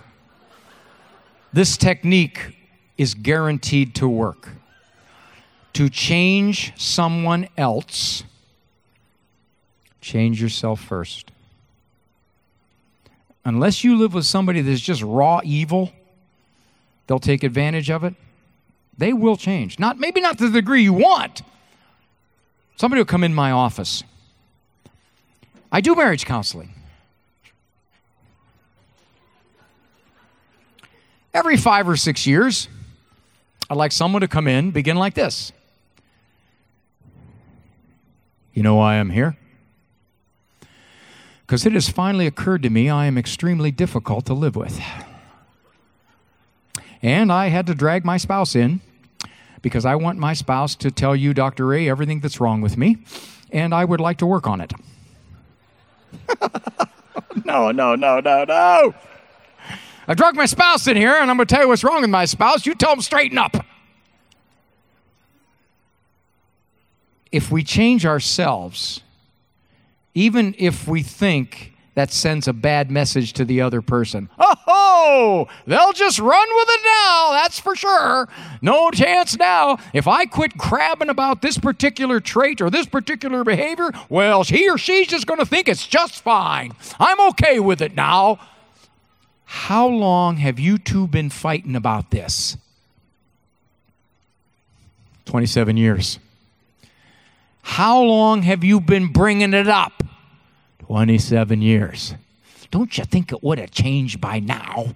this 1.53 1.77
technique 1.77 2.57
is 2.97 3.15
guaranteed 3.15 3.95
to 3.95 4.09
work. 4.09 4.49
To 5.75 5.89
change 5.89 6.73
someone 6.77 7.49
else, 7.57 8.25
change 10.01 10.43
yourself 10.43 10.81
first. 10.81 11.31
Unless 13.49 13.83
you 13.83 13.97
live 13.97 14.13
with 14.13 14.27
somebody 14.27 14.61
that's 14.61 14.79
just 14.79 15.01
raw 15.01 15.41
evil, 15.43 15.91
they'll 17.07 17.19
take 17.19 17.43
advantage 17.43 17.89
of 17.89 18.05
it. 18.05 18.15
They 18.99 19.15
will 19.15 19.39
change. 19.39 19.79
Not 19.79 19.99
maybe 19.99 20.21
not 20.21 20.37
to 20.37 20.51
the 20.51 20.61
degree 20.61 20.83
you 20.83 20.93
want. 20.93 21.41
Somebody 22.77 23.01
will 23.01 23.07
come 23.07 23.25
in 23.25 23.35
my 23.35 23.51
office. 23.51 24.05
I 25.73 25.81
do 25.81 25.95
marriage 25.95 26.27
counseling. 26.27 26.75
Every 31.33 31.57
five 31.57 31.89
or 31.89 31.97
six 31.97 32.27
years, 32.27 32.69
I'd 33.71 33.79
like 33.79 33.93
someone 33.93 34.21
to 34.21 34.29
come 34.29 34.47
in, 34.47 34.73
begin 34.73 34.99
like 34.99 35.15
this. 35.15 35.53
You 38.53 38.63
know 38.63 38.75
why 38.75 38.97
I'm 38.97 39.09
here? 39.09 39.39
Because 41.49 41.65
it 41.65 41.73
has 41.73 41.89
finally 41.89 42.27
occurred 42.27 42.63
to 42.65 42.69
me 42.69 42.91
I 42.91 43.07
am 43.07 43.17
extremely 43.17 43.71
difficult 43.71 44.27
to 44.27 44.35
live 44.35 44.55
with. 44.55 44.79
And 47.01 47.33
I 47.33 47.49
had 47.49 47.67
to 47.69 47.75
drag 47.75 48.05
my 48.05 48.19
spouse 48.19 48.55
in 48.55 48.83
because 49.63 49.87
I 49.87 49.95
want 49.95 50.19
my 50.19 50.35
spouse 50.35 50.75
to 50.77 50.91
tell 50.91 51.17
you, 51.17 51.33
Dr. 51.33 51.65
Ray, 51.65 51.89
everything 51.89 52.21
that's 52.21 52.39
wrong 52.39 52.61
with 52.61 52.77
me, 52.77 52.99
and 53.51 53.75
I 53.75 53.87
would 53.87 53.99
like 53.99 54.19
to 54.19 54.27
work 54.27 54.47
on 54.47 54.61
it. 54.61 54.75
no, 57.47 57.71
no, 57.71 57.95
no, 57.95 58.21
no, 58.21 58.45
no. 58.45 58.95
I 60.07 60.13
drug 60.15 60.37
my 60.37 60.45
spouse 60.45 60.87
in 60.87 60.99
here, 60.99 61.15
and 61.15 61.31
I'm 61.31 61.39
going 61.39 61.47
to 61.47 61.55
tell 61.55 61.63
you 61.63 61.69
what's 61.69 61.83
wrong 61.83 62.03
with 62.03 62.11
my 62.11 62.27
spouse. 62.27 62.67
You 62.67 62.75
tell 62.75 62.93
him 62.93 63.01
straighten 63.01 63.39
up. 63.39 63.57
If 67.33 67.51
we 67.51 67.65
change 67.65 68.05
ourselves, 68.05 69.01
even 70.19 70.53
if 70.59 70.89
we 70.89 71.01
think 71.01 71.73
that 71.95 72.11
sends 72.11 72.49
a 72.49 72.53
bad 72.53 72.91
message 72.91 73.33
to 73.35 73.45
the 73.45 73.61
other 73.61 73.81
person. 73.81 74.29
Oh, 74.71 75.47
they'll 75.67 75.93
just 75.93 76.19
run 76.19 76.49
with 76.57 76.69
it 76.69 76.81
now, 76.85 77.31
that's 77.33 77.61
for 77.61 77.77
sure. 77.77 78.29
No 78.61 78.91
chance 78.91 79.37
now. 79.37 79.79
If 79.95 80.09
I 80.09 80.27
quit 80.27 80.59
crabbing 80.59 81.09
about 81.09 81.41
this 81.41 81.57
particular 81.57 82.19
trait 82.21 82.61
or 82.61 82.69
this 82.69 82.87
particular 82.87 83.45
behavior, 83.45 83.91
well, 84.09 84.43
he 84.43 84.69
or 84.69 84.77
she's 84.77 85.07
just 85.07 85.27
going 85.27 85.39
to 85.39 85.47
think 85.47 85.69
it's 85.69 85.87
just 85.87 86.21
fine. 86.21 86.73
I'm 86.99 87.21
okay 87.31 87.61
with 87.61 87.81
it 87.81 87.95
now. 87.95 88.41
How 89.45 89.87
long 89.87 90.37
have 90.39 90.59
you 90.59 90.79
two 90.79 91.07
been 91.07 91.31
fighting 91.31 91.77
about 91.77 92.11
this? 92.11 92.57
27 95.27 95.77
years. 95.77 96.19
How 97.63 98.03
long 98.03 98.43
have 98.43 98.65
you 98.65 98.81
been 98.81 99.13
bringing 99.13 99.55
it 99.55 99.69
up? 99.69 99.98
27 100.89 101.61
years. 101.61 102.15
Don't 102.71 102.97
you 102.97 103.05
think 103.05 103.31
it 103.31 103.43
would 103.43 103.59
have 103.59 103.71
changed 103.71 104.23
by 104.23 104.39
now? 104.39 104.95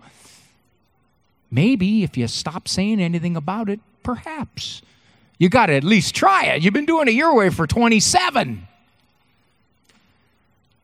Maybe 1.50 2.02
if 2.02 2.16
you 2.16 2.26
stop 2.28 2.66
saying 2.66 2.98
anything 2.98 3.36
about 3.36 3.68
it, 3.68 3.78
perhaps. 4.02 4.80
You 5.36 5.50
got 5.50 5.66
to 5.66 5.74
at 5.74 5.84
least 5.84 6.14
try 6.14 6.44
it. 6.46 6.62
You've 6.62 6.72
been 6.72 6.86
doing 6.86 7.08
it 7.08 7.14
your 7.14 7.34
way 7.34 7.50
for 7.50 7.66
27. 7.66 8.66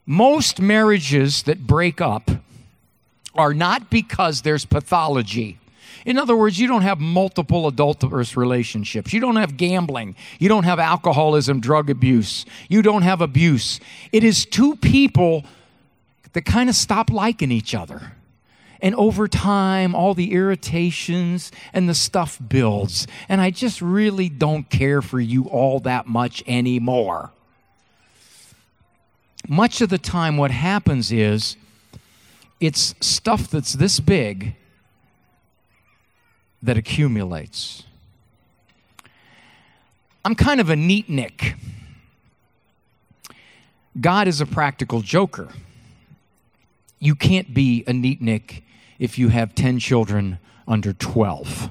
Most 0.04 0.60
marriages 0.60 1.44
that 1.44 1.66
break 1.66 2.02
up 2.02 2.30
are 3.34 3.54
not 3.54 3.88
because 3.88 4.42
there's 4.42 4.66
pathology. 4.66 5.58
In 6.04 6.18
other 6.18 6.36
words, 6.36 6.58
you 6.58 6.68
don't 6.68 6.82
have 6.82 7.00
multiple 7.00 7.66
adulterous 7.66 8.36
relationships. 8.36 9.12
You 9.12 9.20
don't 9.20 9.36
have 9.36 9.56
gambling. 9.56 10.16
You 10.38 10.48
don't 10.48 10.64
have 10.64 10.78
alcoholism, 10.78 11.60
drug 11.60 11.90
abuse. 11.90 12.46
You 12.68 12.82
don't 12.82 13.02
have 13.02 13.20
abuse. 13.20 13.80
It 14.12 14.24
is 14.24 14.44
two 14.44 14.76
people 14.76 15.44
that 16.32 16.42
kind 16.42 16.68
of 16.68 16.76
stop 16.76 17.10
liking 17.10 17.50
each 17.50 17.74
other. 17.74 18.12
And 18.80 18.94
over 18.94 19.26
time, 19.26 19.94
all 19.94 20.14
the 20.14 20.32
irritations 20.32 21.50
and 21.72 21.88
the 21.88 21.94
stuff 21.94 22.38
builds. 22.48 23.06
And 23.28 23.40
I 23.40 23.50
just 23.50 23.82
really 23.82 24.28
don't 24.28 24.70
care 24.70 25.02
for 25.02 25.18
you 25.18 25.44
all 25.44 25.80
that 25.80 26.06
much 26.06 26.44
anymore. 26.46 27.32
Much 29.48 29.80
of 29.80 29.88
the 29.88 29.98
time, 29.98 30.36
what 30.36 30.50
happens 30.50 31.10
is 31.10 31.56
it's 32.60 32.94
stuff 33.00 33.48
that's 33.50 33.72
this 33.72 33.98
big 33.98 34.54
that 36.62 36.76
accumulates. 36.76 37.84
I'm 40.24 40.34
kind 40.34 40.60
of 40.60 40.70
a 40.70 40.76
neat 40.76 41.08
Nick. 41.08 41.54
God 44.00 44.28
is 44.28 44.40
a 44.40 44.46
practical 44.46 45.00
joker. 45.00 45.48
You 46.98 47.14
can't 47.14 47.54
be 47.54 47.84
a 47.86 47.92
neat 47.92 48.20
Nick 48.20 48.62
if 48.98 49.18
you 49.18 49.28
have 49.28 49.54
10 49.54 49.78
children 49.78 50.38
under 50.66 50.92
12. 50.92 51.70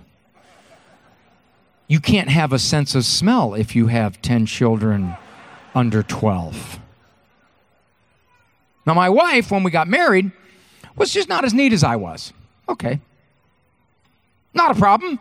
You 1.87 1.99
can't 1.99 2.29
have 2.29 2.51
a 2.51 2.59
sense 2.59 2.95
of 2.95 3.05
smell 3.05 3.53
if 3.53 3.75
you 3.75 3.87
have 3.87 4.21
10 4.21 4.45
children 4.45 5.15
under 5.75 6.03
12. 6.03 6.79
Now, 8.85 8.93
my 8.93 9.09
wife, 9.09 9.51
when 9.51 9.63
we 9.63 9.71
got 9.71 9.87
married, 9.87 10.31
was 10.95 11.11
just 11.11 11.29
not 11.29 11.45
as 11.45 11.53
neat 11.53 11.73
as 11.73 11.83
I 11.83 11.95
was. 11.95 12.33
Okay. 12.67 12.99
Not 14.57 14.71
a 14.71 14.79
problem. 14.79 15.19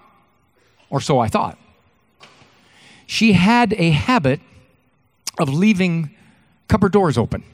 Or 0.90 1.00
so 1.00 1.18
I 1.18 1.28
thought. 1.28 1.58
She 3.06 3.34
had 3.34 3.72
a 3.74 3.90
habit 3.90 4.40
of 5.38 5.48
leaving 5.48 6.10
cupboard 6.68 6.92
doors 6.92 7.16
open. 7.18 7.44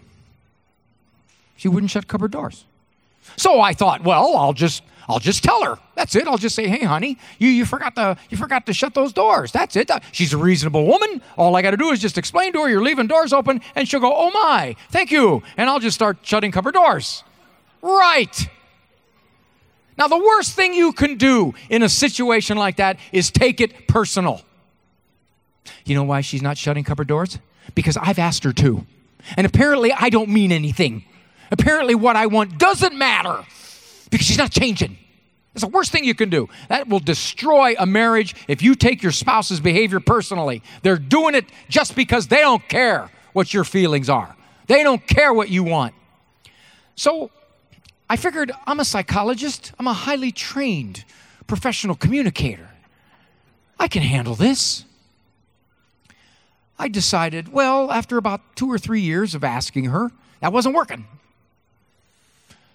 She 1.56 1.68
wouldn't 1.68 1.90
shut 1.90 2.08
cupboard 2.08 2.30
doors. 2.30 2.64
So 3.36 3.60
I 3.60 3.72
thought, 3.72 4.02
well, 4.04 4.36
I'll 4.36 4.52
just 4.52 4.82
I'll 5.08 5.18
just 5.18 5.42
tell 5.42 5.62
her. 5.64 5.78
That's 5.94 6.14
it. 6.14 6.26
I'll 6.28 6.38
just 6.38 6.54
say, 6.54 6.68
"Hey, 6.68 6.84
honey, 6.84 7.18
you, 7.38 7.48
you 7.48 7.64
forgot 7.64 7.94
to 7.96 8.16
you 8.30 8.36
forgot 8.36 8.66
to 8.66 8.72
shut 8.72 8.94
those 8.94 9.12
doors." 9.12 9.50
That's 9.52 9.74
it. 9.76 9.90
She's 10.12 10.32
a 10.32 10.36
reasonable 10.38 10.86
woman. 10.86 11.20
All 11.36 11.54
I 11.56 11.62
got 11.62 11.72
to 11.72 11.76
do 11.76 11.90
is 11.90 12.00
just 12.00 12.16
explain 12.18 12.52
to 12.52 12.62
her 12.62 12.68
you're 12.68 12.82
leaving 12.82 13.08
doors 13.08 13.32
open, 13.32 13.60
and 13.74 13.88
she'll 13.88 14.00
go, 14.00 14.12
"Oh 14.14 14.30
my, 14.30 14.76
thank 14.90 15.10
you," 15.10 15.42
and 15.56 15.68
I'll 15.68 15.80
just 15.80 15.96
start 15.96 16.18
shutting 16.22 16.52
cupboard 16.52 16.74
doors. 16.74 17.24
Right. 17.82 18.48
Now, 20.02 20.08
the 20.08 20.18
worst 20.18 20.56
thing 20.56 20.74
you 20.74 20.92
can 20.92 21.16
do 21.16 21.54
in 21.70 21.84
a 21.84 21.88
situation 21.88 22.56
like 22.56 22.78
that 22.78 22.98
is 23.12 23.30
take 23.30 23.60
it 23.60 23.86
personal. 23.86 24.42
You 25.84 25.94
know 25.94 26.02
why 26.02 26.22
she's 26.22 26.42
not 26.42 26.58
shutting 26.58 26.82
cupboard 26.82 27.06
doors? 27.06 27.38
Because 27.76 27.96
I've 27.96 28.18
asked 28.18 28.42
her 28.42 28.52
to. 28.52 28.84
And 29.36 29.46
apparently, 29.46 29.92
I 29.92 30.10
don't 30.10 30.28
mean 30.28 30.50
anything. 30.50 31.04
Apparently, 31.52 31.94
what 31.94 32.16
I 32.16 32.26
want 32.26 32.58
doesn't 32.58 32.98
matter 32.98 33.44
because 34.10 34.26
she's 34.26 34.38
not 34.38 34.50
changing. 34.50 34.98
It's 35.54 35.62
the 35.62 35.68
worst 35.68 35.92
thing 35.92 36.02
you 36.02 36.16
can 36.16 36.30
do. 36.30 36.48
That 36.68 36.88
will 36.88 36.98
destroy 36.98 37.76
a 37.78 37.86
marriage 37.86 38.34
if 38.48 38.60
you 38.60 38.74
take 38.74 39.04
your 39.04 39.12
spouse's 39.12 39.60
behavior 39.60 40.00
personally. 40.00 40.64
They're 40.82 40.98
doing 40.98 41.36
it 41.36 41.44
just 41.68 41.94
because 41.94 42.26
they 42.26 42.40
don't 42.40 42.68
care 42.68 43.08
what 43.34 43.54
your 43.54 43.62
feelings 43.62 44.08
are, 44.08 44.34
they 44.66 44.82
don't 44.82 45.06
care 45.06 45.32
what 45.32 45.48
you 45.48 45.62
want. 45.62 45.94
So 46.96 47.30
I 48.12 48.16
figured 48.16 48.52
I'm 48.66 48.78
a 48.78 48.84
psychologist, 48.84 49.72
I'm 49.78 49.86
a 49.86 49.94
highly 49.94 50.32
trained 50.32 51.06
professional 51.46 51.94
communicator. 51.96 52.68
I 53.80 53.88
can 53.88 54.02
handle 54.02 54.34
this. 54.34 54.84
I 56.78 56.88
decided, 56.88 57.54
well, 57.54 57.90
after 57.90 58.18
about 58.18 58.54
two 58.54 58.70
or 58.70 58.76
three 58.76 59.00
years 59.00 59.34
of 59.34 59.42
asking 59.42 59.86
her, 59.86 60.10
that 60.40 60.52
wasn't 60.52 60.74
working. 60.74 61.06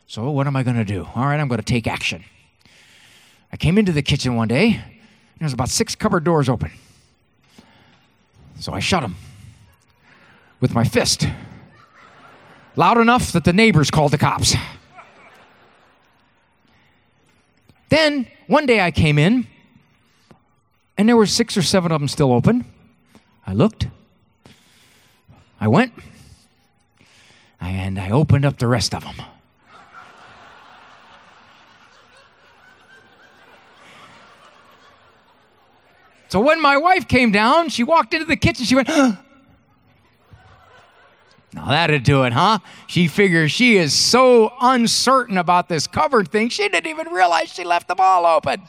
So, 0.07 0.31
what 0.31 0.47
am 0.47 0.55
I 0.55 0.63
going 0.63 0.75
to 0.77 0.83
do? 0.83 1.07
All 1.13 1.25
right, 1.25 1.39
I'm 1.39 1.47
going 1.47 1.59
to 1.59 1.63
take 1.63 1.85
action. 1.85 2.23
I 3.53 3.57
came 3.57 3.77
into 3.77 3.91
the 3.91 4.01
kitchen 4.01 4.35
one 4.35 4.47
day, 4.47 4.69
and 4.69 5.39
there's 5.39 5.53
about 5.53 5.69
six 5.69 5.93
cupboard 5.93 6.23
doors 6.23 6.49
open. 6.49 6.71
So 8.59 8.73
I 8.73 8.79
shut 8.79 9.03
them 9.03 9.17
with 10.61 10.73
my 10.73 10.83
fist, 10.83 11.27
loud 12.75 12.97
enough 12.97 13.31
that 13.33 13.43
the 13.43 13.53
neighbors 13.53 13.91
called 13.91 14.13
the 14.13 14.17
cops. 14.17 14.55
Then 17.89 18.27
one 18.47 18.65
day 18.65 18.81
I 18.81 18.91
came 18.91 19.17
in, 19.17 19.47
and 20.97 21.07
there 21.07 21.15
were 21.15 21.25
six 21.25 21.55
or 21.55 21.61
seven 21.61 21.91
of 21.91 21.99
them 21.99 22.07
still 22.07 22.33
open. 22.33 22.65
I 23.45 23.53
looked, 23.53 23.87
I 25.59 25.67
went, 25.67 25.93
and 27.61 27.99
I 27.99 28.09
opened 28.09 28.45
up 28.45 28.57
the 28.57 28.67
rest 28.67 28.93
of 28.93 29.03
them. 29.03 29.15
So 36.29 36.41
when 36.41 36.61
my 36.61 36.75
wife 36.75 37.07
came 37.07 37.31
down, 37.31 37.69
she 37.69 37.83
walked 37.83 38.13
into 38.13 38.25
the 38.25 38.35
kitchen, 38.35 38.65
she 38.65 38.75
went, 38.75 38.89
Now 41.53 41.67
that'd 41.67 42.03
do 42.03 42.23
it, 42.23 42.33
huh? 42.33 42.59
She 42.87 43.07
figures 43.07 43.51
she 43.51 43.77
is 43.77 43.93
so 43.93 44.53
uncertain 44.61 45.37
about 45.37 45.69
this 45.69 45.87
cupboard 45.87 46.29
thing, 46.29 46.49
she 46.49 46.67
didn't 46.69 46.87
even 46.87 47.07
realize 47.07 47.49
she 47.49 47.63
left 47.63 47.87
the 47.87 47.95
ball 47.95 48.25
open. 48.25 48.61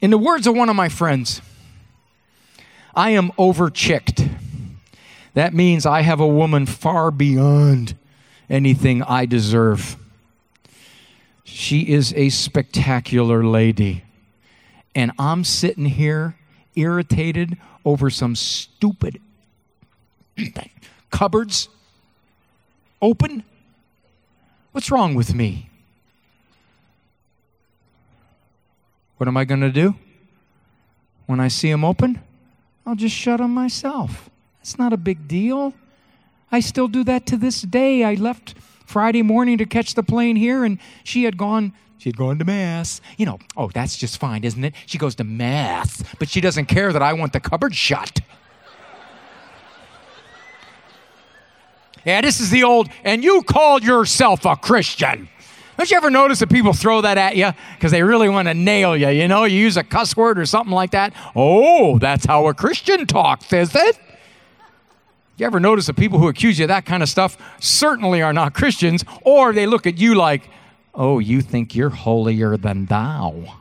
In 0.00 0.10
the 0.10 0.18
words 0.18 0.46
of 0.46 0.54
one 0.54 0.68
of 0.68 0.76
my 0.76 0.88
friends, 0.88 1.40
I 2.94 3.10
am 3.10 3.30
overchicked. 3.32 4.30
That 5.34 5.52
means 5.52 5.84
I 5.84 6.00
have 6.00 6.20
a 6.20 6.26
woman 6.26 6.64
far 6.64 7.10
beyond 7.10 7.94
anything 8.48 9.02
I 9.02 9.26
deserve. 9.26 9.96
She 11.44 11.92
is 11.92 12.14
a 12.14 12.30
spectacular 12.30 13.44
lady. 13.44 14.04
And 14.94 15.12
I'm 15.18 15.44
sitting 15.44 15.86
here 15.86 16.36
irritated 16.76 17.56
over 17.84 18.10
some 18.10 18.36
stupid 18.36 19.20
cupboards 21.10 21.68
open. 23.00 23.42
What's 24.72 24.90
wrong 24.90 25.14
with 25.14 25.34
me? 25.34 25.70
What 29.16 29.28
am 29.28 29.36
I 29.36 29.44
going 29.44 29.62
to 29.62 29.70
do? 29.70 29.94
When 31.24 31.40
I 31.40 31.48
see 31.48 31.70
them 31.70 31.84
open, 31.84 32.20
I'll 32.84 32.94
just 32.94 33.16
shut 33.16 33.38
them 33.38 33.52
myself. 33.52 34.30
It's 34.60 34.78
not 34.78 34.92
a 34.92 34.96
big 34.96 35.26
deal. 35.26 35.74
I 36.52 36.60
still 36.60 36.86
do 36.86 37.02
that 37.04 37.26
to 37.26 37.36
this 37.36 37.62
day. 37.62 38.04
I 38.04 38.14
left 38.14 38.54
Friday 38.84 39.22
morning 39.22 39.58
to 39.58 39.66
catch 39.66 39.94
the 39.94 40.02
plane 40.02 40.36
here, 40.36 40.64
and 40.64 40.78
she 41.02 41.24
had 41.24 41.36
gone. 41.36 41.72
She 41.98 42.10
had 42.10 42.16
gone 42.16 42.38
to 42.38 42.44
mass. 42.44 43.00
You 43.16 43.26
know, 43.26 43.38
oh, 43.56 43.70
that's 43.72 43.96
just 43.96 44.18
fine, 44.18 44.44
isn't 44.44 44.62
it? 44.62 44.74
She 44.86 44.98
goes 44.98 45.14
to 45.16 45.24
mass, 45.24 46.02
but 46.18 46.28
she 46.28 46.40
doesn't 46.40 46.66
care 46.66 46.92
that 46.92 47.02
I 47.02 47.12
want 47.12 47.32
the 47.32 47.40
cupboard 47.40 47.74
shut. 47.74 48.20
Yeah, 52.04 52.20
this 52.20 52.40
is 52.40 52.50
the 52.50 52.62
old, 52.62 52.88
and 53.02 53.24
you 53.24 53.42
call 53.42 53.82
yourself 53.82 54.44
a 54.44 54.54
Christian. 54.54 55.28
Don't 55.76 55.90
you 55.90 55.96
ever 55.96 56.08
notice 56.08 56.38
that 56.38 56.48
people 56.48 56.72
throw 56.72 57.00
that 57.00 57.18
at 57.18 57.36
you 57.36 57.50
because 57.74 57.90
they 57.90 58.02
really 58.02 58.28
want 58.28 58.48
to 58.48 58.54
nail 58.54 58.96
you? 58.96 59.08
You 59.08 59.28
know, 59.28 59.44
you 59.44 59.58
use 59.58 59.76
a 59.76 59.82
cuss 59.82 60.16
word 60.16 60.38
or 60.38 60.46
something 60.46 60.72
like 60.72 60.92
that. 60.92 61.12
Oh, 61.34 61.98
that's 61.98 62.24
how 62.24 62.46
a 62.46 62.54
Christian 62.54 63.06
talks, 63.06 63.52
is 63.52 63.74
it? 63.74 63.98
You 65.36 65.44
ever 65.44 65.60
notice 65.60 65.86
that 65.86 65.96
people 65.96 66.18
who 66.18 66.28
accuse 66.28 66.58
you 66.58 66.64
of 66.64 66.68
that 66.68 66.86
kind 66.86 67.02
of 67.02 67.08
stuff 67.10 67.36
certainly 67.60 68.22
are 68.22 68.32
not 68.32 68.54
Christians, 68.54 69.04
or 69.22 69.52
they 69.52 69.66
look 69.66 69.86
at 69.86 69.98
you 69.98 70.14
like, 70.14 70.48
oh, 70.96 71.18
you 71.18 71.42
think 71.42 71.74
you're 71.74 71.90
holier 71.90 72.56
than 72.56 72.86
thou? 72.86 73.58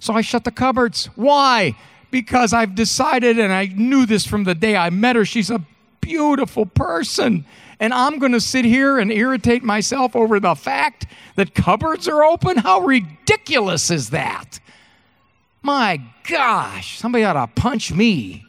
So 0.00 0.12
I 0.12 0.20
shut 0.20 0.44
the 0.44 0.50
cupboards. 0.50 1.06
Why? 1.16 1.76
Because 2.10 2.52
I've 2.52 2.74
decided, 2.74 3.38
and 3.38 3.52
I 3.52 3.66
knew 3.66 4.06
this 4.06 4.26
from 4.26 4.44
the 4.44 4.54
day 4.54 4.76
I 4.76 4.90
met 4.90 5.16
her, 5.16 5.24
she's 5.24 5.50
a 5.50 5.64
beautiful 6.00 6.66
person. 6.66 7.44
And 7.80 7.92
I'm 7.92 8.18
going 8.18 8.32
to 8.32 8.40
sit 8.40 8.64
here 8.64 8.98
and 8.98 9.12
irritate 9.12 9.62
myself 9.62 10.16
over 10.16 10.40
the 10.40 10.54
fact 10.54 11.06
that 11.36 11.54
cupboards 11.54 12.08
are 12.08 12.24
open? 12.24 12.56
How 12.56 12.80
ridiculous 12.80 13.90
is 13.90 14.10
that? 14.10 14.58
My 15.62 16.00
gosh, 16.28 16.98
somebody 16.98 17.24
ought 17.24 17.34
to 17.34 17.46
punch 17.60 17.92
me. 17.92 18.44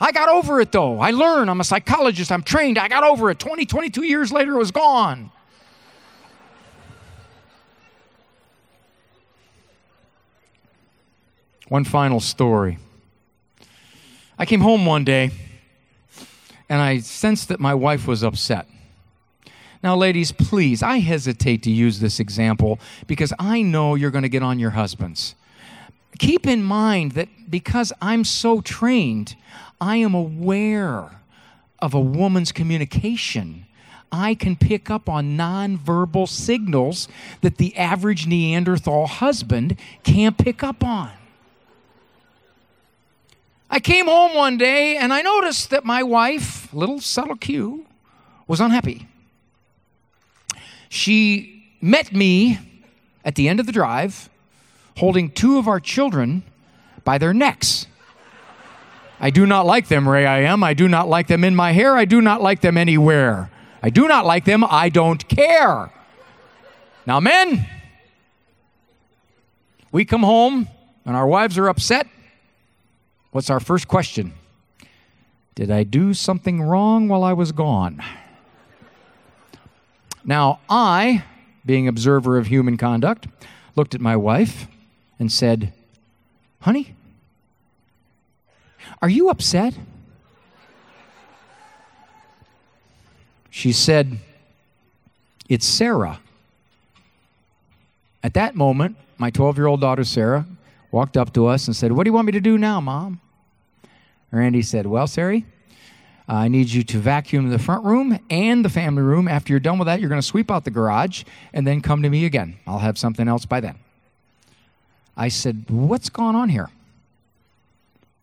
I 0.00 0.12
got 0.12 0.28
over 0.28 0.60
it 0.60 0.72
though. 0.72 1.00
I 1.00 1.10
learned. 1.10 1.50
I'm 1.50 1.60
a 1.60 1.64
psychologist. 1.64 2.32
I'm 2.32 2.42
trained. 2.42 2.78
I 2.78 2.88
got 2.88 3.04
over 3.04 3.30
it. 3.30 3.38
20, 3.38 3.66
22 3.66 4.02
years 4.04 4.32
later, 4.32 4.54
it 4.54 4.58
was 4.58 4.70
gone. 4.70 5.30
One 11.74 11.82
final 11.82 12.20
story. 12.20 12.78
I 14.38 14.46
came 14.46 14.60
home 14.60 14.86
one 14.86 15.02
day 15.02 15.32
and 16.68 16.80
I 16.80 16.98
sensed 16.98 17.48
that 17.48 17.58
my 17.58 17.74
wife 17.74 18.06
was 18.06 18.22
upset. 18.22 18.68
Now, 19.82 19.96
ladies, 19.96 20.30
please, 20.30 20.84
I 20.84 20.98
hesitate 20.98 21.64
to 21.64 21.72
use 21.72 21.98
this 21.98 22.20
example 22.20 22.78
because 23.08 23.32
I 23.40 23.62
know 23.62 23.96
you're 23.96 24.12
going 24.12 24.22
to 24.22 24.28
get 24.28 24.44
on 24.44 24.60
your 24.60 24.70
husbands. 24.70 25.34
Keep 26.20 26.46
in 26.46 26.62
mind 26.62 27.10
that 27.18 27.28
because 27.50 27.92
I'm 28.00 28.22
so 28.22 28.60
trained, 28.60 29.34
I 29.80 29.96
am 29.96 30.14
aware 30.14 31.22
of 31.80 31.92
a 31.92 32.00
woman's 32.00 32.52
communication. 32.52 33.66
I 34.12 34.36
can 34.36 34.54
pick 34.54 34.90
up 34.90 35.08
on 35.08 35.36
nonverbal 35.36 36.28
signals 36.28 37.08
that 37.40 37.56
the 37.56 37.76
average 37.76 38.28
Neanderthal 38.28 39.08
husband 39.08 39.76
can't 40.04 40.38
pick 40.38 40.62
up 40.62 40.84
on. 40.84 41.10
I 43.74 43.80
came 43.80 44.06
home 44.06 44.36
one 44.36 44.56
day 44.56 44.96
and 44.98 45.12
I 45.12 45.20
noticed 45.20 45.70
that 45.70 45.84
my 45.84 46.04
wife, 46.04 46.72
little 46.72 47.00
subtle 47.00 47.34
cue, 47.34 47.84
was 48.46 48.60
unhappy. 48.60 49.08
She 50.88 51.74
met 51.80 52.12
me 52.12 52.60
at 53.24 53.34
the 53.34 53.48
end 53.48 53.58
of 53.58 53.66
the 53.66 53.72
drive 53.72 54.30
holding 54.98 55.28
two 55.28 55.58
of 55.58 55.66
our 55.66 55.80
children 55.80 56.44
by 57.02 57.18
their 57.18 57.34
necks. 57.34 57.88
I 59.18 59.30
do 59.30 59.44
not 59.44 59.66
like 59.66 59.88
them, 59.88 60.08
Ray 60.08 60.24
I 60.24 60.42
am. 60.42 60.62
I 60.62 60.72
do 60.72 60.86
not 60.86 61.08
like 61.08 61.26
them 61.26 61.42
in 61.42 61.56
my 61.56 61.72
hair. 61.72 61.96
I 61.96 62.04
do 62.04 62.20
not 62.20 62.40
like 62.40 62.60
them 62.60 62.78
anywhere. 62.78 63.50
I 63.82 63.90
do 63.90 64.06
not 64.06 64.24
like 64.24 64.44
them. 64.44 64.62
I 64.62 64.88
don't 64.88 65.26
care. 65.28 65.92
Now, 67.06 67.18
men, 67.18 67.68
we 69.90 70.04
come 70.04 70.22
home 70.22 70.68
and 71.04 71.16
our 71.16 71.26
wives 71.26 71.58
are 71.58 71.66
upset. 71.66 72.06
What's 73.34 73.50
our 73.50 73.58
first 73.58 73.88
question? 73.88 74.32
Did 75.56 75.68
I 75.68 75.82
do 75.82 76.14
something 76.14 76.62
wrong 76.62 77.08
while 77.08 77.24
I 77.24 77.32
was 77.32 77.50
gone? 77.50 78.00
Now, 80.24 80.60
I, 80.68 81.24
being 81.66 81.88
observer 81.88 82.38
of 82.38 82.46
human 82.46 82.76
conduct, 82.76 83.26
looked 83.74 83.92
at 83.92 84.00
my 84.00 84.14
wife 84.14 84.68
and 85.18 85.32
said, 85.32 85.72
Honey, 86.60 86.94
are 89.02 89.08
you 89.08 89.30
upset? 89.30 89.74
She 93.50 93.72
said, 93.72 94.18
It's 95.48 95.66
Sarah. 95.66 96.20
At 98.22 98.34
that 98.34 98.54
moment, 98.54 98.94
my 99.18 99.30
12 99.30 99.56
year 99.56 99.66
old 99.66 99.80
daughter, 99.80 100.04
Sarah, 100.04 100.46
walked 100.92 101.16
up 101.16 101.32
to 101.32 101.48
us 101.48 101.66
and 101.66 101.74
said, 101.74 101.90
What 101.90 102.04
do 102.04 102.10
you 102.10 102.12
want 102.12 102.26
me 102.26 102.32
to 102.32 102.40
do 102.40 102.56
now, 102.56 102.80
Mom? 102.80 103.20
Randy 104.34 104.62
said, 104.62 104.86
Well, 104.86 105.06
Sari, 105.06 105.46
I 106.26 106.48
need 106.48 106.70
you 106.70 106.82
to 106.84 106.98
vacuum 106.98 107.50
the 107.50 107.58
front 107.58 107.84
room 107.84 108.18
and 108.30 108.64
the 108.64 108.68
family 108.68 109.02
room. 109.02 109.28
After 109.28 109.52
you're 109.52 109.60
done 109.60 109.78
with 109.78 109.86
that, 109.86 110.00
you're 110.00 110.08
going 110.08 110.20
to 110.20 110.26
sweep 110.26 110.50
out 110.50 110.64
the 110.64 110.70
garage 110.70 111.24
and 111.52 111.66
then 111.66 111.80
come 111.80 112.02
to 112.02 112.10
me 112.10 112.24
again. 112.24 112.58
I'll 112.66 112.78
have 112.78 112.98
something 112.98 113.28
else 113.28 113.46
by 113.46 113.60
then. 113.60 113.78
I 115.16 115.28
said, 115.28 115.66
What's 115.68 116.08
going 116.08 116.34
on 116.34 116.48
here? 116.48 116.70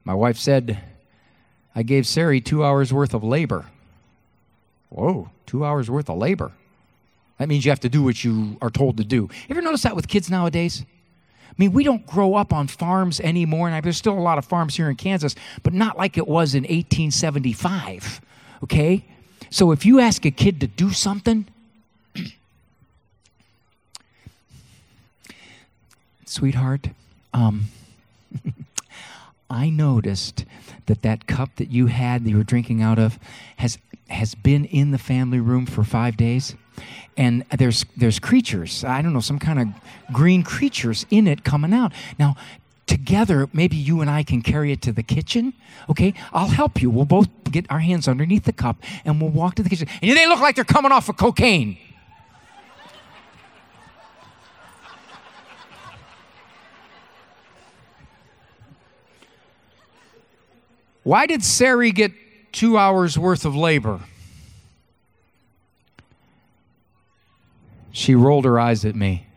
My 0.03 0.14
wife 0.14 0.38
said, 0.38 0.84
I 1.76 1.84
gave 1.84 2.05
Sari 2.05 2.41
two 2.41 2.66
hours 2.66 2.91
worth 2.91 3.14
of 3.14 3.24
labor. 3.24 3.68
Whoa, 4.89 5.30
two 5.45 5.64
hours 5.64 5.89
worth 5.89 6.09
of 6.09 6.18
labor. 6.18 6.51
That 7.38 7.47
means 7.47 7.66
you 7.66 7.72
have 7.72 7.80
to 7.82 7.89
do 7.89 8.03
what 8.03 8.24
you 8.24 8.57
are 8.62 8.70
told 8.70 8.97
to 8.97 9.03
do. 9.03 9.16
You 9.16 9.30
ever 9.51 9.62
notice 9.62 9.84
that 9.84 9.95
with 9.95 10.07
kids 10.07 10.30
nowadays? 10.30 10.84
I 11.52 11.54
mean, 11.58 11.74
we 11.74 11.84
don't 11.84 12.06
grow 12.08 12.36
up 12.36 12.54
on 12.54 12.68
farms 12.68 13.20
anymore, 13.20 13.70
and 13.70 13.84
there's 13.84 13.97
still 13.97 14.18
a 14.18 14.22
lot 14.22 14.38
of 14.38 14.45
farms 14.45 14.78
here 14.78 14.89
in 14.89 14.95
Kansas, 14.95 15.36
but 15.64 15.74
not 15.74 15.97
like 15.97 16.18
it 16.18 16.28
was 16.28 16.56
in 16.56 16.64
1875. 16.64 18.22
Okay? 18.64 19.06
So 19.49 19.72
if 19.72 19.86
you 19.86 19.99
ask 19.99 20.26
a 20.26 20.32
kid 20.32 20.62
to 20.62 20.68
do 20.68 20.91
something, 20.91 21.45
sweetheart, 26.26 26.88
um, 27.34 27.66
I 29.49 29.70
noticed 29.70 30.45
that 30.86 31.02
that 31.02 31.28
cup 31.28 31.58
that 31.58 31.70
you 31.70 31.88
had 31.88 32.24
that 32.24 32.30
you 32.30 32.38
were 32.38 32.43
drinking 32.43 32.82
out 32.82 32.97
of 32.97 33.20
has 33.58 33.78
has 34.10 34.36
been 34.36 34.66
in 34.66 34.91
the 34.91 34.97
family 34.97 35.39
room 35.39 35.66
for 35.66 35.84
five 35.84 36.18
days 36.18 36.56
and 37.17 37.45
there's 37.57 37.86
there's 37.97 38.19
creatures 38.19 38.84
i 38.84 39.01
don't 39.01 39.13
know 39.13 39.19
some 39.19 39.39
kind 39.39 39.59
of 39.59 39.67
green 40.13 40.43
creatures 40.43 41.05
in 41.09 41.27
it 41.27 41.43
coming 41.43 41.73
out. 41.73 41.91
Now 42.19 42.36
together 42.88 43.47
maybe 43.53 43.77
you 43.77 44.01
and 44.01 44.09
i 44.09 44.21
can 44.23 44.41
carry 44.41 44.71
it 44.71 44.82
to 44.82 44.91
the 44.91 45.03
kitchen 45.03 45.53
okay? 45.89 46.13
I'll 46.34 46.47
help 46.47 46.82
you. 46.82 46.89
We'll 46.89 47.05
both 47.05 47.27
get 47.49 47.65
our 47.69 47.79
hands 47.79 48.07
underneath 48.07 48.45
the 48.45 48.53
cup 48.53 48.77
and 49.05 49.21
we'll 49.21 49.29
walk 49.29 49.55
to 49.55 49.63
the 49.63 49.69
kitchen. 49.69 49.88
And 50.01 50.17
they 50.17 50.27
look 50.27 50.39
like 50.39 50.55
they're 50.55 50.63
coming 50.63 50.91
off 50.91 51.09
of 51.09 51.17
cocaine. 51.17 51.77
Why 61.03 61.25
did 61.25 61.43
Sari 61.43 61.91
get 61.91 62.11
two 62.51 62.77
hours 62.77 63.17
worth 63.17 63.43
of 63.43 63.55
labor? 63.55 64.01
She 67.92 68.16
rolled 68.16 68.46
her 68.46 68.60
eyes 68.60 68.86
at 68.86 68.96
me. 68.96 69.28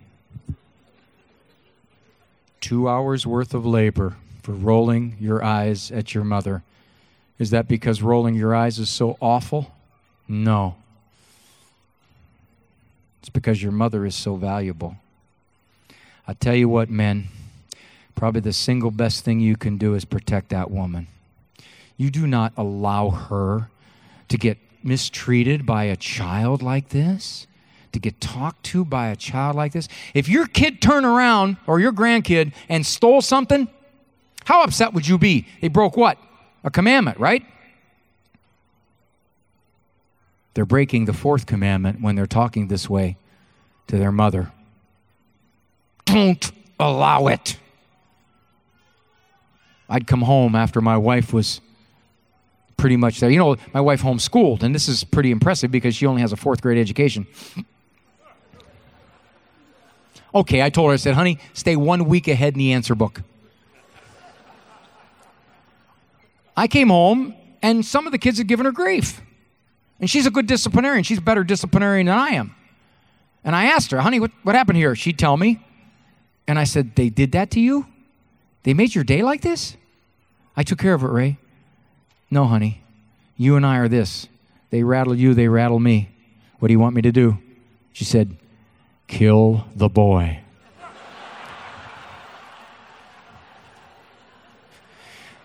Two 2.60 2.88
hours 2.88 3.26
worth 3.26 3.52
of 3.52 3.66
labor 3.66 4.16
for 4.42 4.52
rolling 4.52 5.16
your 5.20 5.42
eyes 5.42 5.90
at 5.90 6.14
your 6.14 6.24
mother. 6.24 6.62
Is 7.38 7.50
that 7.50 7.68
because 7.68 8.00
rolling 8.00 8.34
your 8.34 8.54
eyes 8.54 8.78
is 8.78 8.88
so 8.88 9.16
awful? 9.20 9.72
No. 10.28 10.76
It's 13.20 13.28
because 13.28 13.62
your 13.62 13.72
mother 13.72 14.06
is 14.06 14.14
so 14.14 14.36
valuable. 14.36 14.96
I 16.26 16.34
tell 16.34 16.54
you 16.54 16.68
what, 16.68 16.88
men, 16.88 17.28
probably 18.14 18.40
the 18.40 18.52
single 18.52 18.90
best 18.90 19.24
thing 19.24 19.40
you 19.40 19.56
can 19.56 19.76
do 19.76 19.94
is 19.94 20.04
protect 20.04 20.50
that 20.50 20.70
woman. 20.70 21.08
You 21.96 22.10
do 22.10 22.26
not 22.26 22.52
allow 22.56 23.10
her 23.10 23.68
to 24.28 24.38
get 24.38 24.58
mistreated 24.82 25.66
by 25.66 25.84
a 25.84 25.96
child 25.96 26.62
like 26.62 26.90
this, 26.90 27.46
to 27.94 27.98
get 27.98 28.20
talked 28.20 28.62
to 28.66 28.84
by 28.84 29.08
a 29.08 29.16
child 29.16 29.56
like 29.56 29.72
this. 29.72 29.88
If 30.12 30.28
your 30.28 30.46
kid 30.46 30.82
turned 30.82 31.06
around 31.06 31.56
or 31.66 31.80
your 31.80 31.92
grandkid 31.92 32.52
and 32.68 32.84
stole 32.84 33.22
something, 33.22 33.68
how 34.44 34.62
upset 34.62 34.92
would 34.92 35.08
you 35.08 35.18
be? 35.18 35.46
They 35.60 35.68
broke 35.68 35.96
what? 35.96 36.18
A 36.62 36.70
commandment, 36.70 37.18
right? 37.18 37.44
They're 40.54 40.66
breaking 40.66 41.06
the 41.06 41.12
fourth 41.12 41.46
commandment 41.46 42.00
when 42.00 42.14
they're 42.14 42.26
talking 42.26 42.68
this 42.68 42.88
way 42.88 43.16
to 43.88 43.98
their 43.98 44.12
mother. 44.12 44.52
Don't 46.04 46.52
allow 46.78 47.26
it. 47.26 47.58
I'd 49.88 50.06
come 50.06 50.22
home 50.22 50.54
after 50.54 50.80
my 50.80 50.96
wife 50.96 51.32
was 51.32 51.60
pretty 52.76 52.96
much 52.96 53.20
there. 53.20 53.30
You 53.30 53.38
know, 53.38 53.56
my 53.72 53.80
wife 53.80 54.02
homeschooled, 54.02 54.62
and 54.62 54.74
this 54.74 54.88
is 54.88 55.04
pretty 55.04 55.30
impressive 55.30 55.70
because 55.70 55.96
she 55.96 56.06
only 56.06 56.20
has 56.22 56.32
a 56.32 56.36
fourth 56.36 56.62
grade 56.62 56.78
education. 56.78 57.26
Okay, 60.34 60.62
I 60.62 60.70
told 60.70 60.88
her, 60.88 60.94
I 60.94 60.96
said, 60.96 61.14
honey, 61.14 61.38
stay 61.52 61.76
one 61.76 62.06
week 62.06 62.26
ahead 62.26 62.54
in 62.54 62.58
the 62.58 62.72
answer 62.72 62.94
book. 62.94 63.22
I 66.56 66.66
came 66.66 66.88
home, 66.88 67.34
and 67.62 67.84
some 67.84 68.06
of 68.06 68.12
the 68.12 68.18
kids 68.18 68.38
had 68.38 68.46
given 68.46 68.66
her 68.66 68.72
grief. 68.72 69.20
And 70.00 70.10
she's 70.10 70.26
a 70.26 70.30
good 70.30 70.46
disciplinarian. 70.46 71.04
She's 71.04 71.18
a 71.18 71.22
better 71.22 71.44
disciplinarian 71.44 72.06
than 72.06 72.18
I 72.18 72.30
am. 72.30 72.54
And 73.44 73.54
I 73.54 73.66
asked 73.66 73.90
her, 73.92 74.00
honey, 74.00 74.18
what, 74.18 74.32
what 74.42 74.54
happened 74.54 74.76
here? 74.76 74.94
She'd 74.96 75.18
tell 75.18 75.36
me. 75.36 75.64
And 76.46 76.58
I 76.58 76.64
said, 76.64 76.96
they 76.96 77.08
did 77.10 77.32
that 77.32 77.50
to 77.52 77.60
you? 77.60 77.86
They 78.64 78.74
made 78.74 78.94
your 78.94 79.04
day 79.04 79.22
like 79.22 79.42
this? 79.42 79.76
I 80.56 80.62
took 80.62 80.78
care 80.78 80.94
of 80.94 81.02
it, 81.02 81.08
Ray. 81.08 81.38
No, 82.30 82.44
honey. 82.46 82.82
You 83.36 83.56
and 83.56 83.64
I 83.64 83.78
are 83.78 83.88
this. 83.88 84.28
They 84.70 84.82
rattle 84.82 85.14
you, 85.14 85.34
they 85.34 85.48
rattle 85.48 85.78
me. 85.78 86.10
What 86.58 86.68
do 86.68 86.72
you 86.72 86.80
want 86.80 86.96
me 86.96 87.02
to 87.02 87.12
do? 87.12 87.38
She 87.92 88.04
said, 88.04 88.36
Kill 89.06 89.66
the 89.74 89.88
boy. 89.88 90.40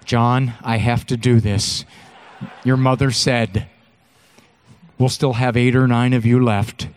John, 0.06 0.54
I 0.64 0.78
have 0.78 1.06
to 1.06 1.18
do 1.18 1.40
this. 1.40 1.86
Your 2.64 2.78
mother 2.78 3.12
said, 3.12 3.68
We'll 4.98 5.10
still 5.10 5.34
have 5.34 5.56
eight 5.56 5.76
or 5.76 5.88
nine 5.88 6.14
of 6.14 6.26
you 6.26 6.44
left. 6.44 6.90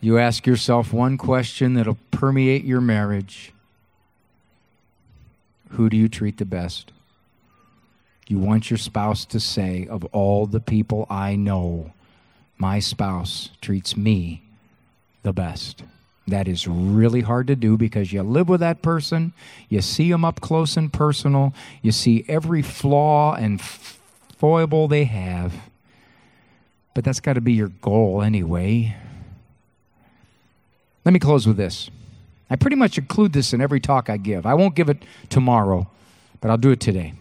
You 0.00 0.18
ask 0.18 0.46
yourself 0.46 0.92
one 0.92 1.18
question 1.18 1.74
that'll 1.74 1.98
permeate 2.10 2.64
your 2.64 2.80
marriage 2.80 3.52
Who 5.70 5.88
do 5.88 5.96
you 5.96 6.08
treat 6.08 6.36
the 6.36 6.44
best? 6.44 6.92
You 8.26 8.38
want 8.38 8.70
your 8.70 8.78
spouse 8.78 9.24
to 9.26 9.40
say, 9.40 9.86
Of 9.88 10.04
all 10.06 10.46
the 10.46 10.60
people 10.60 11.06
I 11.10 11.36
know, 11.36 11.92
my 12.56 12.78
spouse 12.78 13.50
treats 13.60 13.96
me 13.96 14.42
the 15.22 15.32
best. 15.32 15.82
That 16.26 16.48
is 16.48 16.66
really 16.66 17.20
hard 17.20 17.48
to 17.48 17.56
do 17.56 17.76
because 17.76 18.12
you 18.12 18.22
live 18.22 18.48
with 18.48 18.60
that 18.60 18.80
person, 18.80 19.34
you 19.68 19.82
see 19.82 20.10
them 20.10 20.24
up 20.24 20.40
close 20.40 20.76
and 20.76 20.90
personal, 20.90 21.52
you 21.82 21.92
see 21.92 22.24
every 22.28 22.62
flaw 22.62 23.34
and 23.34 23.60
foible 23.60 24.88
they 24.88 25.04
have. 25.04 25.52
But 26.94 27.04
that's 27.04 27.20
got 27.20 27.34
to 27.34 27.42
be 27.42 27.52
your 27.52 27.68
goal 27.68 28.22
anyway. 28.22 28.96
Let 31.04 31.12
me 31.12 31.18
close 31.18 31.46
with 31.46 31.58
this. 31.58 31.90
I 32.48 32.56
pretty 32.56 32.76
much 32.76 32.96
include 32.96 33.32
this 33.32 33.52
in 33.52 33.60
every 33.60 33.80
talk 33.80 34.08
I 34.08 34.16
give. 34.16 34.46
I 34.46 34.54
won't 34.54 34.74
give 34.74 34.88
it 34.88 35.02
tomorrow, 35.28 35.90
but 36.40 36.50
I'll 36.50 36.56
do 36.56 36.70
it 36.70 36.80
today. 36.80 37.12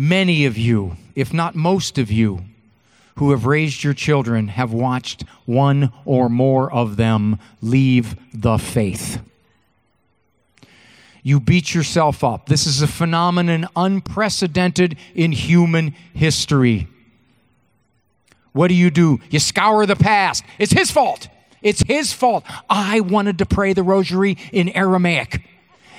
Many 0.00 0.46
of 0.46 0.56
you, 0.56 0.96
if 1.16 1.34
not 1.34 1.56
most 1.56 1.98
of 1.98 2.08
you, 2.08 2.44
who 3.16 3.32
have 3.32 3.46
raised 3.46 3.82
your 3.82 3.94
children 3.94 4.46
have 4.46 4.72
watched 4.72 5.24
one 5.44 5.92
or 6.04 6.28
more 6.28 6.72
of 6.72 6.96
them 6.96 7.40
leave 7.60 8.14
the 8.32 8.58
faith. 8.58 9.20
You 11.24 11.40
beat 11.40 11.74
yourself 11.74 12.22
up. 12.22 12.46
This 12.46 12.64
is 12.64 12.80
a 12.80 12.86
phenomenon 12.86 13.66
unprecedented 13.74 14.96
in 15.16 15.32
human 15.32 15.96
history. 16.14 16.86
What 18.52 18.68
do 18.68 18.74
you 18.74 18.90
do? 18.90 19.18
You 19.30 19.40
scour 19.40 19.84
the 19.84 19.96
past. 19.96 20.44
It's 20.60 20.72
his 20.72 20.92
fault. 20.92 21.26
It's 21.60 21.82
his 21.82 22.12
fault. 22.12 22.44
I 22.70 23.00
wanted 23.00 23.38
to 23.38 23.46
pray 23.46 23.72
the 23.72 23.82
rosary 23.82 24.38
in 24.52 24.68
Aramaic, 24.68 25.42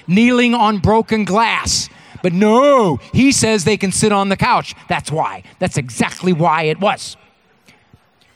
kneeling 0.07 0.53
on 0.53 0.77
broken 0.77 1.25
glass. 1.25 1.89
But 2.21 2.33
no, 2.33 2.97
he 3.13 3.31
says 3.31 3.63
they 3.63 3.77
can 3.77 3.91
sit 3.91 4.11
on 4.11 4.29
the 4.29 4.37
couch. 4.37 4.75
That's 4.87 5.11
why. 5.11 5.43
That's 5.59 5.77
exactly 5.77 6.33
why 6.33 6.63
it 6.63 6.79
was. 6.79 7.17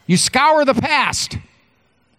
You 0.07 0.17
scour 0.17 0.65
the 0.65 0.73
past. 0.73 1.37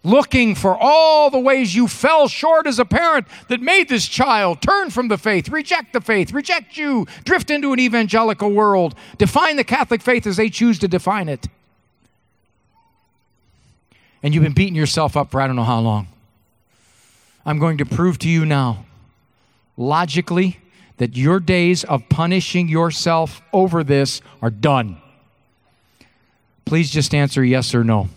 looking 0.05 0.53
for 0.55 0.77
all 0.79 1.29
the 1.29 1.39
ways 1.39 1.75
you 1.75 1.87
fell 1.87 2.27
short 2.27 2.67
as 2.67 2.79
a 2.79 2.85
parent 2.85 3.27
that 3.49 3.59
made 3.59 3.89
this 3.89 4.07
child 4.07 4.61
turn 4.61 4.89
from 4.91 5.07
the 5.07 5.17
faith, 5.17 5.49
reject 5.49 5.93
the 5.93 5.99
faith, 6.01 6.31
reject 6.31 6.77
you, 6.77 7.07
drift 7.23 7.49
into 7.49 7.73
an 7.73 7.79
evangelical 7.79 8.51
world, 8.51 8.95
define 9.17 9.57
the 9.57 9.63
Catholic 9.63 10.01
faith 10.01 10.27
as 10.27 10.37
they 10.37 10.49
choose 10.49 10.79
to 10.79 10.87
define 10.87 11.27
it. 11.27 11.47
And 14.21 14.33
you've 14.33 14.43
been 14.43 14.53
beating 14.53 14.75
yourself 14.75 15.17
up 15.17 15.31
for 15.31 15.41
I 15.41 15.47
don't 15.47 15.55
know 15.55 15.63
how 15.63 15.79
long. 15.79 16.07
I'm 17.45 17.59
going 17.59 17.77
to 17.79 17.85
prove 17.85 18.17
to 18.19 18.29
you 18.29 18.45
now, 18.45 18.85
logically, 19.77 20.59
that 20.97 21.17
your 21.17 21.39
days 21.39 21.83
of 21.83 22.07
punishing 22.09 22.67
yourself 22.67 23.41
over 23.51 23.83
this 23.83 24.21
are 24.41 24.49
done. 24.49 24.97
Please 26.65 26.89
just 26.89 27.13
answer 27.13 27.43
yes 27.43 27.75
or 27.75 27.83
no. 27.83 28.09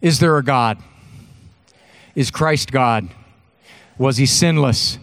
Is 0.00 0.18
there 0.18 0.36
a 0.36 0.44
God? 0.44 0.78
Is 2.14 2.30
Christ 2.30 2.72
God? 2.72 3.08
Was 3.98 4.16
he 4.16 4.26
sinless? 4.26 4.98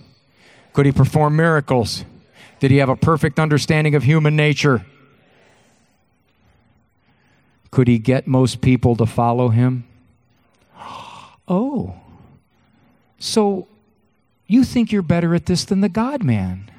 Could 0.74 0.86
he 0.86 0.92
perform 0.92 1.36
miracles? 1.36 2.04
Did 2.60 2.72
he 2.72 2.78
have 2.78 2.90
a 2.90 2.96
perfect 2.96 3.40
understanding 3.40 3.96
of 3.96 4.04
human 4.04 4.36
nature? 4.36 4.86
Could 7.72 7.88
he 7.88 8.00
get 8.00 8.28
most 8.28 8.62
people 8.62 8.96
to 8.96 9.06
follow 9.06 9.50
him? 9.50 9.86
Oh, 11.50 11.96
so 13.20 13.70
you 14.48 14.64
think 14.64 14.92
you're 14.92 15.02
better 15.02 15.36
at 15.36 15.46
this 15.46 15.66
than 15.66 15.82
the 15.82 15.90
God 15.90 16.24
man? 16.24 16.72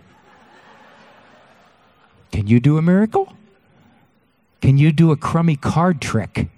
Can 2.33 2.47
you 2.47 2.61
do 2.61 2.79
a 2.79 2.83
miracle? 2.83 3.35
Can 4.61 4.79
you 4.79 4.93
do 4.93 5.12
a 5.12 5.16
crummy 5.16 5.57
card 5.57 6.01
trick? 6.01 6.49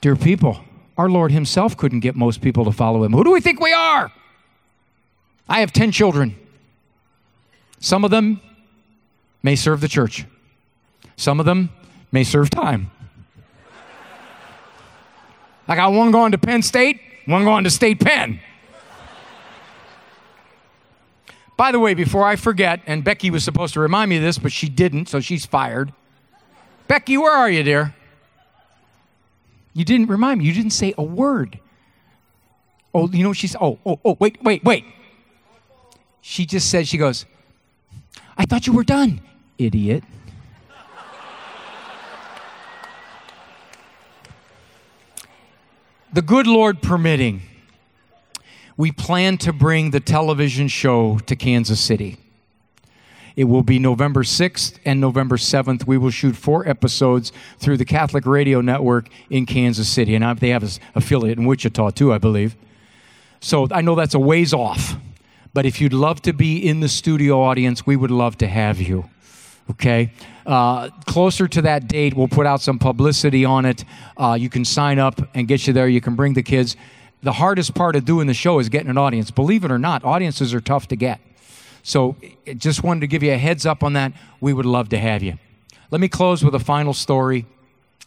Dear 0.00 0.16
people, 0.16 0.64
our 0.96 1.08
Lord 1.08 1.32
Himself 1.32 1.76
couldn't 1.76 2.00
get 2.00 2.14
most 2.14 2.40
people 2.40 2.64
to 2.64 2.72
follow 2.72 3.02
Him. 3.04 3.12
Who 3.12 3.24
do 3.24 3.32
we 3.32 3.40
think 3.40 3.60
we 3.60 3.72
are? 3.72 4.12
I 5.48 5.60
have 5.60 5.72
10 5.72 5.92
children. 5.92 6.36
Some 7.80 8.04
of 8.04 8.10
them 8.10 8.40
may 9.42 9.56
serve 9.56 9.80
the 9.80 9.88
church, 9.88 10.26
some 11.16 11.40
of 11.40 11.46
them 11.46 11.70
may 12.12 12.24
serve 12.24 12.50
time. 12.50 12.90
I 15.66 15.76
got 15.76 15.92
one 15.92 16.10
going 16.10 16.32
to 16.32 16.38
Penn 16.38 16.62
State, 16.62 17.00
one 17.26 17.44
going 17.44 17.64
to 17.64 17.70
State 17.70 18.00
Penn. 18.00 18.40
By 21.60 21.72
the 21.72 21.78
way, 21.78 21.92
before 21.92 22.24
I 22.24 22.36
forget, 22.36 22.80
and 22.86 23.04
Becky 23.04 23.30
was 23.30 23.44
supposed 23.44 23.74
to 23.74 23.80
remind 23.80 24.08
me 24.08 24.16
of 24.16 24.22
this, 24.22 24.38
but 24.38 24.50
she 24.50 24.70
didn't, 24.70 25.10
so 25.10 25.20
she's 25.20 25.44
fired. 25.44 25.92
Becky, 26.88 27.18
where 27.18 27.36
are 27.36 27.50
you, 27.50 27.62
dear? 27.62 27.94
You 29.74 29.84
didn't 29.84 30.06
remind 30.06 30.38
me. 30.38 30.46
You 30.46 30.54
didn't 30.54 30.70
say 30.70 30.94
a 30.96 31.02
word. 31.02 31.60
Oh, 32.94 33.10
you 33.10 33.22
know 33.22 33.28
what 33.28 33.36
she? 33.36 33.50
Oh, 33.60 33.78
oh, 33.84 34.00
oh, 34.02 34.16
wait, 34.18 34.42
wait, 34.42 34.64
wait. 34.64 34.86
She 36.22 36.46
just 36.46 36.70
said, 36.70 36.88
she 36.88 36.96
goes, 36.96 37.26
I 38.38 38.46
thought 38.46 38.66
you 38.66 38.72
were 38.72 38.82
done, 38.82 39.20
idiot. 39.58 40.02
the 46.10 46.22
good 46.22 46.46
Lord 46.46 46.80
permitting, 46.80 47.42
we 48.80 48.90
plan 48.90 49.36
to 49.36 49.52
bring 49.52 49.90
the 49.90 50.00
television 50.00 50.66
show 50.66 51.18
to 51.26 51.36
Kansas 51.36 51.78
City. 51.78 52.16
It 53.36 53.44
will 53.44 53.62
be 53.62 53.78
November 53.78 54.22
6th 54.22 54.78
and 54.86 54.98
November 54.98 55.36
7th. 55.36 55.86
We 55.86 55.98
will 55.98 56.10
shoot 56.10 56.34
four 56.34 56.66
episodes 56.66 57.30
through 57.58 57.76
the 57.76 57.84
Catholic 57.84 58.24
Radio 58.24 58.62
Network 58.62 59.10
in 59.28 59.44
Kansas 59.44 59.86
City. 59.86 60.14
And 60.14 60.38
they 60.38 60.48
have 60.48 60.62
an 60.62 60.70
affiliate 60.94 61.36
in 61.36 61.44
Wichita, 61.44 61.90
too, 61.90 62.10
I 62.14 62.16
believe. 62.16 62.56
So 63.40 63.68
I 63.70 63.82
know 63.82 63.94
that's 63.94 64.14
a 64.14 64.18
ways 64.18 64.54
off. 64.54 64.96
But 65.52 65.66
if 65.66 65.78
you'd 65.82 65.92
love 65.92 66.22
to 66.22 66.32
be 66.32 66.66
in 66.66 66.80
the 66.80 66.88
studio 66.88 67.42
audience, 67.42 67.86
we 67.86 67.96
would 67.96 68.10
love 68.10 68.38
to 68.38 68.46
have 68.46 68.80
you. 68.80 69.10
Okay? 69.72 70.14
Uh, 70.46 70.88
closer 71.06 71.46
to 71.48 71.60
that 71.62 71.86
date, 71.86 72.14
we'll 72.14 72.28
put 72.28 72.46
out 72.46 72.62
some 72.62 72.78
publicity 72.78 73.44
on 73.44 73.66
it. 73.66 73.84
Uh, 74.16 74.38
you 74.40 74.48
can 74.48 74.64
sign 74.64 74.98
up 74.98 75.20
and 75.34 75.46
get 75.46 75.66
you 75.66 75.74
there. 75.74 75.86
You 75.86 76.00
can 76.00 76.16
bring 76.16 76.32
the 76.32 76.42
kids. 76.42 76.78
The 77.22 77.32
hardest 77.32 77.74
part 77.74 77.96
of 77.96 78.04
doing 78.04 78.26
the 78.26 78.34
show 78.34 78.58
is 78.58 78.68
getting 78.68 78.88
an 78.88 78.98
audience. 78.98 79.30
Believe 79.30 79.64
it 79.64 79.70
or 79.70 79.78
not, 79.78 80.04
audiences 80.04 80.54
are 80.54 80.60
tough 80.60 80.88
to 80.88 80.96
get. 80.96 81.20
So 81.82 82.16
just 82.56 82.82
wanted 82.82 83.00
to 83.00 83.06
give 83.06 83.22
you 83.22 83.32
a 83.32 83.38
heads 83.38 83.66
up 83.66 83.82
on 83.82 83.92
that. 83.94 84.12
We 84.40 84.52
would 84.52 84.66
love 84.66 84.88
to 84.90 84.98
have 84.98 85.22
you. 85.22 85.38
Let 85.90 86.00
me 86.00 86.08
close 86.08 86.44
with 86.44 86.54
a 86.54 86.60
final 86.60 86.94
story 86.94 87.46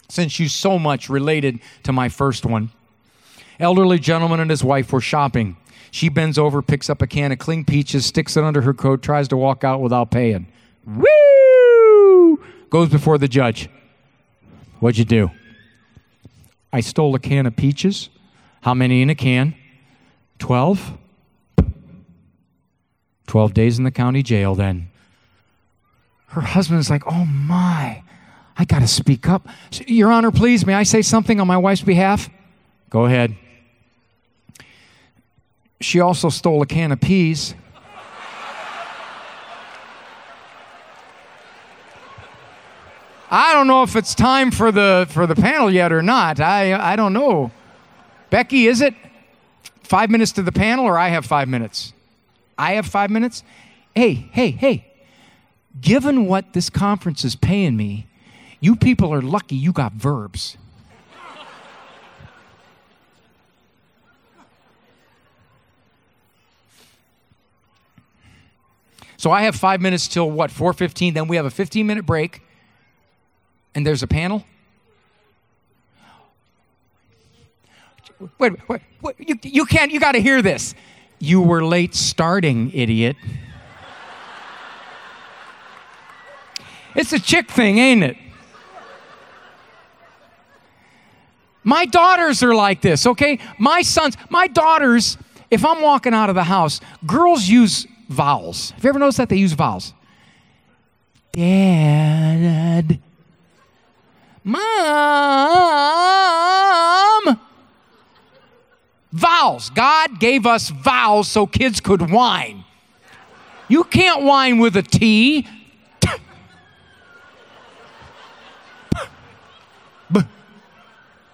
since 0.10 0.40
you 0.40 0.48
so 0.48 0.80
much 0.80 1.10
related 1.10 1.60
to 1.84 1.92
my 1.92 2.10
first 2.10 2.46
one. 2.46 2.72
Elderly 3.60 4.00
gentleman 4.00 4.40
and 4.40 4.50
his 4.50 4.64
wife 4.64 4.92
were 4.92 5.02
shopping. 5.02 5.58
She 5.92 6.10
bends 6.10 6.40
over, 6.40 6.62
picks 6.62 6.90
up 6.90 7.02
a 7.02 7.08
can 7.08 7.32
of 7.32 7.40
cling 7.40 7.66
peaches, 7.66 8.06
sticks 8.06 8.36
it 8.36 8.44
under 8.44 8.62
her 8.62 8.74
coat, 8.74 9.04
tries 9.04 9.28
to 9.28 9.38
walk 9.38 9.64
out 9.64 9.80
without 9.80 10.10
paying. 10.10 10.48
Woo! 10.86 12.44
Goes 12.70 12.90
before 12.90 13.20
the 13.20 13.28
judge. 13.28 13.70
What'd 14.80 14.98
you 14.98 15.06
do? 15.06 15.30
I 16.72 16.80
stole 16.80 17.14
a 17.14 17.20
can 17.20 17.46
of 17.46 17.56
peaches. 17.56 18.10
How 18.64 18.74
many 18.74 19.02
in 19.02 19.10
a 19.10 19.16
can? 19.16 19.56
Twelve. 20.40 20.98
12 23.28 23.54
days 23.54 23.78
in 23.78 23.84
the 23.84 23.92
county 23.92 24.22
jail 24.22 24.54
then. 24.54 24.90
Her 26.28 26.42
husband's 26.42 26.90
like, 26.90 27.04
oh 27.08 27.26
my, 27.26 28.04
I 28.56 28.66
got 28.66 28.80
to 28.80 28.88
speak 28.88 29.28
up. 29.28 29.48
Your 29.88 30.12
Honor, 30.12 30.32
please, 30.32 30.66
may 30.66 30.76
I 30.76 30.84
say 30.84 31.02
something 31.02 31.40
on 31.40 31.48
my 31.48 31.58
wife's 31.58 31.82
behalf? 31.82 32.30
Go 32.90 33.06
ahead. 33.06 33.36
She 35.82 36.00
also 36.00 36.30
stole 36.30 36.62
a 36.62 36.66
can 36.66 36.92
of 36.92 37.02
peas. 37.02 37.56
I 43.32 43.54
don't 43.54 43.66
know 43.68 43.82
if 43.82 43.96
it's 43.96 44.14
time 44.14 44.52
for 44.52 44.72
the 44.72 45.08
for 45.10 45.26
the 45.26 45.36
panel 45.36 45.72
yet 45.72 45.92
or 45.92 46.04
not. 46.04 46.40
I 46.40 46.74
I 46.94 46.96
don't 46.96 47.14
know. 47.14 47.52
Becky, 48.34 48.66
is 48.66 48.82
it 48.82 48.96
five 49.84 50.10
minutes 50.10 50.32
to 50.32 50.42
the 50.42 50.52
panel 50.52 50.86
or 50.86 50.98
I 50.98 51.10
have 51.10 51.24
five 51.24 51.48
minutes? 51.48 51.94
I 52.58 52.72
have 52.72 52.88
five 52.88 53.12
minutes. 53.12 53.44
Hey, 53.94 54.28
hey, 54.32 54.50
hey. 54.50 54.92
Given 55.80 56.26
what 56.26 56.54
this 56.54 56.68
conference 56.68 57.24
is 57.24 57.36
paying 57.36 57.78
me, 57.78 58.08
you 58.60 58.76
people 58.76 59.14
are 59.14 59.22
lucky 59.22 59.56
you 59.56 59.72
got 59.72 59.94
verbs. 59.94 60.58
So 69.18 69.30
I 69.30 69.44
have 69.44 69.56
five 69.56 69.80
minutes 69.80 70.08
till 70.08 70.32
what, 70.32 70.50
4.15, 70.50 71.14
then 71.14 71.28
we 71.28 71.36
have 71.36 71.46
a 71.46 71.52
15 71.52 71.86
minute 71.86 72.08
break, 72.08 72.42
and 73.76 73.86
there's 73.86 74.02
a 74.02 74.08
panel. 74.08 74.44
Wait, 78.40 78.70
wait, 78.70 78.82
wait 79.02 79.16
you, 79.20 79.40
you 79.44 79.66
can't, 79.66 79.92
you 79.92 80.00
got 80.00 80.14
to 80.14 80.22
hear 80.22 80.42
this. 80.42 80.76
You 81.20 81.42
were 81.42 81.64
late 81.64 81.96
starting, 81.96 82.72
idiot. 82.74 83.16
It's 86.96 87.14
a 87.14 87.20
chick 87.20 87.50
thing, 87.50 87.78
ain't 87.80 88.04
it? 88.04 88.18
My 91.64 91.86
daughters 91.86 92.44
are 92.44 92.54
like 92.54 92.82
this, 92.82 93.08
okay? 93.08 93.40
My 93.58 93.82
sons, 93.82 94.18
my 94.30 94.48
daughters, 94.48 95.18
if 95.50 95.64
I'm 95.66 95.82
walking 95.82 96.14
out 96.14 96.30
of 96.30 96.36
the 96.36 96.44
house, 96.44 96.82
girls 97.06 97.48
use 97.48 97.88
vowels. 98.10 98.72
Have 98.72 98.84
you 98.84 98.90
ever 98.90 99.00
noticed 99.00 99.18
that 99.18 99.30
they 99.30 99.38
use 99.38 99.54
vowels? 99.54 99.94
Dad. 101.32 103.00
Mom. 104.44 105.43
Vowels. 109.44 109.70
God 109.72 110.22
gave 110.22 110.46
us 110.46 110.70
vowels 110.70 111.28
so 111.28 111.46
kids 111.46 111.82
could 111.82 112.10
whine. 112.10 112.64
You 113.68 113.84
can't 113.84 114.24
whine 114.24 114.60
with 114.60 114.78
a 114.78 114.82
T. 114.82 115.46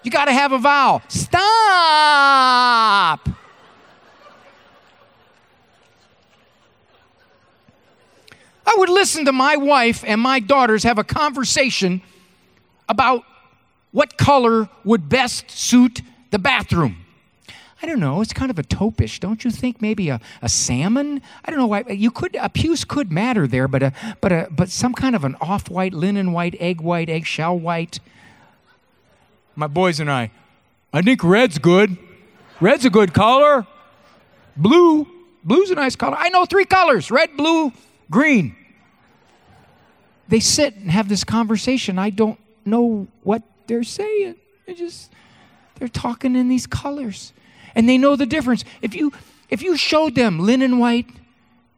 You 0.02 0.10
got 0.10 0.24
to 0.24 0.32
have 0.32 0.50
a 0.52 0.58
vowel. 0.58 1.02
Stop. 1.08 1.40
I 8.66 8.74
would 8.76 8.88
listen 8.88 9.26
to 9.26 9.32
my 9.32 9.56
wife 9.56 10.02
and 10.06 10.20
my 10.20 10.40
daughters 10.40 10.84
have 10.84 10.98
a 10.98 11.04
conversation 11.04 12.00
about 12.88 13.24
what 13.92 14.16
color 14.16 14.68
would 14.84 15.08
best 15.08 15.50
suit 15.50 16.00
the 16.30 16.38
bathroom. 16.38 16.99
I 17.82 17.86
don't 17.86 18.00
know. 18.00 18.20
It's 18.20 18.32
kind 18.32 18.50
of 18.50 18.58
a 18.58 18.62
topish. 18.62 19.20
don't 19.20 19.42
you 19.44 19.50
think? 19.50 19.80
Maybe 19.80 20.10
a, 20.10 20.20
a 20.42 20.48
salmon. 20.48 21.22
I 21.44 21.50
don't 21.50 21.58
know 21.58 21.66
why 21.66 21.84
you 21.88 22.10
could 22.10 22.36
a 22.36 22.48
puce 22.50 22.84
could 22.84 23.10
matter 23.10 23.46
there, 23.46 23.68
but 23.68 23.82
a 23.82 23.92
but 24.20 24.32
a 24.32 24.48
but 24.50 24.68
some 24.68 24.92
kind 24.92 25.16
of 25.16 25.24
an 25.24 25.36
off-white, 25.40 25.94
linen 25.94 26.32
white, 26.32 26.54
egg 26.60 26.80
white, 26.80 27.08
eggshell 27.08 27.58
white. 27.58 27.98
my 29.56 29.66
boys 29.66 29.98
and 29.98 30.10
I, 30.10 30.30
I 30.92 31.00
think 31.02 31.24
red's 31.24 31.58
good. 31.58 31.96
Red's 32.60 32.84
a 32.84 32.90
good 32.90 33.14
color. 33.14 33.66
Blue, 34.56 35.06
blue's 35.42 35.70
a 35.70 35.74
nice 35.74 35.96
color. 35.96 36.16
I 36.18 36.28
know 36.28 36.44
three 36.44 36.66
colors 36.66 37.10
red, 37.10 37.34
blue, 37.36 37.72
green. 38.10 38.56
They 40.28 40.40
sit 40.40 40.76
and 40.76 40.90
have 40.90 41.08
this 41.08 41.24
conversation. 41.24 41.98
I 41.98 42.10
don't 42.10 42.38
know 42.64 43.08
what 43.22 43.42
they're 43.66 43.82
saying. 43.82 44.36
They 44.66 44.74
just, 44.74 45.10
they're 45.76 45.88
talking 45.88 46.36
in 46.36 46.48
these 46.48 46.66
colors. 46.66 47.32
And 47.74 47.88
they 47.88 47.98
know 47.98 48.16
the 48.16 48.26
difference. 48.26 48.64
If 48.82 48.94
you, 48.94 49.12
if 49.48 49.62
you 49.62 49.76
showed 49.76 50.14
them 50.14 50.38
linen 50.40 50.78
white, 50.78 51.08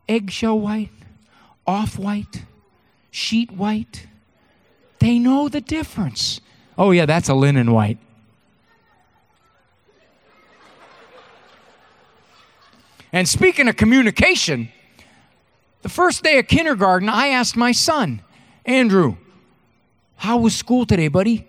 eggshell 0.08 0.58
white, 0.58 0.90
off 1.66 1.98
white, 1.98 2.44
sheet 3.10 3.50
white, 3.52 4.06
they 4.98 5.18
know 5.18 5.48
the 5.48 5.60
difference. 5.60 6.40
Oh, 6.78 6.90
yeah, 6.90 7.06
that's 7.06 7.28
a 7.28 7.34
linen 7.34 7.72
white. 7.72 7.98
And 13.12 13.28
speaking 13.28 13.68
of 13.68 13.76
communication, 13.76 14.70
the 15.82 15.90
first 15.90 16.22
day 16.22 16.38
of 16.38 16.46
kindergarten, 16.46 17.08
I 17.08 17.28
asked 17.28 17.56
my 17.56 17.72
son, 17.72 18.22
Andrew, 18.64 19.16
how 20.16 20.38
was 20.38 20.54
school 20.54 20.86
today, 20.86 21.08
buddy? 21.08 21.46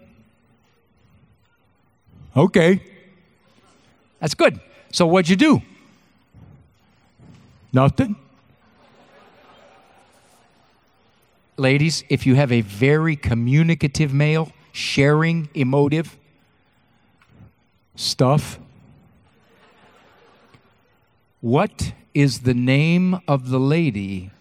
Okay. 2.36 2.82
That's 4.24 4.36
good. 4.36 4.62
So 4.90 5.06
what'd 5.06 5.28
you 5.28 5.36
do? 5.36 5.62
Nothing. 7.74 8.16
Ladies, 11.58 12.06
if 12.08 12.26
you 12.26 12.36
have 12.36 12.50
a 12.50 12.62
very 12.62 13.18
communicative 13.18 14.14
male, 14.14 14.54
sharing, 14.72 15.50
emotive 15.54 16.18
stuff, 17.96 18.60
what 21.42 21.92
is 22.14 22.44
the 22.44 22.54
name 22.54 23.20
of 23.28 23.50
the 23.50 23.60
lady 23.60 24.32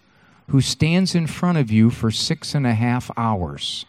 who 0.51 0.61
stands 0.61 1.17
in 1.17 1.27
front 1.27 1.59
of 1.59 1.73
you 1.73 1.91
for 1.91 2.13
six 2.13 2.55
and 2.55 2.69
a 2.69 2.75
half 2.75 3.11
hours? 3.17 3.85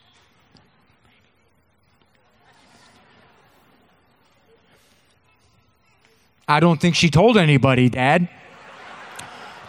I 6.54 6.60
don't 6.60 6.80
think 6.80 6.94
she 6.96 7.10
told 7.10 7.36
anybody, 7.36 7.90
Dad. 7.90 8.30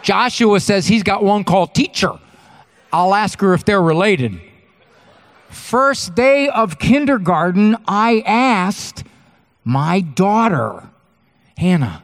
Joshua 0.03 0.59
says 0.59 0.85
he's 0.85 1.01
got 1.01 1.23
one 1.23 1.43
called 1.43 1.73
teacher. 1.73 2.11
I'll 2.93 3.15
ask 3.15 3.39
her 3.41 3.55
if 3.55 3.65
they're 3.65 3.81
related. 3.81 4.39
First 5.49 6.13
day 6.13 6.47
of 6.47 6.77
kindergarten, 6.77 7.75
I 7.87 8.21
asked 8.27 9.03
my 9.63 10.01
daughter, 10.01 10.87
Hannah, 11.57 12.03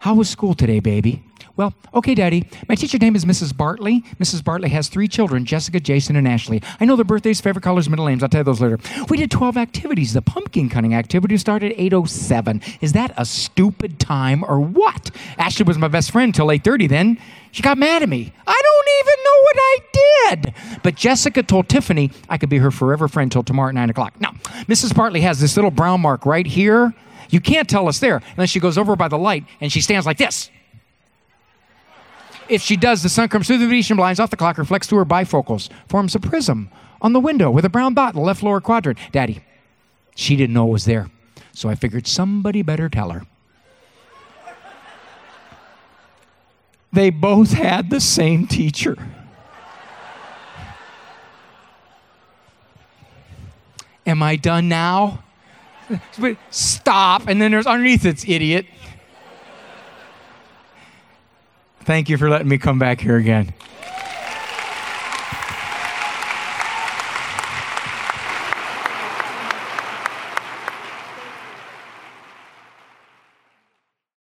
how 0.00 0.16
was 0.16 0.28
school 0.28 0.52
today, 0.54 0.80
baby? 0.80 1.24
Well, 1.60 1.74
okay, 1.92 2.14
Daddy. 2.14 2.48
My 2.70 2.74
teacher's 2.74 3.02
name 3.02 3.14
is 3.14 3.26
Mrs. 3.26 3.54
Bartley. 3.54 4.00
Mrs. 4.18 4.42
Bartley 4.42 4.70
has 4.70 4.88
three 4.88 5.06
children 5.06 5.44
Jessica, 5.44 5.78
Jason, 5.78 6.16
and 6.16 6.26
Ashley. 6.26 6.62
I 6.80 6.86
know 6.86 6.96
their 6.96 7.04
birthdays, 7.04 7.38
favorite 7.38 7.60
colors, 7.60 7.86
middle 7.86 8.06
names. 8.06 8.22
I'll 8.22 8.30
tell 8.30 8.40
you 8.40 8.44
those 8.44 8.62
later. 8.62 8.78
We 9.10 9.18
did 9.18 9.30
12 9.30 9.58
activities. 9.58 10.14
The 10.14 10.22
pumpkin 10.22 10.70
cutting 10.70 10.94
activity 10.94 11.36
started 11.36 11.72
at 11.72 11.78
8.07. 11.78 12.78
Is 12.80 12.94
that 12.94 13.12
a 13.18 13.26
stupid 13.26 13.98
time 14.00 14.42
or 14.42 14.58
what? 14.58 15.10
Ashley 15.36 15.64
was 15.66 15.76
my 15.76 15.88
best 15.88 16.12
friend 16.12 16.34
till 16.34 16.46
8.30 16.46 16.88
then. 16.88 17.18
She 17.52 17.62
got 17.62 17.76
mad 17.76 18.02
at 18.02 18.08
me. 18.08 18.32
I 18.46 18.62
don't 18.62 18.88
even 19.00 19.24
know 19.26 19.42
what 19.42 19.56
I 19.58 19.78
did. 20.72 20.80
But 20.82 20.94
Jessica 20.94 21.42
told 21.42 21.68
Tiffany 21.68 22.10
I 22.30 22.38
could 22.38 22.48
be 22.48 22.56
her 22.56 22.70
forever 22.70 23.06
friend 23.06 23.30
till 23.30 23.42
tomorrow 23.42 23.68
at 23.68 23.74
9 23.74 23.90
o'clock. 23.90 24.18
Now, 24.18 24.30
Mrs. 24.66 24.96
Bartley 24.96 25.20
has 25.20 25.40
this 25.40 25.56
little 25.58 25.70
brown 25.70 26.00
mark 26.00 26.24
right 26.24 26.46
here. 26.46 26.94
You 27.28 27.42
can't 27.42 27.68
tell 27.68 27.86
us 27.86 27.98
there 27.98 28.22
unless 28.34 28.48
she 28.48 28.60
goes 28.60 28.78
over 28.78 28.96
by 28.96 29.08
the 29.08 29.18
light 29.18 29.44
and 29.60 29.70
she 29.70 29.82
stands 29.82 30.06
like 30.06 30.16
this. 30.16 30.50
If 32.50 32.62
she 32.62 32.76
does, 32.76 33.04
the 33.04 33.08
sun 33.08 33.28
comes 33.28 33.46
through 33.46 33.58
the 33.58 33.66
Venetian 33.66 33.96
blinds 33.96 34.18
off 34.18 34.30
the 34.30 34.36
clock, 34.36 34.58
reflects 34.58 34.88
through 34.88 34.98
her 34.98 35.04
bifocals, 35.06 35.68
forms 35.88 36.16
a 36.16 36.18
prism 36.18 36.68
on 37.00 37.12
the 37.12 37.20
window 37.20 37.48
with 37.48 37.64
a 37.64 37.68
brown 37.68 37.94
dot 37.94 38.14
in 38.14 38.20
the 38.20 38.26
left 38.26 38.42
lower 38.42 38.60
quadrant. 38.60 38.98
Daddy, 39.12 39.40
she 40.16 40.34
didn't 40.34 40.52
know 40.52 40.66
it 40.66 40.72
was 40.72 40.84
there. 40.84 41.08
So 41.52 41.68
I 41.68 41.76
figured 41.76 42.08
somebody 42.08 42.62
better 42.62 42.88
tell 42.88 43.10
her. 43.10 43.22
They 46.92 47.10
both 47.10 47.52
had 47.52 47.88
the 47.88 48.00
same 48.00 48.48
teacher. 48.48 48.96
Am 54.04 54.24
I 54.24 54.34
done 54.34 54.68
now? 54.68 55.22
Stop. 56.50 57.28
And 57.28 57.40
then 57.40 57.52
there's 57.52 57.66
underneath 57.66 58.04
it's 58.04 58.24
idiot. 58.26 58.66
Thank 61.82 62.08
you 62.08 62.16
for 62.18 62.28
letting 62.28 62.48
me 62.48 62.58
come 62.58 62.78
back 62.78 63.00
here 63.00 63.16
again. 63.16 63.52